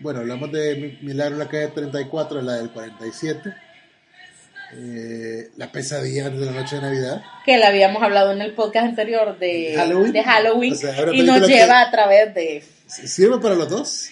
Bueno, 0.00 0.20
hablamos 0.20 0.52
de 0.52 0.76
Mi- 1.00 1.06
Milagro 1.08 1.36
en 1.36 1.38
la 1.38 1.48
calle 1.48 1.68
34, 1.68 2.42
la 2.42 2.54
del 2.56 2.70
47. 2.70 3.54
Eh, 4.74 5.50
la 5.56 5.70
pesadilla 5.70 6.30
de 6.30 6.46
la 6.46 6.52
noche 6.52 6.76
de 6.76 6.82
Navidad. 6.82 7.22
Que 7.44 7.58
le 7.58 7.64
habíamos 7.64 8.02
hablado 8.02 8.32
en 8.32 8.40
el 8.40 8.54
podcast 8.54 8.86
anterior 8.86 9.38
de 9.38 9.74
Halloween. 9.76 10.12
de 10.12 10.22
Halloween 10.22 10.72
O 10.72 10.76
sea, 10.76 11.02
una 11.02 11.14
y 11.14 11.22
nos 11.22 11.46
lleva 11.46 11.82
a 11.82 11.90
través 11.90 12.34
de... 12.34 12.64
Sirve 12.86 13.38
para 13.38 13.54
los 13.54 13.68
dos. 13.68 14.10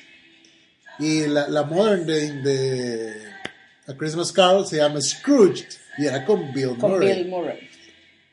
Y 0.98 1.26
la, 1.26 1.48
la 1.48 1.62
modern 1.62 2.04
de, 2.04 2.32
de 2.42 3.14
A 3.88 3.94
Christmas 3.96 4.32
Carol 4.32 4.66
se 4.66 4.76
llama 4.76 5.00
Scrooge 5.00 5.66
y 5.96 6.06
era 6.06 6.24
con 6.24 6.52
Bill 6.52 6.76
con 6.78 6.92
Murray. 6.92 7.14
Bill 7.14 7.28
Murray. 7.28 7.70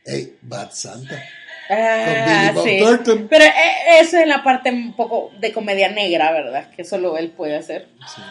Hey, 0.06 0.36
Bad 0.42 0.72
Santa. 0.72 1.24
Ah, 1.70 2.52
Billy 2.56 2.82
Bob 2.82 3.02
sí. 3.06 3.26
Pero 3.30 3.44
eh, 3.44 4.00
eso 4.00 4.18
es 4.18 4.28
la 4.28 4.44
parte 4.44 4.70
un 4.70 4.96
poco 4.96 5.32
de 5.40 5.52
comedia 5.52 5.90
negra, 5.90 6.32
¿verdad? 6.32 6.70
Que 6.76 6.84
solo 6.84 7.18
él 7.18 7.32
puede 7.32 7.56
hacer. 7.58 7.88
Sí. 8.16 8.22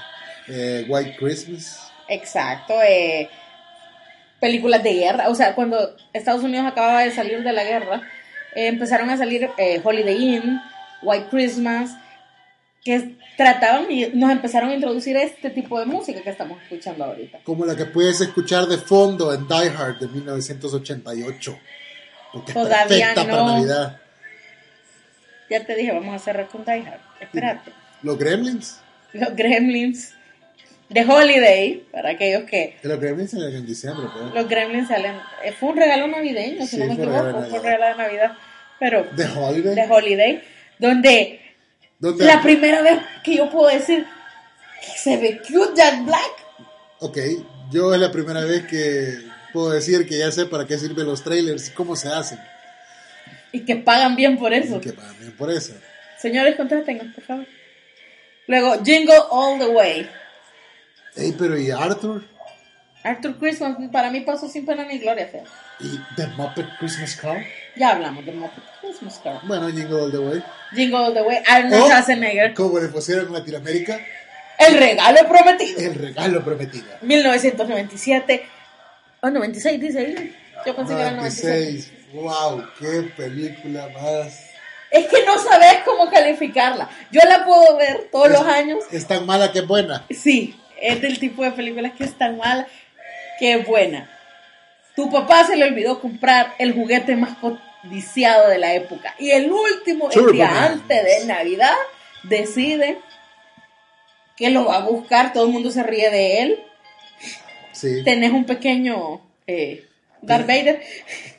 Eh, 0.49 0.87
White 0.89 1.17
Christmas. 1.19 1.91
Exacto. 2.09 2.75
eh, 2.83 3.29
películas 4.41 4.83
de 4.83 4.95
guerra. 4.95 5.29
O 5.29 5.35
sea, 5.35 5.55
cuando 5.55 5.97
Estados 6.13 6.43
Unidos 6.43 6.67
acababa 6.67 7.03
de 7.03 7.11
salir 7.11 7.43
de 7.43 7.53
la 7.53 7.65
guerra, 7.65 8.03
eh, 8.55 8.69
empezaron 8.69 9.11
a 9.11 9.17
salir 9.17 9.51
eh, 9.59 9.81
Holiday 9.83 10.37
Inn, 10.37 10.61
White 11.03 11.27
Christmas, 11.31 11.97
que 12.85 13.17
trataban 13.37 13.91
y 13.91 14.07
nos 14.15 14.31
empezaron 14.31 14.71
a 14.71 14.75
introducir 14.75 15.17
este 15.17 15.51
tipo 15.51 15.79
de 15.79 15.87
música 15.87 16.23
que 16.23 16.31
estamos 16.31 16.61
escuchando 16.63 17.05
ahorita. 17.05 17.41
Como 17.45 17.67
la 17.67 17.77
que 17.77 17.87
puedes 17.87 18.21
escuchar 18.21 18.67
de 18.67 18.79
fondo 18.79 19.33
en 19.33 19.47
Die 19.47 19.69
Hard 19.77 19.99
de 19.99 20.09
1988. 20.09 21.59
Porque 22.33 22.53
es 22.53 22.55
Todavía 22.55 23.13
para 23.15 23.33
no. 23.33 23.53
Navidad. 23.55 24.01
Ya 25.51 25.65
te 25.65 25.75
dije, 25.75 25.93
vamos 25.93 26.15
a 26.15 26.19
cerrar 26.19 26.49
con 26.49 26.65
Die 26.65 26.73
Hard. 26.73 27.01
Espérate. 27.21 27.73
Los 28.03 28.19
Gremlins. 28.19 28.81
Los 29.13 29.35
Gremlins. 29.35 30.15
The 30.93 31.05
Holiday, 31.05 31.85
para 31.91 32.11
aquellos 32.11 32.45
que 32.45 32.77
Los 32.83 33.01
Gremlins 33.01 33.33
salen 33.33 33.57
en 33.57 33.67
diciembre. 33.67 34.07
pues. 34.13 34.35
los 34.35 34.49
Gremlins 34.49 34.89
salen. 34.89 35.17
eh, 35.45 35.53
Fue 35.53 35.71
un 35.71 35.77
regalo 35.77 36.07
navideño, 36.07 36.63
si 36.65 36.69
Sí, 36.69 36.77
no 36.79 36.87
me 36.87 36.95
equivoco. 36.95 37.25
de 37.41 37.49
Fue 37.51 37.59
un 37.59 37.65
regalo 37.65 37.87
de 37.97 38.03
Navidad. 38.05 38.33
Pero 38.79 39.07
The 39.17 39.25
Holiday. 39.37 39.75
The 39.75 39.87
Holiday, 39.93 40.43
donde 40.79 41.41
donde- 41.99 42.25
la 42.25 42.43
primera 42.43 42.83
vez 42.83 42.99
que 43.25 43.37
yo 43.37 43.51
puedo 43.51 43.69
decir 43.69 44.07
que 44.81 44.99
se 44.99 45.17
ve 45.17 45.41
cute 45.41 45.73
Jack 45.75 46.05
Black. 46.05 46.31
Ok, 47.01 47.19
yo 47.73 47.93
es 47.95 48.01
la 48.01 48.13
primera 48.13 48.45
vez 48.45 48.67
que 48.67 49.19
puedo 49.53 49.71
decir 49.71 50.07
que 50.07 50.19
ya 50.19 50.31
sé 50.31 50.47
para 50.47 50.67
qué 50.67 50.79
sirven 50.79 51.07
los 51.07 51.25
trailers 51.25 51.69
y 51.69 51.71
cómo 51.73 51.97
se 51.97 52.09
hacen. 52.09 52.39
Y 53.53 53.61
que 53.65 53.77
pagan 53.77 54.15
bien 54.15 54.39
por 54.39 54.53
eso. 54.53 54.77
Y 54.77 54.81
que 54.81 54.93
pagan 54.93 55.19
bien 55.19 55.33
por 55.33 55.51
eso. 55.51 55.73
Señores, 56.19 56.55
contrátennos, 56.57 57.15
por 57.15 57.25
favor. 57.25 57.47
Luego, 58.47 58.85
Jingle 58.85 59.15
All 59.31 59.59
the 59.59 59.67
Way. 59.67 60.09
Ey, 61.17 61.33
pero 61.39 61.59
¿y 61.59 61.71
Arthur? 61.71 62.23
Arthur 63.03 63.37
Christmas, 63.39 63.77
para 63.93 64.11
mí 64.11 64.21
pasó 64.21 64.49
sin 64.49 64.67
pena 64.67 64.85
ni 64.85 64.99
gloria, 64.99 65.29
feo. 65.29 65.45
¿Y 65.81 65.99
The 66.17 66.27
Muppet 66.37 66.67
Christmas 66.79 67.15
Carol? 67.17 67.45
Ya 67.77 67.91
hablamos 67.91 68.25
de 68.27 68.33
Muppet 68.33 68.65
Christmas 68.81 69.21
Carol. 69.23 69.41
Bueno, 69.45 69.69
Jingle 69.69 70.01
All 70.03 70.11
the 70.11 70.19
Way. 70.19 70.43
Jingle 70.75 70.97
All 70.97 71.15
the 71.15 71.23
Way, 71.23 71.39
Arnold 71.47 71.85
Schwarzenegger. 71.85 72.55
Como 72.55 72.79
le 72.81 72.89
pusieron 72.89 73.27
en 73.27 73.33
Latinoamérica, 73.35 74.01
El 74.59 74.77
regalo 74.79 75.19
prometido. 75.29 75.79
el 75.81 75.95
regalo 75.95 76.45
prometido. 76.45 76.87
1997. 77.03 78.47
O 79.21 79.31
96, 79.31 79.81
dice 79.81 79.99
ahí. 80.01 80.37
Yo 80.67 80.75
pensé 80.77 80.95
que 80.95 81.01
era 81.01 81.11
96. 81.13 81.93
96. 82.13 82.15
Wow, 82.15 82.65
qué 82.79 83.03
película 83.17 83.89
más. 84.01 84.47
Es 84.91 85.07
que 85.09 85.25
no 85.25 85.39
sabes 85.39 85.79
cómo 85.85 86.11
calificarla. 86.11 86.89
Yo 87.13 87.21
la 87.29 87.45
puedo 87.45 87.77
ver 87.77 88.09
todos 88.11 88.31
los 88.31 88.43
años. 88.43 88.79
Es 88.91 89.07
tan 89.07 89.27
mala 89.27 89.53
que 89.53 89.61
es 89.61 89.67
buena. 89.67 90.05
Sí, 90.11 90.59
es 90.81 91.01
del 91.01 91.19
tipo 91.19 91.43
de 91.43 91.53
películas 91.53 91.93
que 91.97 92.05
es 92.05 92.15
tan 92.17 92.37
mala 92.37 92.67
que 93.39 93.55
es 93.55 93.67
buena. 93.67 94.11
Tu 94.95 95.11
papá 95.11 95.45
se 95.47 95.57
le 95.57 95.65
olvidó 95.65 96.01
comprar 96.01 96.55
el 96.59 96.73
juguete 96.73 97.17
más 97.17 97.37
codiciado 97.39 98.49
de 98.49 98.59
la 98.59 98.75
época. 98.75 99.15
Y 99.19 99.31
el 99.31 99.51
último, 99.53 100.11
el 100.11 100.33
día 100.33 100.65
antes 100.67 101.05
de 101.05 101.27
Navidad, 101.27 101.75
decide 102.23 102.99
que 104.37 104.51
lo 104.51 104.65
va 104.67 104.77
a 104.77 104.87
buscar. 104.89 105.33
Todo 105.33 105.45
el 105.47 105.53
mundo 105.53 105.71
se 105.71 105.83
ríe 105.83 106.11
de 106.11 106.43
él. 106.43 106.61
Sí. 107.73 108.03
Tenés 108.05 108.33
un 108.33 108.47
pequeño 108.47 109.21
eh, 109.47 109.87
Darth 110.23 110.47
Vader. 110.47 110.83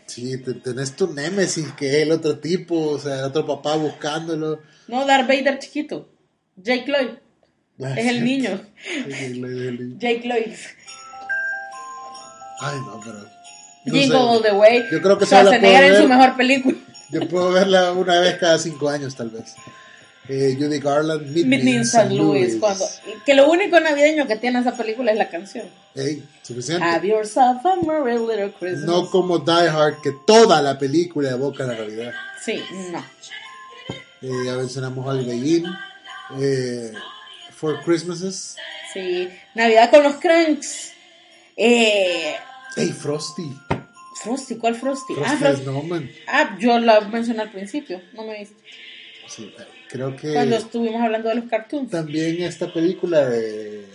Sí, 0.06 0.38
te- 0.42 0.54
tenés 0.54 0.96
tu 0.96 1.12
Némesis, 1.14 1.72
que 1.74 1.88
es 1.90 1.96
el 2.04 2.12
otro 2.12 2.38
tipo, 2.40 2.76
o 2.90 3.00
sea, 3.00 3.16
el 3.20 3.24
otro 3.26 3.46
papá 3.46 3.76
buscándolo. 3.76 4.62
No, 4.88 5.06
Darth 5.06 5.28
Vader 5.28 5.58
chiquito. 5.60 6.08
Jake 6.56 6.86
Lloyd. 6.88 7.10
Es 7.80 8.08
el 8.08 8.24
niño. 8.24 8.62
Jake 10.00 10.22
Lloyd. 10.24 10.54
Ay, 12.60 12.76
no, 12.80 13.00
pero. 13.04 13.20
no 13.86 13.94
Jingle. 13.94 14.18
All 14.18 14.42
the 14.42 14.52
Way. 14.52 14.84
Yo 14.92 15.02
creo 15.02 15.18
que 15.18 15.26
esa 15.26 15.44
la 15.44 15.60
puedo 15.60 15.76
en 15.76 16.02
su 16.02 16.08
mejor 16.08 16.36
película. 16.36 16.78
Yo 17.12 17.28
puedo 17.28 17.52
verla 17.52 17.92
una 17.94 18.20
vez 18.20 18.36
cada 18.38 18.58
cinco 18.58 18.90
años, 18.90 19.16
tal 19.16 19.30
vez. 19.30 19.56
Eh, 20.30 20.58
Judy 20.60 20.80
Garland, 20.80 21.26
Meet, 21.28 21.46
Meet 21.46 21.64
Me 21.64 21.72
in 21.72 21.82
St. 21.82 22.14
Louis. 22.14 22.58
Cuando, 22.58 22.86
que 23.26 23.34
lo 23.34 23.50
único 23.50 23.80
navideño 23.80 24.28
que 24.28 24.36
tiene 24.36 24.60
esa 24.60 24.76
película 24.76 25.12
es 25.12 25.18
la 25.18 25.30
canción. 25.30 25.66
Ey, 25.96 26.22
suficiente. 26.42 26.84
Have 26.84 27.08
yourself 27.08 27.66
a 27.66 27.76
merry 27.86 28.18
little 28.18 28.52
Christmas. 28.60 28.84
No 28.84 29.10
como 29.10 29.40
Die 29.40 29.70
Hard, 29.70 30.02
que 30.02 30.12
toda 30.26 30.62
la 30.62 30.78
película 30.78 31.30
evoca 31.30 31.64
la 31.64 31.76
Navidad. 31.76 32.12
Sí, 32.44 32.62
no. 32.92 33.00
Eh, 34.22 34.46
ya 34.46 34.56
mencionamos 34.56 35.16
Inn. 35.26 35.66
Eh, 36.42 36.92
Four 37.58 37.82
Christmases. 37.84 38.56
Sí. 38.94 39.30
Navidad 39.56 39.90
con 39.90 40.04
los 40.04 40.16
Cranks. 40.18 40.94
Eh, 41.56 42.36
Hey, 42.76 42.90
Frosty. 42.92 43.52
Frosty, 44.22 44.56
¿cuál 44.58 44.76
Frosty? 44.76 45.16
Frosty 45.16 45.34
ah, 45.34 45.38
Frosty. 45.38 45.64
Snowman. 45.64 46.12
Ah, 46.28 46.56
yo 46.60 46.78
la 46.80 47.02
mencioné 47.02 47.42
al 47.42 47.50
principio. 47.52 48.00
No 48.14 48.24
me 48.24 48.38
viste. 48.38 48.56
Sí, 49.28 49.52
creo 49.90 50.16
que 50.16 50.34
Cuando 50.34 50.56
estuvimos 50.58 51.02
hablando 51.02 51.30
de 51.30 51.36
los 51.36 51.46
cartoons. 51.50 51.90
también 51.90 52.42
esta 52.44 52.72
película 52.72 53.26
de. 53.28 53.86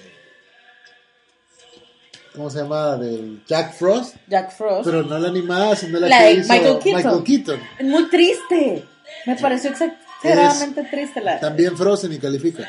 ¿Cómo 2.34 2.50
se 2.50 2.58
llama? 2.60 2.96
Del 2.96 3.42
Jack 3.46 3.74
Frost. 3.74 4.16
Jack 4.26 4.50
Frost. 4.56 4.84
Pero 4.84 5.02
no 5.04 5.18
la 5.18 5.28
animada, 5.28 5.76
sino 5.76 6.00
la, 6.00 6.08
La 6.08 6.18
que 6.18 6.24
de 6.24 6.32
hizo 6.32 6.52
Michael 6.52 6.78
Keaton. 6.78 6.96
Michael 6.96 7.24
Keaton. 7.24 7.60
Muy 7.88 8.08
triste. 8.08 8.84
Me 9.26 9.36
pareció 9.36 9.70
exageradamente 9.70 10.82
triste 10.84 11.20
la. 11.20 11.38
También 11.38 11.76
Frozen 11.76 12.12
y 12.12 12.18
califica. 12.18 12.68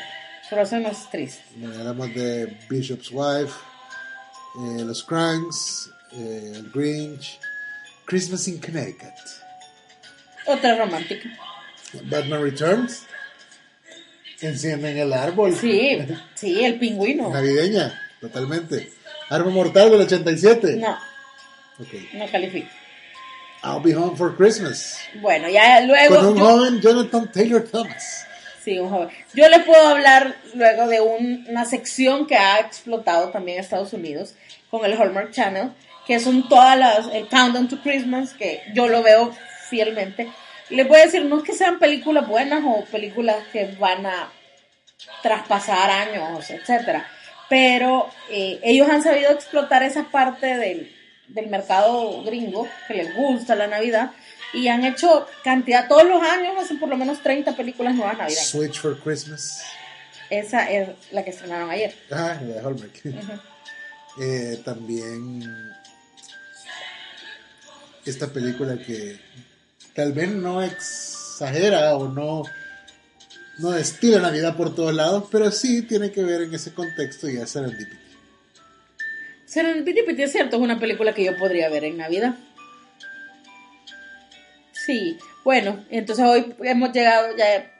Frozen 0.54 0.82
no 0.84 0.88
es 0.90 1.10
triste. 1.10 1.42
Bueno, 1.56 1.78
hablamos 1.78 2.14
de 2.14 2.56
Bishop's 2.70 3.10
Wife, 3.10 3.52
eh, 4.60 4.84
Los 4.84 5.02
Cranks, 5.04 5.90
eh, 6.12 6.52
El 6.56 6.70
Grinch, 6.70 7.38
Christmas 8.06 8.46
in 8.48 8.58
Connecticut, 8.60 9.12
Otra 10.46 10.76
romántica. 10.76 11.28
Batman 12.04 12.42
Returns, 12.42 13.02
Encienden 14.40 14.98
el 14.98 15.12
árbol, 15.12 15.54
Sí, 15.56 15.98
sí, 16.34 16.64
el 16.64 16.78
pingüino. 16.78 17.30
navideña, 17.30 17.98
totalmente. 18.20 18.92
Arma 19.30 19.50
Mortal 19.50 19.90
del 19.90 20.02
87. 20.02 20.76
No, 20.76 20.98
Ok. 21.78 21.88
no 22.14 22.26
califica. 22.30 22.68
I'll 23.62 23.80
Be 23.82 23.94
Home 23.96 24.16
for 24.18 24.36
Christmas. 24.36 24.98
Bueno, 25.22 25.48
ya 25.48 25.80
luego. 25.80 26.16
Con 26.16 26.26
un 26.26 26.36
yo- 26.36 26.44
joven 26.44 26.80
Jonathan 26.82 27.32
Taylor 27.32 27.62
Thomas. 27.64 28.26
Sí, 28.64 28.78
un 28.78 28.88
joven. 28.88 29.10
Yo 29.34 29.48
le 29.48 29.60
puedo 29.60 29.86
hablar 29.88 30.36
luego 30.54 30.86
de 30.88 31.00
un- 31.00 31.44
una 31.48 31.64
sección 31.66 32.26
que 32.26 32.36
ha 32.36 32.60
explotado 32.60 33.28
también 33.30 33.58
en 33.58 33.64
Estados 33.64 33.92
Unidos 33.92 34.34
con 34.70 34.84
el 34.86 34.94
Hallmark 34.94 35.32
Channel, 35.32 35.70
que 36.06 36.18
son 36.18 36.48
todas 36.48 36.78
las, 36.78 37.08
el 37.12 37.28
Countdown 37.28 37.68
to 37.68 37.80
Christmas, 37.82 38.32
que 38.32 38.62
yo 38.74 38.88
lo 38.88 39.02
veo 39.02 39.32
fielmente. 39.68 40.28
Voy 40.70 40.98
a 40.98 41.04
decir, 41.04 41.24
no 41.26 41.38
es 41.38 41.44
que 41.44 41.52
sean 41.52 41.78
películas 41.78 42.26
buenas 42.26 42.62
o 42.66 42.84
películas 42.86 43.36
que 43.52 43.66
van 43.78 44.06
a 44.06 44.30
traspasar 45.22 45.90
años, 45.90 46.50
etcétera, 46.50 47.06
pero 47.48 48.08
eh, 48.30 48.58
ellos 48.62 48.88
han 48.88 49.02
sabido 49.02 49.30
explotar 49.32 49.82
esa 49.82 50.04
parte 50.04 50.56
del, 50.56 50.94
del 51.28 51.48
mercado 51.48 52.22
gringo 52.22 52.66
que 52.88 52.94
les 52.94 53.14
gusta 53.14 53.54
la 53.54 53.66
Navidad 53.66 54.10
y 54.54 54.68
han 54.68 54.84
hecho 54.84 55.26
cantidad, 55.42 55.88
todos 55.88 56.04
los 56.04 56.22
años 56.22 56.54
hacen 56.58 56.78
por 56.78 56.88
lo 56.88 56.96
menos 56.96 57.22
30 57.22 57.56
películas 57.56 57.94
nuevas 57.94 58.16
navideñas. 58.16 58.46
Switch 58.46 58.80
for 58.80 58.98
Christmas. 58.98 59.62
Esa 60.30 60.70
es 60.70 60.88
la 61.10 61.24
que 61.24 61.30
estrenaron 61.30 61.70
ayer. 61.70 61.94
Ah, 62.10 62.38
la 62.40 62.54
de 62.54 62.60
Hallmark. 62.60 63.40
Eh, 64.20 64.60
también 64.64 65.42
esta 68.06 68.32
película 68.32 68.78
que 68.78 69.18
tal 69.94 70.12
vez 70.12 70.30
no 70.30 70.62
exagera 70.62 71.96
o 71.96 72.08
no, 72.08 72.42
no 73.58 73.70
destila 73.72 74.20
Navidad 74.20 74.56
por 74.56 74.74
todos 74.74 74.94
lados, 74.94 75.24
pero 75.30 75.50
sí 75.50 75.82
tiene 75.82 76.10
que 76.10 76.22
ver 76.22 76.42
en 76.42 76.54
ese 76.54 76.72
contexto 76.72 77.28
y 77.28 77.36
es 77.38 77.50
Serendipity. 77.50 77.96
Serendipity 79.46 80.22
es 80.22 80.32
cierto, 80.32 80.56
es 80.56 80.62
una 80.62 80.78
película 80.78 81.14
que 81.14 81.24
yo 81.24 81.36
podría 81.36 81.68
ver 81.68 81.84
en 81.84 81.96
Navidad. 81.96 82.34
Sí, 84.84 85.18
bueno, 85.44 85.84
entonces 85.90 86.24
hoy 86.24 86.54
hemos 86.62 86.92
llegado, 86.92 87.36
ya 87.36 87.70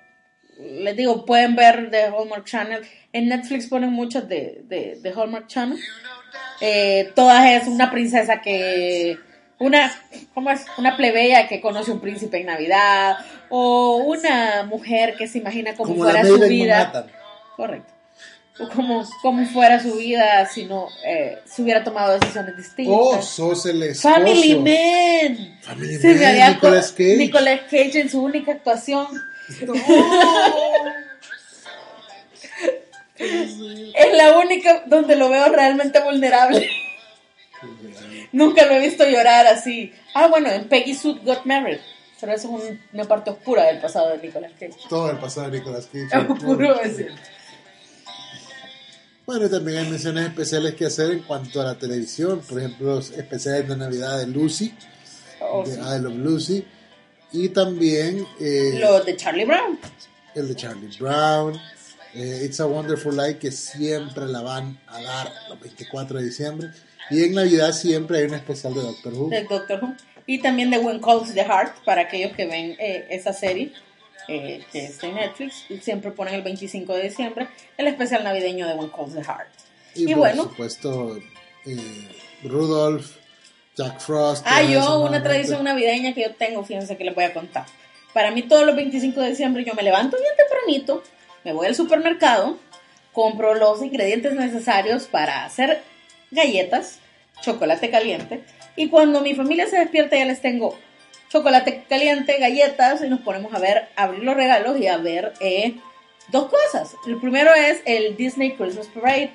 les 0.58 0.96
digo, 0.96 1.24
pueden 1.24 1.56
ver 1.56 1.90
de 1.90 2.04
Hallmark 2.04 2.44
Channel. 2.44 2.82
En 3.12 3.28
Netflix 3.28 3.66
ponen 3.66 3.90
muchas 3.90 4.28
de, 4.28 4.62
de, 4.64 4.98
de 5.00 5.10
Hallmark 5.10 5.46
Channel. 5.46 5.78
Eh, 6.60 7.12
todas 7.14 7.44
es 7.46 7.68
una 7.68 7.90
princesa 7.90 8.40
que. 8.40 9.18
Una, 9.58 9.92
¿cómo 10.34 10.50
es? 10.50 10.66
Una 10.78 10.96
plebeya 10.96 11.46
que 11.46 11.60
conoce 11.60 11.92
un 11.92 12.00
príncipe 12.00 12.40
en 12.40 12.46
Navidad. 12.46 13.18
O 13.48 13.96
una 13.96 14.64
mujer 14.64 15.14
que 15.16 15.28
se 15.28 15.38
imagina 15.38 15.74
cómo 15.74 15.90
Como 15.90 16.04
fuera 16.04 16.24
su 16.24 16.38
vida. 16.40 16.78
Manhattan. 16.78 17.06
Correcto. 17.56 17.93
Como, 18.72 19.04
como 19.20 19.44
fuera 19.46 19.82
su 19.82 19.96
vida 19.96 20.46
si 20.46 20.64
no 20.66 20.86
eh, 21.04 21.38
si 21.44 21.62
hubiera 21.62 21.82
tomado 21.82 22.18
decisiones 22.18 22.56
distintas. 22.56 22.94
Oh, 22.96 23.20
sos 23.20 23.66
el 23.66 23.82
esposo. 23.82 24.14
Family 24.14 24.54
Man. 24.56 25.58
Family 25.60 25.94
Se 25.96 26.08
me 26.08 26.14
Man, 26.14 26.24
había 26.26 26.50
Nicolas 26.50 26.90
co- 26.92 26.96
Cage. 26.98 27.16
Nicolas 27.16 27.60
Cage 27.62 28.00
en 28.00 28.08
su 28.10 28.22
única 28.22 28.52
actuación. 28.52 29.06
Es 33.16 34.12
la 34.16 34.38
única 34.38 34.82
donde 34.86 35.16
lo 35.16 35.28
veo 35.28 35.48
realmente 35.48 36.00
vulnerable. 36.02 36.68
Nunca 38.32 38.66
lo 38.66 38.72
he 38.74 38.80
visto 38.80 39.08
llorar 39.08 39.46
así. 39.46 39.92
Ah, 40.14 40.26
bueno, 40.26 40.50
en 40.50 40.68
Peggy 40.68 40.94
Sue 40.94 41.20
Got 41.22 41.44
Married. 41.44 41.78
Pero 42.20 42.32
eso 42.32 42.48
es 42.56 42.62
un- 42.64 42.80
una 42.92 43.04
parte 43.04 43.30
oscura 43.30 43.64
del 43.66 43.78
pasado 43.80 44.10
de 44.10 44.18
Nicolas 44.26 44.52
Cage. 44.58 44.72
Todo 44.88 45.10
el 45.10 45.18
pasado 45.18 45.50
de 45.50 45.58
Nicolas 45.58 45.86
Cage. 45.86 46.26
Oscuro 46.32 46.80
es 46.80 46.96
cierto. 46.96 47.14
Bueno, 49.26 49.46
y 49.46 49.50
también 49.50 49.78
hay 49.78 49.90
menciones 49.90 50.26
especiales 50.28 50.74
que 50.74 50.84
hacer 50.86 51.10
en 51.10 51.20
cuanto 51.20 51.60
a 51.60 51.64
la 51.64 51.78
televisión. 51.78 52.40
Por 52.46 52.58
ejemplo, 52.58 52.96
los 52.96 53.10
especiales 53.12 53.66
de 53.68 53.76
Navidad 53.76 54.18
de 54.18 54.26
Lucy, 54.26 54.74
Oh, 55.40 55.62
de 55.64 55.74
sí. 55.74 55.80
I 55.80 56.00
Love 56.00 56.16
Lucy. 56.16 56.64
Y 57.32 57.48
también 57.48 58.26
eh, 58.40 58.76
Lo 58.78 59.00
de 59.02 59.16
Charlie 59.16 59.44
Brown. 59.44 59.78
el 60.34 60.48
de 60.48 60.54
Charlie 60.54 60.96
Brown. 60.98 61.58
eh, 62.14 62.42
It's 62.44 62.60
a 62.60 62.66
Wonderful 62.66 63.16
Life, 63.16 63.38
que 63.38 63.50
siempre 63.50 64.26
la 64.26 64.40
van 64.42 64.78
a 64.86 65.02
dar 65.02 65.32
los 65.48 65.58
24 65.60 66.18
de 66.18 66.24
diciembre. 66.26 66.68
Y 67.10 67.24
en 67.24 67.34
Navidad 67.34 67.72
siempre 67.72 68.18
hay 68.18 68.24
un 68.24 68.34
especial 68.34 68.72
de 68.74 68.82
Doctor 68.82 69.12
Who. 69.14 69.28
del 69.30 69.46
Doctor 69.48 69.80
Who. 69.82 69.94
Y 70.26 70.40
también 70.40 70.70
de 70.70 70.78
When 70.78 71.00
Calls 71.00 71.34
the 71.34 71.42
Heart, 71.44 71.84
para 71.84 72.02
aquellos 72.02 72.32
que 72.36 72.46
ven 72.46 72.76
eh, 72.78 73.06
esa 73.10 73.32
serie, 73.32 73.72
eh, 74.28 74.64
que 74.72 74.86
está 74.86 75.06
en 75.06 75.16
Netflix. 75.16 75.64
y 75.68 75.78
Siempre 75.78 76.10
ponen 76.10 76.34
el 76.34 76.42
25 76.42 76.94
de 76.94 77.02
diciembre 77.04 77.48
el 77.76 77.86
especial 77.86 78.24
navideño 78.24 78.66
de 78.66 78.74
When 78.74 78.90
Calls 78.90 79.14
the 79.14 79.22
Heart. 79.22 79.48
Y, 79.94 80.06
por 80.08 80.16
bueno, 80.16 80.42
supuesto, 80.44 81.18
eh, 81.66 82.08
Rudolph, 82.42 83.06
Jack 83.76 84.00
Frost. 84.00 84.44
Ah, 84.48 84.62
yo 84.62 85.00
una 85.00 85.22
tradición 85.22 85.64
navideña 85.64 86.14
que 86.14 86.22
yo 86.22 86.34
tengo, 86.34 86.64
fíjense 86.64 86.96
que 86.96 87.04
les 87.04 87.14
voy 87.14 87.24
a 87.24 87.32
contar. 87.32 87.66
Para 88.12 88.30
mí 88.30 88.42
todos 88.42 88.64
los 88.64 88.76
25 88.76 89.20
de 89.20 89.30
diciembre 89.30 89.64
yo 89.64 89.74
me 89.74 89.82
levanto 89.82 90.16
bien 90.16 90.32
tempranito, 90.36 91.02
me 91.44 91.52
voy 91.52 91.66
al 91.66 91.74
supermercado, 91.74 92.58
compro 93.12 93.54
los 93.54 93.82
ingredientes 93.82 94.34
necesarios 94.34 95.04
para 95.04 95.44
hacer 95.44 95.82
galletas, 96.30 97.00
chocolate 97.42 97.90
caliente, 97.90 98.44
y 98.76 98.88
cuando 98.88 99.20
mi 99.20 99.34
familia 99.34 99.66
se 99.66 99.78
despierta 99.78 100.16
ya 100.16 100.24
les 100.24 100.40
tengo 100.40 100.78
chocolate 101.34 101.82
caliente, 101.88 102.38
galletas, 102.38 103.02
y 103.02 103.08
nos 103.08 103.20
ponemos 103.20 103.52
a 103.52 103.58
ver, 103.58 103.88
a 103.96 104.04
abrir 104.04 104.22
los 104.22 104.36
regalos 104.36 104.78
y 104.78 104.86
a 104.86 104.98
ver 104.98 105.32
eh, 105.40 105.74
dos 106.28 106.48
cosas. 106.48 106.94
El 107.08 107.16
primero 107.16 107.52
es 107.52 107.82
el 107.86 108.16
Disney 108.16 108.52
Christmas 108.52 108.86
Parade, 108.86 109.32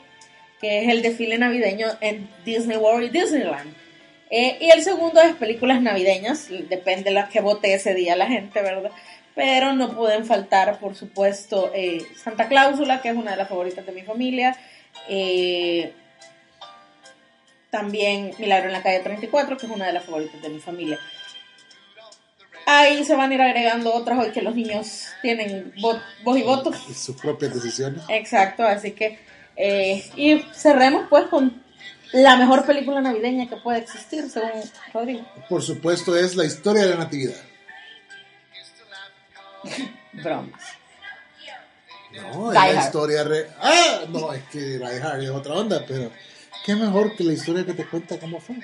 que 0.61 0.83
es 0.83 0.89
el 0.89 1.01
desfile 1.01 1.37
navideño 1.37 1.87
en 1.99 2.29
Disney 2.45 2.77
World 2.77 3.07
y 3.07 3.19
Disneyland. 3.19 3.75
Eh, 4.29 4.57
y 4.61 4.69
el 4.69 4.81
segundo 4.81 5.19
es 5.21 5.35
películas 5.35 5.81
navideñas, 5.81 6.47
depende 6.69 7.05
de 7.05 7.11
las 7.11 7.29
que 7.29 7.41
vote 7.41 7.73
ese 7.73 7.93
día 7.93 8.15
la 8.15 8.27
gente, 8.27 8.61
¿verdad? 8.61 8.91
Pero 9.35 9.73
no 9.73 9.93
pueden 9.93 10.25
faltar, 10.25 10.79
por 10.79 10.95
supuesto, 10.95 11.69
eh, 11.75 12.01
Santa 12.15 12.47
Cláusula, 12.47 13.01
que 13.01 13.09
es 13.09 13.15
una 13.15 13.31
de 13.31 13.37
las 13.37 13.49
favoritas 13.49 13.85
de 13.85 13.91
mi 13.91 14.03
familia. 14.03 14.55
eh, 15.09 15.93
también 17.71 18.31
Milagro 18.39 18.67
en 18.67 18.73
la 18.73 18.81
calle 18.81 18.99
34, 19.01 19.57
que 19.57 19.67
es 19.67 19.71
una 19.71 19.85
de 19.85 19.93
las 19.93 20.03
favoritas 20.03 20.41
de 20.41 20.49
mi 20.49 20.59
familia. 20.59 20.99
Ahí 22.71 23.03
se 23.03 23.15
van 23.15 23.31
a 23.31 23.33
ir 23.35 23.41
agregando 23.41 23.93
otras 23.93 24.19
hoy 24.19 24.31
que 24.31 24.41
los 24.41 24.53
niños 24.55 25.07
tienen 25.21 25.73
vo- 25.75 26.01
voz 26.23 26.37
y 26.37 26.43
voto. 26.43 26.71
Y 26.89 26.93
sus 26.93 27.15
propias 27.15 27.53
decisiones. 27.53 28.03
Exacto, 28.09 28.63
así 28.63 28.91
que. 28.91 29.17
eh, 29.55 30.03
y 30.15 30.39
cerremos 30.53 31.07
pues 31.09 31.25
con 31.27 31.63
la 32.11 32.35
mejor 32.37 32.65
película 32.65 33.01
navideña 33.01 33.47
que 33.47 33.55
puede 33.57 33.79
existir, 33.79 34.29
según 34.29 34.61
Rodrigo. 34.93 35.25
Por 35.47 35.61
supuesto, 35.61 36.15
es 36.15 36.35
la 36.35 36.45
historia 36.45 36.83
de 36.83 36.89
la 36.89 36.95
Natividad. 36.97 37.41
Bromas. 40.13 40.61
No, 42.11 42.49
es 42.49 42.53
la 42.55 42.61
Hard. 42.63 42.77
historia 42.85 43.23
re... 43.23 43.47
Ah, 43.61 44.01
no, 44.09 44.33
es 44.33 44.43
que 44.45 44.59
Die 44.59 44.83
Hard 45.01 45.21
es 45.21 45.29
otra 45.29 45.53
onda, 45.53 45.85
pero 45.87 46.11
qué 46.65 46.75
mejor 46.75 47.15
que 47.15 47.23
la 47.23 47.33
historia 47.33 47.65
que 47.65 47.73
te 47.73 47.85
cuenta 47.85 48.17
cómo 48.19 48.39
fue. 48.41 48.55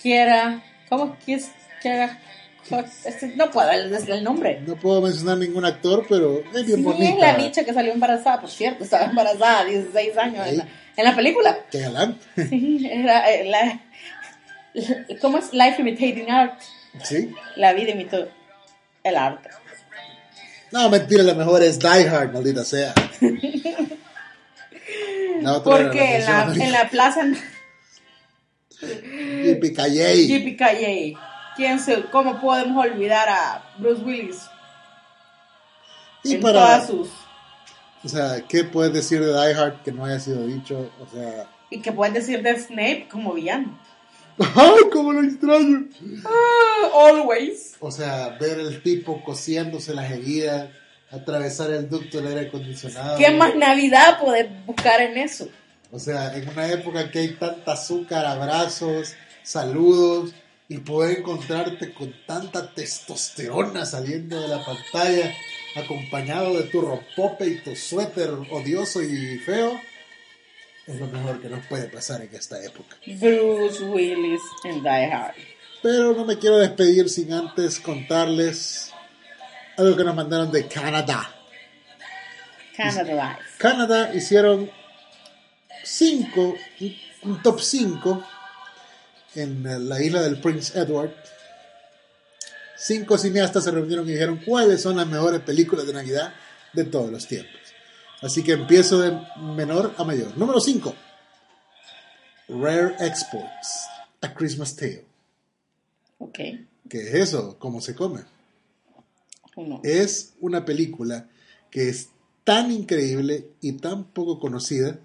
Quiera. 0.00 0.62
¿Cómo 0.88 1.16
quieres? 1.80 2.10
Quiera. 2.68 2.84
este, 3.04 3.28
no 3.36 3.50
puedo 3.50 3.68
decir 3.88 4.10
el 4.10 4.22
nombre. 4.24 4.60
No 4.66 4.76
puedo 4.76 5.00
mencionar 5.00 5.38
ningún 5.38 5.64
actor, 5.64 6.04
pero 6.08 6.40
es 6.54 6.66
bien 6.66 6.78
Sí, 6.78 6.82
bonita. 6.82 7.08
es 7.14 7.18
la 7.18 7.34
bicha 7.36 7.64
que 7.64 7.72
salió 7.72 7.92
embarazada, 7.92 8.40
por 8.40 8.50
cierto, 8.50 8.84
estaba 8.84 9.06
embarazada 9.06 9.60
a 9.60 9.64
16 9.64 10.16
años 10.18 10.46
en 10.46 10.58
la, 10.58 10.68
en 10.96 11.04
la 11.04 11.16
película. 11.16 11.58
Qué 11.70 11.80
galán. 11.80 12.18
Sí, 12.48 12.88
era 12.90 13.30
eh, 13.32 13.44
la, 13.46 13.80
¿Cómo 15.20 15.38
es? 15.38 15.52
Life 15.52 15.80
Imitating 15.80 16.30
Art. 16.30 16.60
Sí. 17.02 17.32
La 17.56 17.72
vida 17.72 17.90
imitó 17.90 18.28
el 19.02 19.16
arte. 19.16 19.50
No, 20.72 20.88
mentira, 20.88 21.22
la 21.24 21.34
mejor 21.34 21.62
es 21.62 21.78
Die 21.80 21.88
Hard, 22.08 22.32
maldita 22.32 22.64
sea. 22.64 22.94
La 25.40 25.52
era 25.52 25.62
Porque 25.62 26.16
en 26.16 26.24
la, 26.26 26.52
en 26.54 26.72
la 26.72 26.88
plaza. 26.90 27.22
Yippee 28.80 29.72
¿quién 31.56 31.78
se, 31.78 32.02
¿cómo 32.04 32.40
podemos 32.40 32.84
olvidar 32.84 33.28
a 33.28 33.62
Bruce 33.78 34.02
Willis 34.02 34.42
Y 36.24 36.34
en 36.34 36.40
para, 36.40 36.60
todas 36.60 36.86
sus... 36.86 37.08
o 38.04 38.08
sea, 38.08 38.42
¿qué 38.48 38.64
puedes 38.64 38.92
decir 38.92 39.24
de 39.24 39.32
Die 39.32 39.54
Hard 39.54 39.82
que 39.82 39.92
no 39.92 40.04
haya 40.04 40.20
sido 40.20 40.46
dicho? 40.46 40.90
O 41.00 41.06
sea, 41.06 41.46
Y 41.70 41.80
que 41.80 41.92
pueden 41.92 42.14
decir 42.14 42.42
de 42.42 42.58
Snape 42.58 43.08
como 43.10 43.34
villano. 43.34 43.78
¡ay, 44.38 44.88
cómo 44.92 45.12
lo 45.12 45.22
extraño! 45.22 45.86
Ah, 46.24 47.08
always. 47.08 47.76
O 47.80 47.90
sea, 47.90 48.36
ver 48.40 48.58
el 48.58 48.82
tipo 48.82 49.22
cosiéndose 49.22 49.94
las 49.94 50.10
heridas, 50.10 50.70
atravesar 51.10 51.70
el 51.70 51.88
ducto 51.88 52.18
del 52.18 52.28
aire 52.28 52.48
acondicionado. 52.48 53.18
¿Qué 53.18 53.30
más 53.30 53.54
Navidad 53.54 54.20
poder 54.20 54.48
buscar 54.66 55.00
en 55.02 55.18
eso? 55.18 55.48
O 55.92 55.98
sea, 55.98 56.34
en 56.36 56.48
una 56.48 56.68
época 56.68 57.10
que 57.10 57.18
hay 57.18 57.28
tanta 57.34 57.72
azúcar, 57.72 58.24
abrazos, 58.24 59.14
saludos, 59.42 60.32
y 60.70 60.78
poder 60.78 61.18
encontrarte 61.18 61.92
con 61.92 62.14
tanta 62.26 62.72
testosterona 62.72 63.84
saliendo 63.84 64.40
de 64.40 64.46
la 64.46 64.64
pantalla, 64.64 65.34
acompañado 65.74 66.54
de 66.54 66.62
tu 66.68 66.80
rompope 66.80 67.44
y 67.48 67.60
tu 67.60 67.74
suéter 67.74 68.30
odioso 68.30 69.02
y 69.02 69.36
feo, 69.38 69.80
es 70.86 71.00
lo 71.00 71.08
mejor 71.08 71.42
que 71.42 71.48
nos 71.48 71.66
puede 71.66 71.88
pasar 71.88 72.22
en 72.22 72.32
esta 72.32 72.62
época. 72.64 72.96
Bruce 73.04 73.82
Willis 73.82 74.40
en 74.62 74.80
Die 74.80 75.12
Hard. 75.12 75.34
Pero 75.82 76.14
no 76.14 76.24
me 76.24 76.38
quiero 76.38 76.58
despedir 76.58 77.10
sin 77.10 77.32
antes 77.32 77.80
contarles 77.80 78.92
algo 79.76 79.96
que 79.96 80.04
nos 80.04 80.14
mandaron 80.14 80.52
de 80.52 80.68
Canadá. 80.68 81.34
Canada 82.76 83.12
Life. 83.12 83.50
Canadá 83.58 84.14
hicieron 84.14 84.70
cinco, 85.82 86.54
un 87.24 87.42
top 87.42 87.60
5 87.60 88.24
en 89.34 89.88
la 89.88 90.02
isla 90.02 90.22
del 90.22 90.40
Prince 90.40 90.78
Edward. 90.78 91.14
Cinco 92.76 93.18
cineastas 93.18 93.64
se 93.64 93.70
reunieron 93.70 94.08
y 94.08 94.12
dijeron 94.12 94.40
cuáles 94.44 94.80
son 94.80 94.96
las 94.96 95.06
mejores 95.06 95.40
películas 95.40 95.86
de 95.86 95.92
Navidad 95.92 96.32
de 96.72 96.84
todos 96.84 97.10
los 97.10 97.26
tiempos. 97.26 97.60
Así 98.22 98.42
que 98.42 98.52
empiezo 98.52 99.00
de 99.00 99.18
menor 99.54 99.94
a 99.96 100.04
mayor. 100.04 100.36
Número 100.36 100.60
5. 100.60 100.94
Rare 102.48 102.94
Exports. 103.00 103.86
A 104.22 104.34
Christmas 104.34 104.76
Tale. 104.76 105.04
Ok. 106.18 106.38
¿Qué 106.88 107.08
es 107.08 107.14
eso? 107.14 107.56
¿Cómo 107.58 107.80
se 107.80 107.94
come? 107.94 108.20
Uno. 109.56 109.80
es 109.82 110.34
una 110.40 110.64
película 110.64 111.28
que 111.70 111.88
es 111.88 112.08
tan 112.44 112.70
increíble 112.70 113.48
y 113.60 113.72
tan 113.72 114.04
poco 114.04 114.38
conocida 114.38 114.98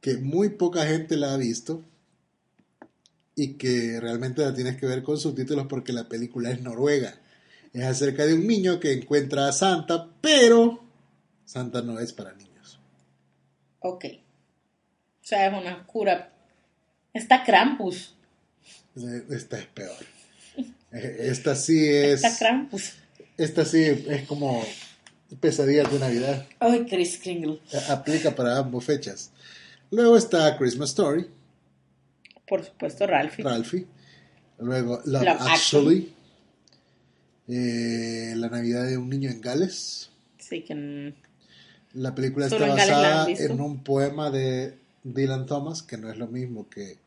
que 0.00 0.16
muy 0.16 0.50
poca 0.50 0.86
gente 0.86 1.16
la 1.16 1.34
ha 1.34 1.36
visto 1.36 1.82
y 3.36 3.52
que 3.54 4.00
realmente 4.00 4.42
la 4.42 4.54
tienes 4.54 4.76
que 4.78 4.86
ver 4.86 5.02
con 5.02 5.18
subtítulos 5.18 5.66
porque 5.68 5.92
la 5.92 6.08
película 6.08 6.50
es 6.50 6.62
noruega. 6.62 7.14
Es 7.72 7.84
acerca 7.84 8.24
de 8.24 8.32
un 8.34 8.46
niño 8.46 8.80
que 8.80 8.94
encuentra 8.94 9.46
a 9.46 9.52
Santa, 9.52 10.08
pero 10.22 10.82
Santa 11.44 11.82
no 11.82 12.00
es 12.00 12.14
para 12.14 12.32
niños. 12.32 12.80
Ok. 13.80 14.06
O 15.22 15.26
sea, 15.26 15.46
es 15.48 15.52
una 15.52 15.86
cura. 15.86 16.32
Está 17.12 17.44
Krampus. 17.44 18.14
Esta 19.30 19.58
es 19.58 19.66
peor. 19.66 19.96
Esta 20.90 21.54
sí 21.54 21.86
es. 21.86 22.24
Está 22.24 22.38
Krampus. 22.38 22.94
Esta 23.36 23.66
sí 23.66 23.84
es 23.84 24.26
como 24.26 24.64
pesadillas 25.40 25.92
de 25.92 25.98
Navidad. 25.98 26.46
Ay, 26.58 26.86
Chris 26.88 27.18
Kringle. 27.18 27.60
aplica 27.90 28.34
para 28.34 28.56
ambas 28.56 28.84
fechas. 28.84 29.30
Luego 29.90 30.16
está 30.16 30.56
Christmas 30.56 30.90
Story, 30.90 31.26
Por 32.46 32.64
supuesto, 32.64 33.06
Ralphie. 33.06 33.44
Ralphie. 33.44 33.86
Luego 34.58 35.00
Love, 35.04 35.24
Love 35.24 35.40
Actually. 35.40 36.12
Eh, 37.48 38.34
la 38.36 38.48
Navidad 38.48 38.86
de 38.86 38.96
un 38.96 39.08
niño 39.08 39.30
en 39.30 39.40
Gales. 39.40 40.10
Sí, 40.38 40.62
que. 40.62 41.14
La 41.94 42.14
película 42.14 42.46
está 42.46 42.66
basada 42.66 43.26
en 43.30 43.60
un 43.60 43.82
poema 43.82 44.30
de 44.30 44.76
Dylan 45.02 45.46
Thomas, 45.46 45.82
que 45.82 45.96
no 45.96 46.10
es 46.10 46.18
lo 46.18 46.26
mismo 46.26 46.68
que 46.68 46.98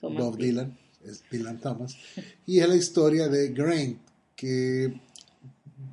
Thomas 0.00 0.18
Bob. 0.18 0.36
Dylan, 0.38 0.76
es 1.04 1.22
Dylan 1.30 1.60
Thomas. 1.60 1.96
Y 2.44 2.60
es 2.60 2.68
la 2.68 2.74
historia 2.74 3.28
de 3.28 3.50
Grain, 3.50 4.00
que 4.34 5.00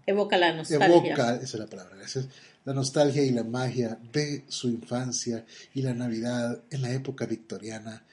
Evoca 0.05 0.37
la 0.37 0.53
nostalgia. 0.53 0.87
evoca, 0.87 1.35
esa 1.35 1.43
es 1.43 1.53
la 1.55 1.67
palabra, 1.67 1.95
gracias, 1.95 2.27
la 2.65 2.73
nostalgia 2.73 3.23
y 3.23 3.31
la 3.31 3.43
magia 3.43 3.97
de 4.11 4.43
su 4.47 4.69
infancia 4.69 5.45
y 5.73 5.81
la 5.81 5.93
Navidad 5.93 6.61
en 6.71 6.81
la 6.81 6.91
época 6.91 7.25
victoriana 7.25 8.03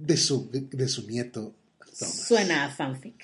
de 0.00 0.16
su, 0.16 0.50
de 0.50 0.88
su 0.88 1.06
nieto 1.06 1.54
Thomas. 1.98 2.26
Suena 2.26 2.64
a 2.64 2.70
fanfic. 2.70 3.14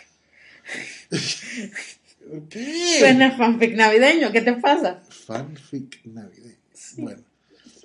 ¿Por 2.29 2.49
qué? 2.49 2.99
Suena 2.99 3.29
a 3.29 3.37
fanfic 3.37 3.75
navideño. 3.75 4.33
¿Qué 4.33 4.43
te 4.43 4.53
pasa? 4.55 5.03
Fanfic 5.09 6.05
navideño. 6.05 6.57
Bueno. 6.99 7.23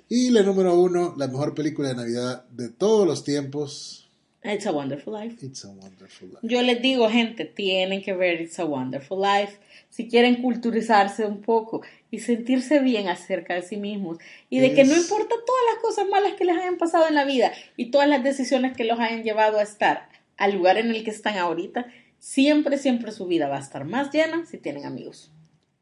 Y 0.08 0.30
la 0.30 0.42
número 0.42 0.78
uno, 0.78 1.14
la 1.16 1.26
mejor 1.28 1.54
película 1.54 1.88
de 1.88 1.94
Navidad 1.94 2.44
de 2.50 2.68
todos 2.68 3.06
los 3.06 3.24
tiempos, 3.24 4.02
It's 4.44 4.66
a 4.66 4.72
Wonderful 4.72 5.12
Life. 5.12 5.46
It's 5.46 5.64
a 5.64 5.68
Wonderful 5.68 6.28
Life. 6.28 6.40
Yo 6.42 6.62
les 6.62 6.82
digo, 6.82 7.08
gente, 7.08 7.44
tienen 7.44 8.02
que 8.02 8.12
ver 8.12 8.40
It's 8.40 8.58
a 8.58 8.64
Wonderful 8.64 9.20
Life 9.22 9.58
si 9.88 10.08
quieren 10.08 10.42
culturizarse 10.42 11.24
un 11.24 11.40
poco 11.40 11.82
y 12.12 12.20
sentirse 12.20 12.78
bien 12.80 13.08
acerca 13.08 13.54
de 13.54 13.62
sí 13.62 13.78
mismos 13.78 14.18
y 14.50 14.60
de 14.60 14.74
que 14.74 14.84
no 14.84 14.94
importa 14.94 15.34
todas 15.46 15.62
las 15.72 15.82
cosas 15.82 16.06
malas 16.08 16.34
que 16.34 16.44
les 16.44 16.56
hayan 16.58 16.76
pasado 16.76 17.08
en 17.08 17.14
la 17.14 17.24
vida 17.24 17.52
y 17.74 17.90
todas 17.90 18.06
las 18.06 18.22
decisiones 18.22 18.76
que 18.76 18.84
los 18.84 19.00
hayan 19.00 19.22
llevado 19.22 19.58
a 19.58 19.62
estar 19.62 20.10
al 20.36 20.52
lugar 20.52 20.76
en 20.76 20.90
el 20.90 21.04
que 21.04 21.10
están 21.10 21.38
ahorita, 21.38 21.86
siempre, 22.18 22.76
siempre 22.76 23.12
su 23.12 23.26
vida 23.26 23.48
va 23.48 23.56
a 23.56 23.60
estar 23.60 23.86
más 23.86 24.12
llena 24.12 24.44
si 24.44 24.58
tienen 24.58 24.84
amigos. 24.84 25.32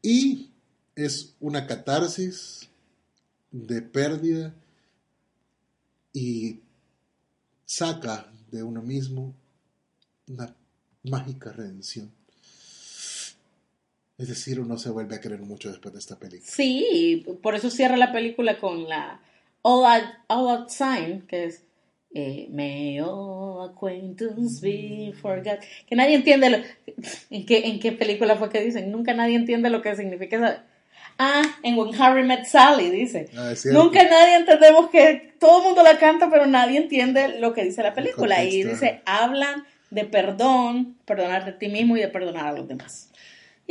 Y 0.01 0.51
es 0.95 1.35
una 1.41 1.67
catarsis 1.67 2.69
de 3.51 3.81
pérdida 3.81 4.55
y 6.13 6.61
saca 7.65 8.31
de 8.51 8.63
uno 8.63 8.81
mismo 8.81 9.35
una 10.29 10.55
mágica 11.03 11.51
redención. 11.51 12.09
Es 14.21 14.27
decir, 14.27 14.59
uno 14.59 14.77
se 14.77 14.89
vuelve 14.91 15.15
a 15.15 15.19
querer 15.19 15.39
mucho 15.39 15.69
después 15.69 15.93
de 15.93 15.99
esta 15.99 16.17
película. 16.19 16.49
Sí, 16.51 17.25
por 17.41 17.55
eso 17.55 17.69
cierra 17.71 17.97
la 17.97 18.11
película 18.11 18.59
con 18.59 18.87
la 18.87 19.19
All 19.63 19.83
Out, 19.85 20.09
All 20.27 20.49
Out 20.49 20.69
Sign, 20.69 21.21
que 21.27 21.45
es 21.45 21.63
eh, 22.13 22.47
May 22.51 22.99
all 22.99 23.69
acquaintance 23.71 24.61
be 24.61 25.13
forgot. 25.19 25.59
Que 25.87 25.95
nadie 25.95 26.15
entiende 26.15 26.49
lo- 26.51 26.57
en, 27.31 27.45
qué, 27.45 27.67
en 27.67 27.79
qué 27.79 27.93
película 27.93 28.35
fue 28.35 28.49
que 28.49 28.61
dicen. 28.61 28.91
Nunca 28.91 29.13
nadie 29.13 29.35
entiende 29.35 29.69
lo 29.71 29.81
que 29.81 29.95
significa 29.95 30.35
esa. 30.35 30.63
Ah, 31.17 31.41
en 31.63 31.77
When 31.77 31.99
Harry 31.99 32.23
Met 32.23 32.45
Sally, 32.45 32.89
dice. 32.91 33.27
Ah. 33.35 33.53
Nunca 33.71 34.03
nadie 34.03 34.35
entendemos 34.35 34.89
que 34.91 35.33
todo 35.39 35.59
el 35.61 35.63
mundo 35.65 35.83
la 35.83 35.97
canta, 35.97 36.29
pero 36.29 36.45
nadie 36.45 36.77
entiende 36.77 37.39
lo 37.39 37.53
que 37.53 37.63
dice 37.63 37.81
la 37.81 37.93
película. 37.95 38.43
Y 38.43 38.63
dice, 38.63 39.01
hablan 39.05 39.65
de 39.89 40.05
perdón, 40.05 40.95
perdonar 41.05 41.45
de 41.45 41.53
ti 41.53 41.67
mismo 41.69 41.97
y 41.97 42.01
de 42.01 42.07
perdonar 42.07 42.47
a 42.47 42.51
los 42.53 42.67
demás. 42.67 43.10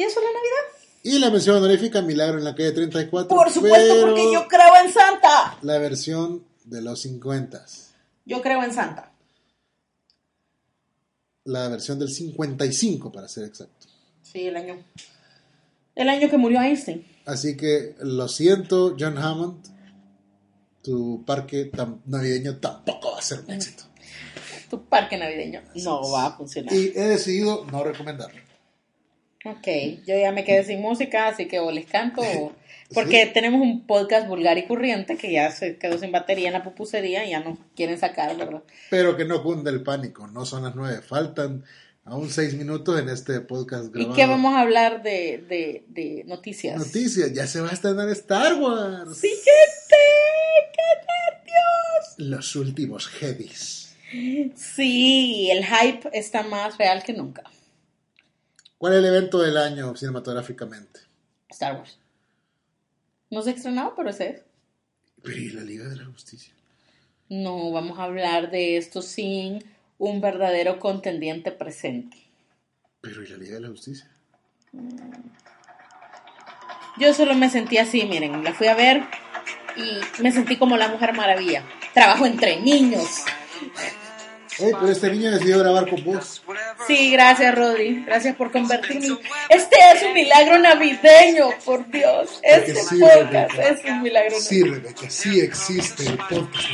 Y 0.01 0.03
eso 0.03 0.19
es 0.19 0.25
la 0.25 0.33
Navidad. 0.33 0.89
Y 1.03 1.19
la 1.19 1.31
mención 1.31 1.57
honorífica 1.57 2.01
Milagro 2.01 2.39
en 2.39 2.45
la 2.45 2.55
calle 2.55 2.73
34. 2.73 3.29
Por 3.29 3.51
supuesto, 3.51 3.95
pero 3.95 4.07
porque 4.07 4.33
yo 4.33 4.49
creo 4.49 4.83
en 4.83 4.91
Santa. 4.91 5.59
La 5.61 5.77
versión 5.77 6.43
de 6.65 6.81
los 6.81 7.03
50. 7.03 7.67
Yo 8.25 8.41
creo 8.41 8.63
en 8.63 8.73
Santa. 8.73 9.13
La 11.45 11.69
versión 11.69 11.99
del 11.99 12.09
55, 12.09 13.13
para 13.13 13.29
ser 13.29 13.45
exacto. 13.45 13.89
Sí, 14.23 14.47
el 14.47 14.57
año. 14.57 14.83
El 15.95 16.09
año 16.09 16.31
que 16.31 16.39
murió 16.39 16.63
Einstein. 16.63 17.07
Así 17.27 17.59
que 17.59 17.95
lo 18.01 18.27
siento, 18.29 18.97
John 18.99 19.19
Hammond. 19.19 19.63
Tu 20.83 21.27
parque 21.27 21.71
navideño 22.07 22.57
tampoco 22.57 23.13
va 23.13 23.19
a 23.19 23.23
ser 23.23 23.41
un 23.41 23.51
éxito. 23.51 23.85
Tu 24.71 24.83
parque 24.87 25.19
navideño 25.19 25.61
no 25.75 26.11
va 26.11 26.29
a 26.29 26.37
funcionar. 26.39 26.73
Y 26.73 26.91
he 26.97 27.05
decidido 27.05 27.67
no 27.67 27.85
recomendarlo. 27.85 28.50
Ok, 29.45 29.67
yo 30.07 30.19
ya 30.19 30.33
me 30.33 30.45
quedé 30.45 30.65
sin 30.65 30.83
música, 30.83 31.29
así 31.29 31.47
que 31.47 31.61
o 31.61 31.71
les 31.71 31.87
canto 31.87 32.21
o... 32.21 32.53
Porque 32.95 33.27
tenemos 33.27 33.61
un 33.61 33.87
podcast 33.87 34.27
vulgar 34.27 34.59
y 34.59 34.67
corriente 34.67 35.17
que 35.17 35.31
ya 35.31 35.53
se 35.53 35.77
quedó 35.79 35.97
sin 35.97 36.11
batería 36.11 36.49
en 36.49 36.55
la 36.55 36.65
pupusería 36.65 37.25
y 37.25 37.31
ya 37.31 37.39
no 37.39 37.57
quieren 37.77 37.97
sacar, 37.99 38.37
¿verdad? 38.37 38.65
Pero 38.91 39.17
que 39.17 39.25
no 39.25 39.45
cunde 39.45 39.71
el 39.71 39.85
pánico, 39.85 40.27
no 40.27 40.45
son 40.45 40.65
las 40.65 40.75
nueve, 40.75 41.01
faltan 41.01 41.65
aún 42.05 42.29
seis 42.31 42.55
minutos 42.55 42.99
en 42.99 43.09
este 43.09 43.41
podcast 43.43 43.87
¿Y 43.87 43.91
grabado. 43.93 44.17
qué 44.17 44.27
vamos 44.27 44.55
a 44.55 44.61
hablar 44.63 45.05
de, 45.05 45.39
de, 45.49 45.85
de 45.87 46.25
noticias? 46.27 46.77
Noticias, 46.79 47.33
ya 47.33 47.47
se 47.47 47.61
va 47.61 47.71
a 47.71 47.73
estrenar 47.73 48.09
Star 48.09 48.55
Wars. 48.55 49.17
¡Siguiente! 49.17 49.97
¡Qué 50.73 51.47
nervios! 51.47 52.15
Los 52.19 52.57
últimos 52.57 53.07
Jedis. 53.07 53.95
Sí, 54.57 55.49
el 55.53 55.65
hype 55.65 56.09
está 56.13 56.43
más 56.43 56.77
real 56.77 57.05
que 57.05 57.13
nunca. 57.13 57.45
¿Cuál 58.81 58.95
es 58.95 59.01
el 59.01 59.05
evento 59.05 59.43
del 59.43 59.59
año 59.59 59.95
cinematográficamente? 59.95 61.01
Star 61.51 61.77
Wars. 61.77 61.99
No 63.29 63.43
se 63.43 63.51
ha 63.51 63.53
estrenado, 63.53 63.93
pero 63.95 64.09
ese 64.09 64.29
es. 64.31 64.43
Pero 65.23 65.37
¿y 65.37 65.51
la 65.51 65.61
Liga 65.61 65.87
de 65.87 65.97
la 65.97 66.07
Justicia? 66.07 66.55
No, 67.29 67.73
vamos 67.73 67.99
a 67.99 68.05
hablar 68.05 68.51
de 68.51 68.79
esto 68.79 69.03
sin 69.03 69.63
un 69.99 70.23
verdadero 70.23 70.81
contendiente 70.81 71.53
presente. 71.53 72.17
Pero 73.03 73.23
¿y 73.23 73.29
la 73.29 73.37
Liga 73.37 73.57
de 73.57 73.61
la 73.61 73.69
Justicia? 73.69 74.09
Yo 76.99 77.13
solo 77.13 77.35
me 77.35 77.51
sentí 77.51 77.77
así, 77.77 78.07
miren, 78.07 78.43
la 78.43 78.55
fui 78.55 78.69
a 78.69 78.75
ver 78.75 79.03
y 79.77 80.23
me 80.23 80.33
sentí 80.33 80.57
como 80.57 80.79
la 80.79 80.89
Mujer 80.89 81.13
Maravilla. 81.13 81.67
Trabajo 81.93 82.25
entre 82.25 82.59
niños. 82.63 83.25
Oye, 84.63 84.73
pero 84.79 84.93
este 84.93 85.11
niño 85.11 85.31
decidió 85.31 85.59
grabar 85.59 85.89
con 85.89 86.05
vos. 86.05 86.43
Sí, 86.87 87.11
gracias, 87.13 87.55
Rodri. 87.55 88.05
Gracias 88.05 88.37
por 88.37 88.51
convertirme. 88.53 89.19
Este 89.49 89.77
es 89.95 90.03
un 90.03 90.13
milagro 90.15 90.59
navideño, 90.59 91.49
por 91.65 91.89
Dios. 91.91 92.41
Este 92.43 92.75
sí, 92.75 92.99
podcast 93.01 93.53
Rebeca. 93.53 93.69
es 93.69 93.85
un 93.85 94.03
milagro 94.03 94.37
Sí, 94.41 94.61
navideño. 94.61 94.83
Rebeca, 94.83 95.11
sí 95.11 95.41
existe 95.41 96.07
el 96.07 96.19
podcast. 96.19 96.69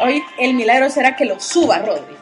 Hoy 0.00 0.22
el 0.38 0.54
milagro 0.54 0.90
será 0.90 1.14
que 1.16 1.24
lo 1.24 1.38
suba, 1.40 1.78
Rodri. 1.78 2.16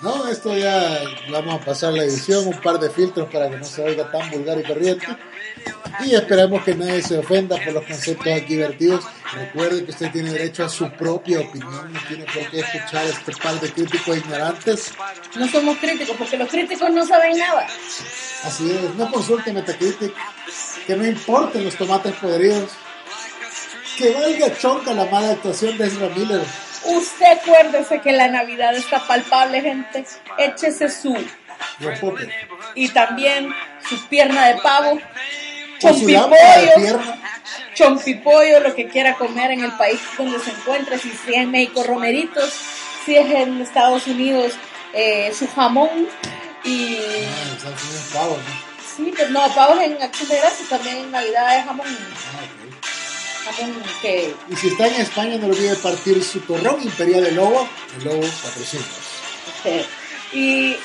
No, 0.00 0.26
esto 0.28 0.56
ya 0.56 0.98
vamos 1.30 1.60
a 1.62 1.64
pasar 1.64 1.92
la 1.92 2.02
edición, 2.02 2.48
un 2.48 2.60
par 2.60 2.78
de 2.80 2.90
filtros 2.90 3.30
para 3.32 3.48
que 3.48 3.56
no 3.58 3.64
se 3.64 3.82
oiga 3.82 4.10
tan 4.10 4.28
vulgar 4.30 4.58
y 4.58 4.64
corriente. 4.64 5.06
Y 6.00 6.14
esperamos 6.14 6.64
que 6.64 6.74
nadie 6.74 7.02
se 7.02 7.18
ofenda 7.18 7.56
por 7.56 7.72
los 7.74 7.84
conceptos 7.84 8.26
aquí 8.32 8.56
vertidos. 8.56 9.04
Recuerde 9.34 9.84
que 9.84 9.90
usted 9.90 10.10
tiene 10.10 10.32
derecho 10.32 10.64
a 10.64 10.68
su 10.68 10.90
propia 10.92 11.40
opinión, 11.40 11.92
no 11.92 12.00
tiene 12.08 12.24
por 12.24 12.50
qué 12.50 12.60
escuchar 12.60 13.06
este 13.06 13.32
par 13.32 13.60
de 13.60 13.70
críticos 13.70 14.16
ignorantes. 14.16 14.92
No 15.36 15.48
somos 15.48 15.78
críticos 15.78 16.16
porque 16.16 16.36
los 16.36 16.48
críticos 16.48 16.90
no 16.90 17.06
saben 17.06 17.38
nada. 17.38 17.66
Así 18.44 18.70
es, 18.70 18.94
no 18.96 19.10
consulte 19.10 19.52
Metacritic, 19.52 20.12
que 20.86 20.96
no 20.96 21.06
importen 21.06 21.64
los 21.64 21.76
tomates 21.76 22.14
podridos. 22.14 22.70
Que 23.96 24.12
valga 24.14 24.58
chonca 24.58 24.94
la 24.94 25.04
mala 25.06 25.32
actuación 25.32 25.76
de 25.78 25.86
Ezra 25.86 26.08
Miller. 26.08 26.42
Usted 26.84 27.26
acuérdese 27.26 28.00
que 28.00 28.12
la 28.12 28.28
Navidad 28.28 28.74
está 28.74 29.06
palpable, 29.06 29.60
gente. 29.60 30.04
Échese 30.38 30.88
su 30.88 31.16
y 32.74 32.88
también 32.88 33.52
su 33.88 34.08
pierna 34.08 34.48
de 34.48 34.60
pavo, 34.60 34.98
Chompipollo, 35.82 37.00
chompipollo, 37.74 38.60
lo 38.60 38.74
que 38.74 38.88
quiera 38.88 39.14
comer 39.14 39.50
en 39.50 39.64
el 39.64 39.72
país 39.72 40.00
donde 40.16 40.38
se 40.38 40.50
encuentre, 40.50 40.98
si 40.98 41.10
es 41.10 41.28
en 41.28 41.50
México 41.50 41.82
romeritos, 41.82 42.52
si 43.04 43.16
es 43.16 43.30
en 43.30 43.60
Estados 43.60 44.06
Unidos 44.06 44.52
eh, 44.92 45.32
su 45.36 45.48
jamón 45.48 46.08
y 46.64 46.94
Estados 46.94 47.82
Unidos, 47.82 48.10
pavo, 48.12 48.36
¿no? 48.36 48.72
sí, 48.96 49.12
pues 49.16 49.30
no, 49.30 49.40
pavos 49.54 49.80
en 49.82 50.00
Acción 50.02 50.28
de 50.28 50.36
Gracias, 50.38 50.68
también 50.68 50.96
en 50.98 51.10
Navidad 51.10 51.58
es 51.58 51.64
jamón, 51.64 51.86
Ah, 53.44 53.52
jamón 53.56 53.82
que 54.00 54.34
Y 54.48 54.56
si 54.56 54.68
está 54.68 54.86
en 54.86 55.00
España, 55.00 55.36
no 55.38 55.46
olvide 55.46 55.74
partir 55.76 56.22
su 56.22 56.40
torrón 56.40 56.80
imperial 56.82 57.24
de 57.24 57.32
lobo. 57.32 57.68
El 57.98 58.04
lobo 58.04 58.20
patrocina. 58.20 58.84
este, 59.64 59.86
y 60.32 60.76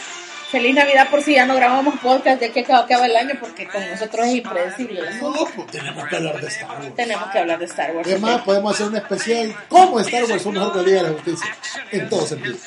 feliz 0.49 0.75
Navidad 0.75 1.09
por 1.09 1.21
si 1.21 1.35
ya 1.35 1.45
no 1.45 1.55
grabamos 1.55 1.99
podcast 1.99 2.39
de 2.39 2.51
que 2.51 2.61
acaba, 2.61 2.79
acaba 2.79 3.05
el 3.05 3.15
año 3.15 3.35
porque 3.39 3.67
con 3.67 3.87
nosotros 3.89 4.27
es 4.27 4.35
impredecible. 4.35 5.01
No, 5.21 5.33
pues 5.55 5.67
tenemos 5.67 6.07
que 6.07 6.15
hablar 6.15 6.39
de 6.39 6.47
Star 6.47 6.69
Wars. 6.69 6.95
Tenemos 6.95 7.31
que 7.31 7.39
hablar 7.39 7.59
de 7.59 7.65
Star 7.65 7.95
Wars. 7.95 8.07
Además, 8.07 8.35
ok. 8.37 8.45
podemos 8.45 8.73
hacer 8.73 8.87
un 8.87 8.95
especial 8.95 9.55
cómo 9.67 9.99
Star 9.99 10.23
Wars 10.25 10.43
fue 10.43 10.51
mejor 10.53 10.71
que 10.71 10.77
la 10.77 10.83
Liga 10.83 11.03
de 11.03 11.09
la 11.09 11.13
Justicia. 11.13 11.57
En 11.91 12.09
todo 12.09 12.25
sentido. 12.25 12.57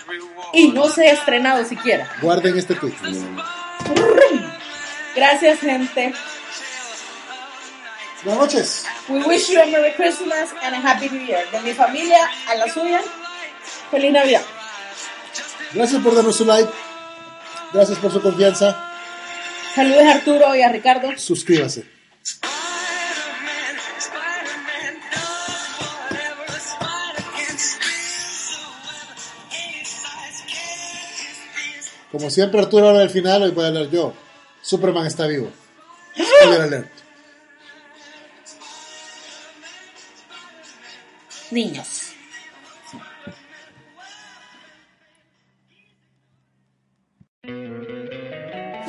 Y 0.52 0.68
no 0.68 0.88
se 0.88 1.08
ha 1.08 1.12
estrenado 1.12 1.64
siquiera. 1.64 2.08
Guarden 2.20 2.58
este 2.58 2.74
tweet. 2.74 2.94
Gracias, 5.14 5.60
gente. 5.60 6.14
Buenas 8.22 8.42
noches. 8.42 8.84
We 9.08 9.24
wish 9.24 9.48
you 9.48 9.60
a 9.60 9.66
Merry 9.66 9.92
Christmas 9.92 10.50
and 10.62 10.74
a 10.74 10.78
Happy 10.78 11.08
New 11.08 11.24
Year. 11.24 11.50
De 11.50 11.60
mi 11.60 11.72
familia 11.72 12.18
a 12.48 12.54
la 12.54 12.68
suya, 12.68 13.00
feliz 13.90 14.12
Navidad. 14.12 14.42
Gracias 15.72 16.02
por 16.02 16.14
darnos 16.14 16.36
su 16.36 16.44
like. 16.44 16.70
Gracias 17.72 17.98
por 17.98 18.12
su 18.12 18.20
confianza. 18.20 18.76
Saludos 19.74 20.02
a 20.02 20.10
Arturo 20.12 20.54
y 20.56 20.62
a 20.62 20.68
Ricardo. 20.68 21.08
Suscríbase. 21.16 21.84
Como 32.10 32.28
siempre, 32.28 32.60
Arturo 32.60 32.88
habla 32.88 33.02
al 33.02 33.10
final. 33.10 33.42
Hoy 33.42 33.50
voy 33.52 33.64
a 33.64 33.68
hablar 33.68 33.88
yo. 33.88 34.12
Superman 34.62 35.06
está 35.06 35.26
vivo. 35.26 35.50
Spoiler 36.16 36.60
alert. 36.62 36.90
Niños. 41.52 41.99